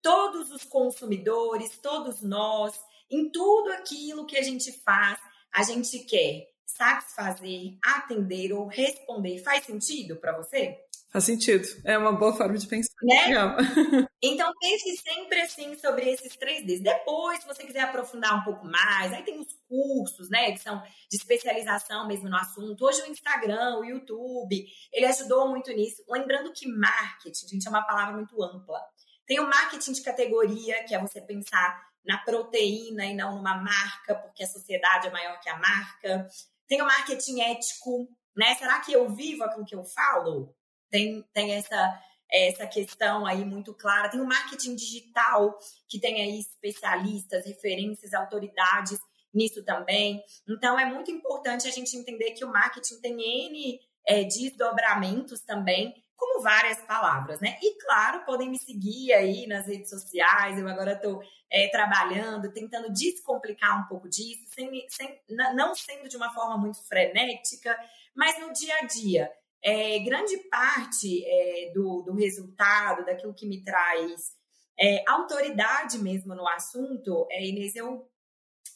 Todos 0.02 0.52
os 0.52 0.64
consumidores, 0.64 1.80
todos 1.80 2.22
nós, 2.22 2.80
em 3.10 3.32
tudo 3.32 3.72
aquilo 3.72 4.28
que 4.28 4.38
a 4.38 4.44
gente 4.44 4.72
faz, 4.84 5.20
a 5.52 5.64
gente 5.64 6.00
quer 6.00 6.48
satisfazer, 6.66 7.78
atender 7.84 8.52
ou 8.54 8.68
responder. 8.68 9.40
Faz 9.40 9.66
sentido 9.66 10.18
para 10.18 10.38
você? 10.38 10.78
Faz 11.12 11.24
sentido. 11.24 11.66
É 11.86 11.98
uma 11.98 12.12
boa 12.12 12.36
forma 12.36 12.58
de 12.58 12.68
pensar. 12.68 12.94
Né? 13.02 13.26
Então, 14.28 14.52
pense 14.60 14.98
sempre 14.98 15.40
assim 15.42 15.78
sobre 15.78 16.10
esses 16.10 16.36
três 16.36 16.66
Ds. 16.66 16.82
Depois, 16.82 17.42
se 17.42 17.48
você 17.48 17.64
quiser 17.64 17.82
aprofundar 17.82 18.36
um 18.36 18.44
pouco 18.44 18.66
mais, 18.66 19.14
aí 19.14 19.22
tem 19.22 19.40
os 19.40 19.48
cursos, 19.70 20.30
né? 20.32 20.52
Que 20.52 20.58
são 20.58 20.82
de 20.82 21.16
especialização 21.16 22.08
mesmo 22.08 22.28
no 22.28 22.36
assunto. 22.36 22.84
Hoje 22.84 23.04
o 23.04 23.12
Instagram, 23.12 23.78
o 23.78 23.86
YouTube, 23.86 24.66
ele 24.92 25.06
ajudou 25.06 25.48
muito 25.50 25.72
nisso. 25.72 26.04
Lembrando 26.10 26.52
que 26.52 26.68
marketing, 26.68 27.48
gente, 27.48 27.68
é 27.68 27.70
uma 27.70 27.86
palavra 27.86 28.16
muito 28.16 28.42
ampla. 28.42 28.82
Tem 29.28 29.40
o 29.40 29.48
marketing 29.48 29.92
de 29.92 30.02
categoria, 30.02 30.84
que 30.86 30.96
é 30.96 31.00
você 31.00 31.22
pensar 31.22 31.86
na 32.06 32.18
proteína 32.20 33.06
e 33.06 33.16
não 33.16 33.36
numa 33.36 33.56
marca, 33.56 34.16
porque 34.16 34.44
a 34.44 34.48
sociedade 34.48 35.08
é 35.08 35.12
maior 35.12 35.40
que 35.40 35.50
a 35.50 35.58
marca. 35.58 36.28
Tem 36.68 36.82
o 36.82 36.86
marketing 36.86 37.42
ético, 37.42 38.08
né? 38.36 38.56
Será 38.56 38.80
que 38.80 38.94
eu 38.94 39.10
vivo 39.10 39.44
aquilo 39.44 39.66
que 39.66 39.76
eu 39.76 39.84
falo? 39.84 40.56
Tem, 40.90 41.24
tem 41.34 41.54
essa, 41.54 42.02
essa 42.32 42.68
questão 42.68 43.26
aí 43.26 43.44
muito 43.44 43.74
clara. 43.74 44.10
Tem 44.10 44.20
o 44.20 44.26
marketing 44.26 44.76
digital, 44.76 45.58
que 45.88 46.00
tem 46.00 46.22
aí 46.22 46.40
especialistas, 46.40 47.46
referências, 47.46 48.14
autoridades 48.14 49.00
nisso 49.34 49.64
também. 49.64 50.24
Então, 50.48 50.80
é 50.80 50.86
muito 50.86 51.12
importante 51.12 51.68
a 51.68 51.72
gente 51.72 51.96
entender 51.98 52.32
que 52.32 52.46
o 52.46 52.52
marketing 52.52 53.02
tem 53.02 53.14
N 53.22 53.80
é, 54.08 54.24
desdobramentos 54.24 55.42
também, 55.42 55.94
como 56.16 56.42
várias 56.42 56.82
palavras, 56.84 57.42
né? 57.42 57.58
E 57.62 57.78
claro, 57.78 58.24
podem 58.24 58.50
me 58.50 58.58
seguir 58.58 59.12
aí 59.12 59.46
nas 59.48 59.68
redes 59.68 59.90
sociais. 59.90 60.58
Eu 60.58 60.68
agora 60.68 60.94
estou 60.94 61.22
é, 61.52 61.68
trabalhando, 61.68 62.52
tentando 62.54 62.92
descomplicar 62.94 63.82
um 63.82 63.88
pouco 63.88 64.08
disso, 64.08 64.46
sem, 64.54 64.70
sem, 64.88 65.20
não 65.54 65.76
sendo 65.76 66.08
de 66.08 66.16
uma 66.16 66.34
forma 66.34 66.58
muito 66.58 66.82
frenética, 66.88 67.78
mas 68.16 68.40
no 68.40 68.54
dia 68.54 68.76
a 68.78 68.86
dia 68.86 69.32
é, 69.66 69.98
grande 70.00 70.38
parte 70.50 71.26
é, 71.26 71.72
do, 71.74 72.04
do 72.04 72.14
resultado, 72.14 73.04
daquilo 73.04 73.34
que 73.34 73.48
me 73.48 73.64
traz 73.64 74.36
é, 74.80 75.04
autoridade 75.08 75.98
mesmo 75.98 76.36
no 76.36 76.48
assunto, 76.48 77.26
é, 77.32 77.44
Inês, 77.44 77.76
eu 77.76 78.08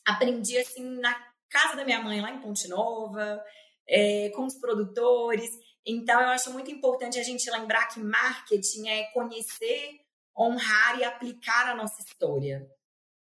aprendi 0.04 0.58
assim 0.58 1.00
na 1.00 1.14
casa 1.48 1.76
da 1.76 1.86
minha 1.86 2.02
mãe, 2.02 2.22
lá 2.22 2.32
em 2.32 2.42
Ponte 2.42 2.68
Nova, 2.68 3.40
é, 3.88 4.30
com 4.30 4.46
os 4.46 4.56
produtores. 4.56 5.52
Então, 5.86 6.20
eu 6.20 6.30
acho 6.30 6.52
muito 6.52 6.72
importante 6.72 7.20
a 7.20 7.24
gente 7.24 7.50
lembrar 7.52 7.88
que 7.88 8.00
marketing 8.00 8.88
é 8.88 9.04
conhecer, 9.12 9.92
honrar 10.36 11.00
e 11.00 11.04
aplicar 11.04 11.70
a 11.70 11.76
nossa 11.76 12.02
história. 12.02 12.68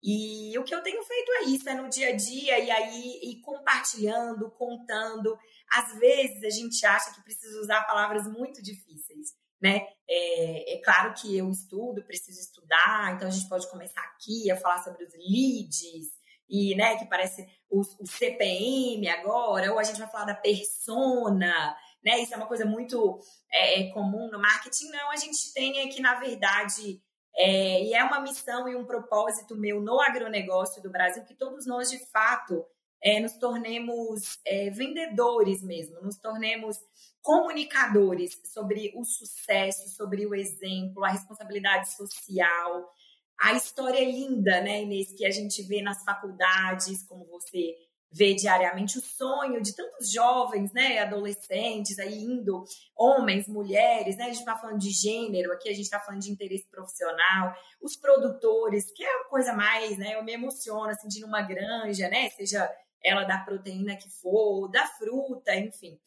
E 0.03 0.55
o 0.59 0.63
que 0.63 0.75
eu 0.75 0.83
tenho 0.83 1.01
feito 1.03 1.31
é 1.31 1.43
isso, 1.45 1.67
é 1.67 1.73
no 1.73 1.89
dia 1.89 2.09
a 2.09 2.15
dia, 2.15 2.59
e 2.59 2.69
aí 2.69 3.19
e 3.23 3.41
compartilhando, 3.41 4.51
contando. 4.51 5.35
Às 5.71 5.97
vezes 5.97 6.43
a 6.43 6.49
gente 6.49 6.85
acha 6.85 7.13
que 7.13 7.23
precisa 7.23 7.59
usar 7.59 7.83
palavras 7.83 8.27
muito 8.27 8.61
difíceis, 8.61 9.29
né? 9.61 9.87
É, 10.07 10.75
é, 10.75 10.81
claro 10.83 11.13
que 11.13 11.37
eu 11.37 11.49
estudo, 11.49 12.05
preciso 12.05 12.39
estudar, 12.39 13.13
então 13.15 13.27
a 13.27 13.31
gente 13.31 13.49
pode 13.49 13.69
começar 13.69 14.01
aqui 14.01 14.49
a 14.51 14.57
falar 14.57 14.83
sobre 14.83 15.03
os 15.03 15.11
leads, 15.13 16.13
e 16.47 16.75
né, 16.75 16.97
que 16.97 17.05
parece 17.05 17.47
o, 17.69 17.81
o 17.81 18.07
CPM 18.07 19.07
agora, 19.09 19.71
ou 19.71 19.79
a 19.79 19.83
gente 19.83 19.99
vai 19.99 20.09
falar 20.09 20.25
da 20.25 20.35
persona, 20.35 21.75
né? 22.03 22.19
Isso 22.19 22.33
é 22.33 22.37
uma 22.37 22.47
coisa 22.47 22.65
muito 22.65 23.19
é, 23.51 23.81
é 23.81 23.91
comum 23.91 24.29
no 24.31 24.39
marketing. 24.39 24.89
Não, 24.89 25.11
a 25.11 25.15
gente 25.15 25.51
tem 25.53 25.81
aqui, 25.81 26.01
na 26.01 26.19
verdade, 26.19 27.01
é, 27.35 27.83
e 27.83 27.93
é 27.93 28.03
uma 28.03 28.21
missão 28.21 28.67
e 28.69 28.75
um 28.75 28.85
propósito 28.85 29.55
meu 29.55 29.81
no 29.81 29.99
agronegócio 29.99 30.81
do 30.81 30.91
Brasil 30.91 31.25
que 31.25 31.35
todos 31.35 31.65
nós, 31.65 31.89
de 31.89 31.99
fato, 32.11 32.63
é, 33.05 33.19
nos 33.19 33.33
tornemos 33.33 34.39
é, 34.43 34.71
vendedores 34.71 35.61
mesmo, 35.61 36.01
nos 36.01 36.17
tornemos 36.17 36.77
comunicadores 37.21 38.31
sobre 38.51 38.91
o 38.95 39.05
sucesso, 39.05 39.87
sobre 39.95 40.25
o 40.25 40.33
exemplo, 40.33 41.05
a 41.05 41.09
responsabilidade 41.09 41.91
social, 41.95 42.91
a 43.39 43.53
história 43.53 44.03
linda, 44.03 44.59
né, 44.61 44.81
Inês, 44.81 45.13
que 45.13 45.23
a 45.23 45.29
gente 45.29 45.61
vê 45.63 45.83
nas 45.83 46.03
faculdades, 46.03 47.03
como 47.03 47.25
você 47.27 47.75
vê 48.11 48.33
diariamente 48.33 48.97
o 48.97 49.01
sonho 49.01 49.61
de 49.61 49.75
tantos 49.75 50.09
jovens, 50.09 50.71
né, 50.73 50.99
adolescentes 50.99 51.99
aí 51.99 52.23
indo, 52.23 52.63
homens, 52.95 53.47
mulheres, 53.47 54.15
né, 54.15 54.23
a 54.23 54.27
gente 54.27 54.39
está 54.39 54.57
falando 54.57 54.79
de 54.79 54.89
gênero, 54.89 55.51
aqui 55.51 55.69
a 55.69 55.73
gente 55.73 55.83
está 55.83 55.99
falando 55.99 56.21
de 56.21 56.31
interesse 56.31 56.65
profissional, 56.71 57.53
os 57.81 57.95
produtores, 57.97 58.89
que 58.95 59.03
é 59.03 59.21
a 59.21 59.25
coisa 59.25 59.53
mais, 59.53 59.97
né, 59.97 60.15
eu 60.15 60.23
me 60.23 60.31
emociono, 60.31 60.89
assim, 60.89 61.07
de 61.07 61.19
ir 61.19 61.21
numa 61.21 61.41
granja, 61.41 62.07
né, 62.09 62.29
seja 62.29 62.67
ela 63.05 63.23
da 63.23 63.37
proteína 63.37 63.95
que 63.95 64.09
for, 64.09 64.67
da 64.69 64.85
fruta, 64.87 65.55
enfim. 65.55 65.97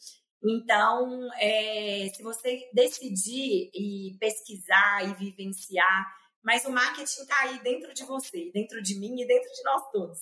Então, 0.45 1.29
é, 1.41 2.11
se 2.15 2.23
você 2.23 2.69
decidir 2.73 3.71
e 3.73 4.17
pesquisar 4.21 5.09
e 5.09 5.15
vivenciar, 5.15 6.07
mas 6.43 6.65
o 6.65 6.71
marketing 6.71 7.23
está 7.23 7.43
aí 7.43 7.61
dentro 7.63 7.95
de 7.95 8.05
você, 8.05 8.51
dentro 8.53 8.83
de 8.83 8.99
mim 8.99 9.21
e 9.21 9.27
dentro 9.27 9.51
de 9.53 9.63
nós 9.65 9.83
todos. 9.91 10.19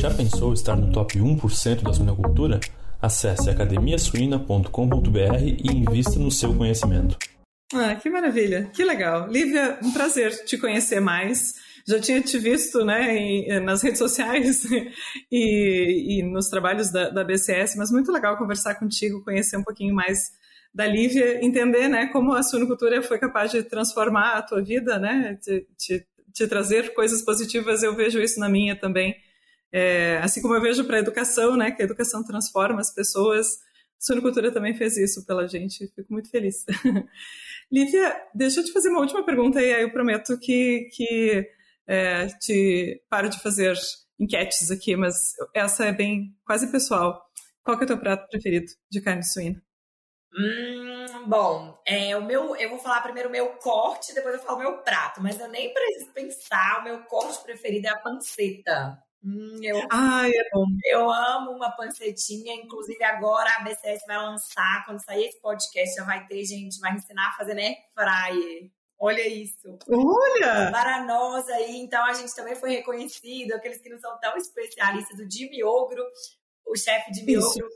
Já 0.00 0.12
pensou 0.14 0.52
estar 0.52 0.76
no 0.76 0.92
top 0.92 1.18
1% 1.18 1.82
da 1.82 1.92
suinocultura? 1.92 2.60
Acesse 3.00 3.50
academiasuina.com.br 3.50 5.42
e 5.42 5.70
invista 5.70 6.18
no 6.18 6.30
seu 6.30 6.56
conhecimento. 6.56 7.16
Ah, 7.74 7.94
que 7.96 8.08
maravilha, 8.08 8.70
que 8.72 8.84
legal. 8.84 9.28
Lívia, 9.28 9.78
um 9.82 9.92
prazer 9.92 10.44
te 10.44 10.56
conhecer 10.56 11.00
mais. 11.00 11.54
Já 11.88 12.00
tinha 12.00 12.20
te 12.20 12.38
visto 12.38 12.84
né, 12.84 13.16
em, 13.16 13.60
nas 13.60 13.82
redes 13.82 13.98
sociais 13.98 14.64
e, 15.30 16.18
e 16.18 16.22
nos 16.22 16.48
trabalhos 16.48 16.90
da, 16.90 17.10
da, 17.10 17.22
BCS, 17.22 17.76
mas 17.76 17.90
muito 17.90 18.10
legal 18.10 18.36
conversar 18.36 18.74
contigo, 18.74 19.22
conhecer 19.22 19.56
um 19.56 19.62
pouquinho 19.62 19.94
mais 19.94 20.18
da 20.74 20.86
Lívia, 20.86 21.44
entender 21.44 21.88
né, 21.88 22.06
como 22.08 22.32
a 22.32 22.42
suinocultura 22.42 23.02
foi 23.02 23.18
capaz 23.18 23.50
de 23.50 23.62
transformar 23.62 24.32
a 24.32 24.42
tua 24.42 24.62
vida, 24.62 24.98
né, 24.98 25.38
te, 25.40 25.66
te, 25.78 26.06
te 26.34 26.46
trazer 26.46 26.92
coisas 26.92 27.22
positivas. 27.22 27.82
Eu 27.82 27.94
vejo 27.94 28.20
isso 28.20 28.40
na 28.40 28.48
minha 28.48 28.74
também 28.74 29.14
é, 29.72 30.18
assim 30.22 30.40
como 30.40 30.54
eu 30.54 30.60
vejo 30.62 30.84
para 30.84 30.96
a 30.96 31.00
educação, 31.00 31.56
né, 31.56 31.70
que 31.70 31.82
a 31.82 31.84
educação 31.84 32.24
transforma 32.24 32.80
as 32.80 32.94
pessoas, 32.94 33.46
a 33.46 34.00
Sunicultura 34.00 34.52
também 34.52 34.74
fez 34.74 34.96
isso 34.96 35.26
pela 35.26 35.46
gente, 35.46 35.86
fico 35.94 36.12
muito 36.12 36.30
feliz. 36.30 36.64
Lívia, 37.70 38.16
deixa 38.34 38.60
eu 38.60 38.64
te 38.64 38.72
fazer 38.72 38.88
uma 38.88 39.00
última 39.00 39.24
pergunta 39.24 39.60
e 39.60 39.74
aí 39.74 39.82
eu 39.82 39.90
prometo 39.90 40.38
que, 40.38 40.88
que 40.92 41.46
é, 41.86 42.26
te 42.26 43.02
paro 43.08 43.28
de 43.28 43.40
fazer 43.40 43.76
enquetes 44.18 44.70
aqui, 44.70 44.96
mas 44.96 45.32
essa 45.54 45.86
é 45.86 45.92
bem 45.92 46.34
quase 46.44 46.70
pessoal. 46.70 47.22
Qual 47.62 47.76
que 47.76 47.84
é 47.84 47.86
o 47.86 47.88
teu 47.88 47.98
prato 47.98 48.28
preferido 48.28 48.66
de 48.90 49.00
carne 49.00 49.24
suína? 49.24 49.62
Hum, 50.38 51.24
bom, 51.26 51.80
é, 51.86 52.16
o 52.16 52.22
meu, 52.22 52.54
eu 52.56 52.70
vou 52.70 52.78
falar 52.78 53.00
primeiro 53.00 53.28
o 53.28 53.32
meu 53.32 53.48
corte, 53.56 54.14
depois 54.14 54.34
eu 54.34 54.40
falo 54.40 54.58
o 54.58 54.60
meu 54.60 54.78
prato, 54.82 55.22
mas 55.22 55.40
eu 55.40 55.48
nem 55.48 55.72
preciso 55.72 56.12
pensar, 56.12 56.80
o 56.80 56.84
meu 56.84 57.02
corte 57.04 57.42
preferido 57.42 57.86
é 57.86 57.90
a 57.90 57.98
panceta. 57.98 59.02
Hum, 59.24 59.58
eu, 59.60 59.88
Ai, 59.90 60.30
é 60.30 60.50
bom. 60.52 60.66
Eu 60.84 61.10
amo 61.10 61.50
uma 61.50 61.72
pancetinha. 61.72 62.54
Inclusive, 62.54 63.02
agora 63.02 63.50
a 63.56 63.64
BCS 63.64 64.04
vai 64.06 64.18
lançar. 64.18 64.84
Quando 64.84 65.04
sair 65.04 65.24
esse 65.24 65.40
podcast, 65.40 65.96
já 65.96 66.04
vai 66.04 66.24
ter, 66.28 66.44
gente, 66.44 66.78
vai 66.78 66.94
ensinar 66.94 67.30
a 67.30 67.32
fazer 67.32 67.54
né 67.54 67.74
fryer. 67.92 68.70
Olha 68.98 69.26
isso. 69.28 69.78
Olha! 69.88 70.70
Para 70.70 71.04
nós 71.04 71.46
aí, 71.48 71.76
então 71.76 72.04
a 72.04 72.14
gente 72.14 72.34
também 72.34 72.54
foi 72.56 72.70
reconhecido, 72.70 73.52
aqueles 73.52 73.80
que 73.80 73.90
não 73.90 73.98
são 73.98 74.18
tão 74.18 74.36
especialistas, 74.36 75.18
o 75.18 75.30
Jimmy 75.30 75.62
Ogro, 75.62 76.02
o 76.66 76.76
chefe 76.76 77.12
de 77.12 77.22
Miogro, 77.24 77.68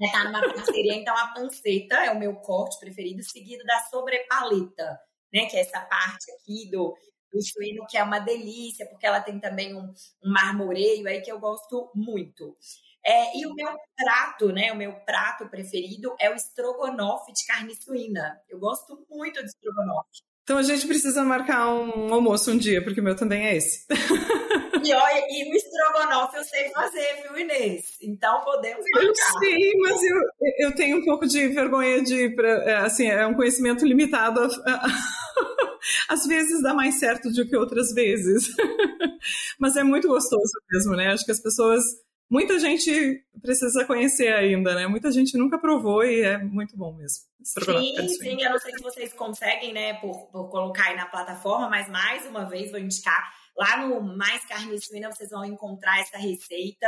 né, 0.00 0.08
tá 0.12 0.24
numa 0.24 0.40
parceria. 0.40 0.94
Então 0.94 1.16
a 1.16 1.28
panceta 1.28 2.04
é 2.04 2.10
o 2.10 2.18
meu 2.18 2.36
corte 2.36 2.78
preferido, 2.78 3.22
seguido 3.22 3.64
da 3.64 3.80
sobrepaleta, 3.90 5.00
né? 5.32 5.46
Que 5.46 5.56
é 5.56 5.60
essa 5.60 5.80
parte 5.80 6.30
aqui 6.32 6.70
do, 6.70 6.94
do 7.32 7.42
suíno, 7.42 7.86
que 7.88 7.96
é 7.96 8.02
uma 8.02 8.18
delícia, 8.18 8.86
porque 8.86 9.06
ela 9.06 9.20
tem 9.20 9.40
também 9.40 9.74
um, 9.74 9.92
um 10.22 10.32
marmoreio 10.32 11.08
aí 11.08 11.20
que 11.22 11.32
eu 11.32 11.40
gosto 11.40 11.90
muito. 11.94 12.56
É, 13.04 13.38
e 13.38 13.46
o 13.46 13.54
meu 13.54 13.74
prato, 13.96 14.52
né? 14.52 14.72
O 14.72 14.76
meu 14.76 14.92
prato 15.04 15.48
preferido 15.48 16.14
é 16.20 16.28
o 16.28 16.34
estrogonofe 16.34 17.32
de 17.32 17.46
carne 17.46 17.74
suína. 17.74 18.40
Eu 18.48 18.58
gosto 18.58 19.06
muito 19.08 19.40
de 19.40 19.46
estrogonofe. 19.46 20.22
Então 20.46 20.58
a 20.58 20.62
gente 20.62 20.86
precisa 20.86 21.24
marcar 21.24 21.68
um 21.74 22.14
almoço 22.14 22.52
um 22.52 22.56
dia, 22.56 22.80
porque 22.80 23.00
o 23.00 23.02
meu 23.02 23.16
também 23.16 23.46
é 23.46 23.56
esse. 23.56 23.84
E 24.84 24.92
olha, 24.92 25.26
e 25.30 25.50
o 25.50 25.56
estrogonofe 25.56 26.36
eu 26.36 26.44
sei 26.44 26.68
fazer, 26.68 27.22
viu, 27.22 27.36
Inês? 27.36 27.96
Então 28.00 28.44
podemos 28.44 28.84
marcar. 28.92 29.08
Eu 29.08 29.14
sei, 29.40 29.72
mas 29.80 30.00
eu, 30.00 30.16
eu 30.58 30.74
tenho 30.76 30.98
um 30.98 31.04
pouco 31.04 31.26
de 31.26 31.48
vergonha 31.48 32.00
de, 32.04 32.32
é, 32.40 32.76
assim, 32.76 33.08
é 33.08 33.26
um 33.26 33.34
conhecimento 33.34 33.84
limitado. 33.84 34.40
Às 36.08 36.24
vezes 36.26 36.62
dá 36.62 36.72
mais 36.72 37.00
certo 37.00 37.32
do 37.32 37.48
que 37.48 37.56
outras 37.56 37.92
vezes. 37.92 38.46
Mas 39.58 39.74
é 39.74 39.82
muito 39.82 40.06
gostoso 40.06 40.52
mesmo, 40.70 40.94
né? 40.94 41.08
Acho 41.12 41.24
que 41.24 41.32
as 41.32 41.42
pessoas 41.42 41.82
muita 42.30 42.58
gente 42.58 43.24
precisa 43.40 43.84
conhecer 43.84 44.32
ainda, 44.34 44.74
né? 44.74 44.86
Muita 44.86 45.10
gente 45.10 45.36
nunca 45.36 45.58
provou 45.58 46.04
e 46.04 46.22
é 46.22 46.38
muito 46.38 46.76
bom 46.76 46.92
mesmo. 46.94 47.24
Sim, 47.42 48.08
sim, 48.08 48.42
eu 48.42 48.50
não 48.50 48.58
sei 48.58 48.72
se 48.72 48.82
vocês 48.82 49.12
conseguem, 49.12 49.72
né, 49.72 49.94
por, 49.94 50.26
por 50.30 50.48
colocar 50.48 50.86
aí 50.86 50.96
na 50.96 51.06
plataforma, 51.06 51.68
mas 51.68 51.88
mais 51.88 52.26
uma 52.26 52.44
vez 52.48 52.70
vou 52.70 52.80
indicar 52.80 53.32
lá 53.56 53.86
no 53.86 54.00
Mais 54.00 54.44
Carne 54.46 54.80
Suína, 54.80 55.10
vocês 55.10 55.30
vão 55.30 55.44
encontrar 55.44 56.00
essa 56.00 56.18
receita 56.18 56.86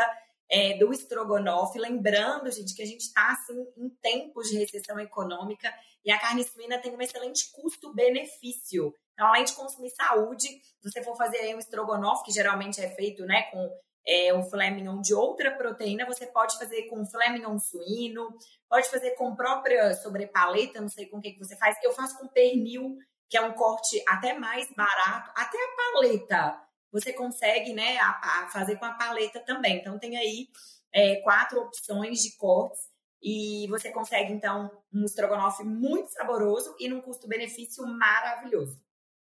é, 0.51 0.77
do 0.79 0.93
estrogonofe. 0.93 1.79
Lembrando, 1.79 2.51
gente, 2.51 2.75
que 2.75 2.83
a 2.83 2.87
gente 2.87 3.03
está 3.03 3.33
assim, 3.33 3.65
em 3.77 3.89
tempos 4.03 4.49
de 4.49 4.59
recessão 4.59 4.99
econômica 4.99 5.73
e 6.05 6.11
a 6.11 6.19
carne 6.19 6.45
suína 6.45 6.79
tem 6.79 6.95
um 6.95 7.01
excelente 7.01 7.51
custo-benefício. 7.53 8.95
Então, 9.13 9.27
além 9.27 9.45
de 9.45 9.53
consumir 9.53 9.91
saúde, 9.91 10.47
se 10.47 10.91
você 10.91 11.03
for 11.03 11.17
fazer 11.17 11.39
aí 11.39 11.55
um 11.55 11.59
estrogonofe, 11.59 12.25
que 12.25 12.33
geralmente 12.33 12.81
é 12.81 12.89
feito 12.89 13.25
né, 13.25 13.43
com 13.51 13.69
é, 14.09 14.33
um 14.33 14.43
filé 14.43 14.71
mignon 14.71 15.03
de 15.03 15.13
outra 15.13 15.51
proteína, 15.51 16.07
você 16.07 16.27
pode 16.27 16.57
fazer 16.57 16.85
com 16.85 17.05
filé 17.05 17.29
mignon 17.29 17.59
suíno, 17.59 18.35
pode 18.67 18.89
fazer 18.89 19.11
com 19.11 19.37
própria 19.37 19.93
sobrepaleta, 19.95 20.81
não 20.81 20.89
sei 20.89 21.05
com 21.07 21.19
o 21.19 21.21
que, 21.21 21.33
que 21.33 21.39
você 21.39 21.55
faz. 21.57 21.77
Eu 21.83 21.93
faço 21.93 22.19
com 22.19 22.27
pernil, 22.27 22.97
que 23.29 23.37
é 23.37 23.43
um 23.43 23.53
corte 23.53 24.03
até 24.09 24.33
mais 24.33 24.73
barato, 24.75 25.31
até 25.37 25.59
a 25.59 25.77
paleta 25.77 26.69
você 26.91 27.13
consegue 27.13 27.75
né, 27.75 27.99
a, 27.99 28.45
a 28.45 28.49
fazer 28.49 28.77
com 28.77 28.87
a 28.87 28.95
paleta 28.95 29.41
também. 29.41 29.77
Então 29.77 29.99
tem 29.99 30.17
aí 30.17 30.49
é, 30.91 31.17
quatro 31.17 31.61
opções 31.61 32.21
de 32.21 32.35
cortes 32.39 32.81
e 33.23 33.67
você 33.69 33.91
consegue 33.91 34.33
então 34.33 34.71
um 34.91 35.05
estrogonofe 35.05 35.65
muito 35.65 36.09
saboroso 36.13 36.75
e 36.79 36.89
num 36.89 37.03
custo-benefício 37.03 37.87
maravilhoso. 37.87 38.81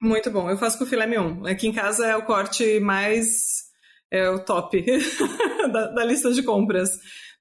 Muito 0.01 0.33
bom. 0.33 0.51
Eu 0.51 0.59
faço 0.59 0.79
com 0.79 0.87
filé 0.87 1.07
mignon. 1.07 1.47
Aqui 1.47 1.69
em 1.69 1.73
casa 1.73 2.07
é 2.07 2.17
o 2.17 2.27
corte 2.27 2.81
mais 2.81 3.73
é 4.15 4.31
o 4.31 4.45
top 4.45 4.81
da, 5.73 5.89
da, 5.89 6.05
lista 6.05 6.33
de 6.33 6.43
compras. 6.43 6.91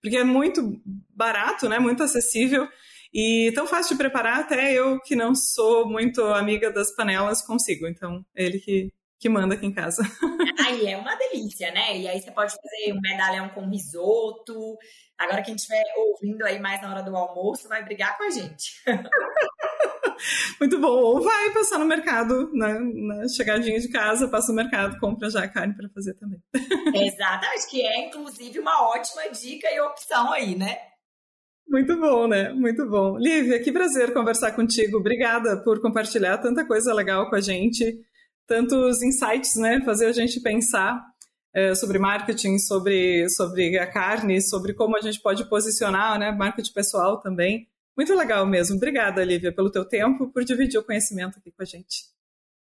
Porque 0.02 0.18
é 0.18 0.24
muito 0.24 0.82
barato, 1.16 1.70
né? 1.70 1.80
Muito 1.80 2.04
acessível 2.04 2.68
e 3.14 3.52
tão 3.54 3.68
fácil 3.68 3.96
de 3.96 4.00
preparar, 4.00 4.40
até 4.40 4.74
eu 4.74 5.00
que 5.02 5.16
não 5.16 5.36
sou 5.36 5.88
muito 5.88 6.24
amiga 6.24 6.72
das 6.72 6.94
panelas 6.96 7.46
consigo. 7.46 7.88
Então, 7.88 8.26
é 8.36 8.44
ele 8.44 8.60
que, 8.60 8.92
que 9.20 9.30
manda 9.30 9.54
aqui 9.54 9.68
em 9.68 9.74
casa. 9.74 10.02
Aí 10.66 10.88
é 10.88 10.98
uma 10.98 11.16
delícia, 11.16 11.72
né? 11.72 11.98
E 11.98 12.08
aí 12.08 12.20
você 12.20 12.32
pode 12.32 12.54
fazer 12.56 12.94
um 12.94 13.00
medalhão 13.00 13.50
com 13.50 13.70
risoto. 13.70 14.78
Agora 15.18 15.44
quem 15.44 15.56
estiver 15.56 15.84
ouvindo 15.96 16.44
aí 16.44 16.60
mais 16.60 16.82
na 16.82 16.92
hora 16.92 17.04
do 17.04 17.16
almoço 17.16 17.68
vai 17.70 17.84
brigar 17.84 18.18
com 18.18 18.24
a 18.24 18.30
gente. 18.30 18.84
Muito 20.60 20.80
bom. 20.80 20.88
Ou 20.88 21.22
vai 21.22 21.52
passar 21.52 21.80
no 21.80 21.86
mercado, 21.86 22.50
na, 22.54 22.80
na 22.80 23.28
chegadinha 23.28 23.80
de 23.80 23.90
casa, 23.90 24.28
passa 24.28 24.52
no 24.52 24.56
mercado, 24.56 25.00
compra 25.00 25.30
já 25.30 25.44
a 25.44 25.48
carne 25.48 25.76
para 25.76 25.90
fazer 25.90 26.14
também. 26.16 26.40
Acho 27.56 27.70
que 27.70 27.82
é 27.82 28.08
inclusive 28.08 28.60
uma 28.60 28.90
ótima 28.90 29.30
dica 29.30 29.68
e 29.72 29.80
opção 29.82 30.32
aí, 30.32 30.56
né? 30.56 30.78
Muito 31.68 31.98
bom, 32.00 32.28
né? 32.28 32.52
Muito 32.54 32.88
bom. 32.88 33.18
Lívia, 33.18 33.62
que 33.62 33.72
prazer 33.72 34.14
conversar 34.14 34.52
contigo. 34.52 34.98
Obrigada 34.98 35.58
por 35.64 35.82
compartilhar 35.82 36.38
tanta 36.38 36.66
coisa 36.66 36.94
legal 36.94 37.30
com 37.30 37.36
a 37.36 37.42
gente, 37.42 38.00
tantos 38.48 39.02
insights, 39.02 39.56
né? 39.56 39.82
Fazer 39.84 40.08
a 40.08 40.12
gente 40.12 40.42
pensar 40.42 41.02
é, 41.54 41.74
sobre 41.74 42.00
marketing, 42.00 42.58
sobre, 42.58 43.30
sobre 43.30 43.78
a 43.78 43.90
carne, 43.90 44.42
sobre 44.42 44.74
como 44.74 44.98
a 44.98 45.02
gente 45.02 45.22
pode 45.22 45.48
posicionar, 45.50 46.20
né? 46.20 46.32
Marketing 46.32 46.74
pessoal 46.74 47.22
também. 47.22 47.68
Muito 47.96 48.14
legal 48.16 48.46
mesmo. 48.46 48.76
Obrigada, 48.76 49.24
Lívia, 49.24 49.54
pelo 49.54 49.72
teu 49.72 49.86
tempo, 49.86 50.32
por 50.32 50.44
dividir 50.44 50.80
o 50.80 50.84
conhecimento 50.84 51.38
aqui 51.38 51.52
com 51.52 51.62
a 51.62 51.66
gente. 51.66 52.12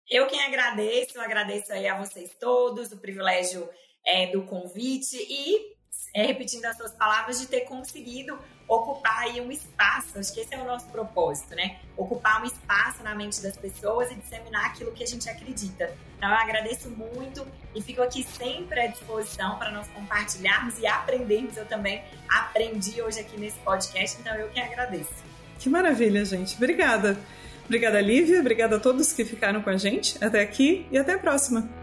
Eu 0.10 0.28
quem 0.28 0.42
agradeço, 0.44 1.20
agradeço 1.20 1.72
aí 1.72 1.88
a 1.88 1.98
vocês 1.98 2.36
todos 2.40 2.92
o 2.92 3.00
privilégio 3.00 3.70
é, 4.06 4.32
do 4.32 4.44
convite 4.46 5.16
e, 5.16 5.76
é, 6.14 6.26
repetindo 6.26 6.66
as 6.66 6.78
suas 6.78 6.92
palavras, 6.92 7.40
de 7.40 7.48
ter 7.48 7.62
conseguido 7.62 8.38
ocupar 8.68 9.24
aí 9.24 9.42
um 9.42 9.52
espaço. 9.52 10.20
Acho 10.20 10.34
que 10.34 10.42
esse 10.42 10.54
é 10.54 10.58
o 10.60 10.66
nosso 10.66 10.88
propósito, 10.88 11.56
né? 11.56 11.80
Ocupar 11.98 12.42
um 12.42 12.46
espaço 12.46 13.04
na 13.04 13.16
mente 13.16 13.42
das 13.42 13.58
pessoas 13.58 14.12
e 14.12 14.16
disseminar 14.16 14.66
aquilo 14.68 14.92
que 14.92 15.04
a 15.04 15.08
gente 15.08 15.28
acredita. 15.28 15.92
Então, 16.18 16.30
eu 16.30 16.36
agradeço 16.36 16.90
muito 16.90 17.46
e 17.76 17.82
fico 17.82 18.02
aqui 18.02 18.24
sempre 18.24 18.80
à 18.80 18.88
disposição 18.88 19.58
para 19.58 19.72
nós 19.72 19.88
compartilharmos 19.88 20.78
e 20.80 20.86
aprendermos. 20.86 21.58
Eu 21.58 21.66
também 21.66 22.04
aprendi 22.30 23.02
hoje 23.02 23.20
aqui 23.20 23.38
nesse 23.40 23.58
podcast, 23.60 24.20
então 24.20 24.36
eu 24.36 24.50
que 24.50 24.60
agradeço. 24.60 25.24
Que 25.60 25.70
maravilha, 25.70 26.24
gente. 26.24 26.56
Obrigada. 26.56 27.18
Obrigada, 27.66 28.00
Lívia. 28.00 28.40
Obrigada 28.40 28.76
a 28.76 28.80
todos 28.80 29.14
que 29.14 29.26
ficaram 29.26 29.62
com 29.62 29.70
a 29.70 29.78
gente 29.78 30.24
até 30.24 30.42
aqui 30.42 30.86
e 30.92 30.98
até 30.98 31.14
a 31.14 31.20
próxima. 31.20 31.83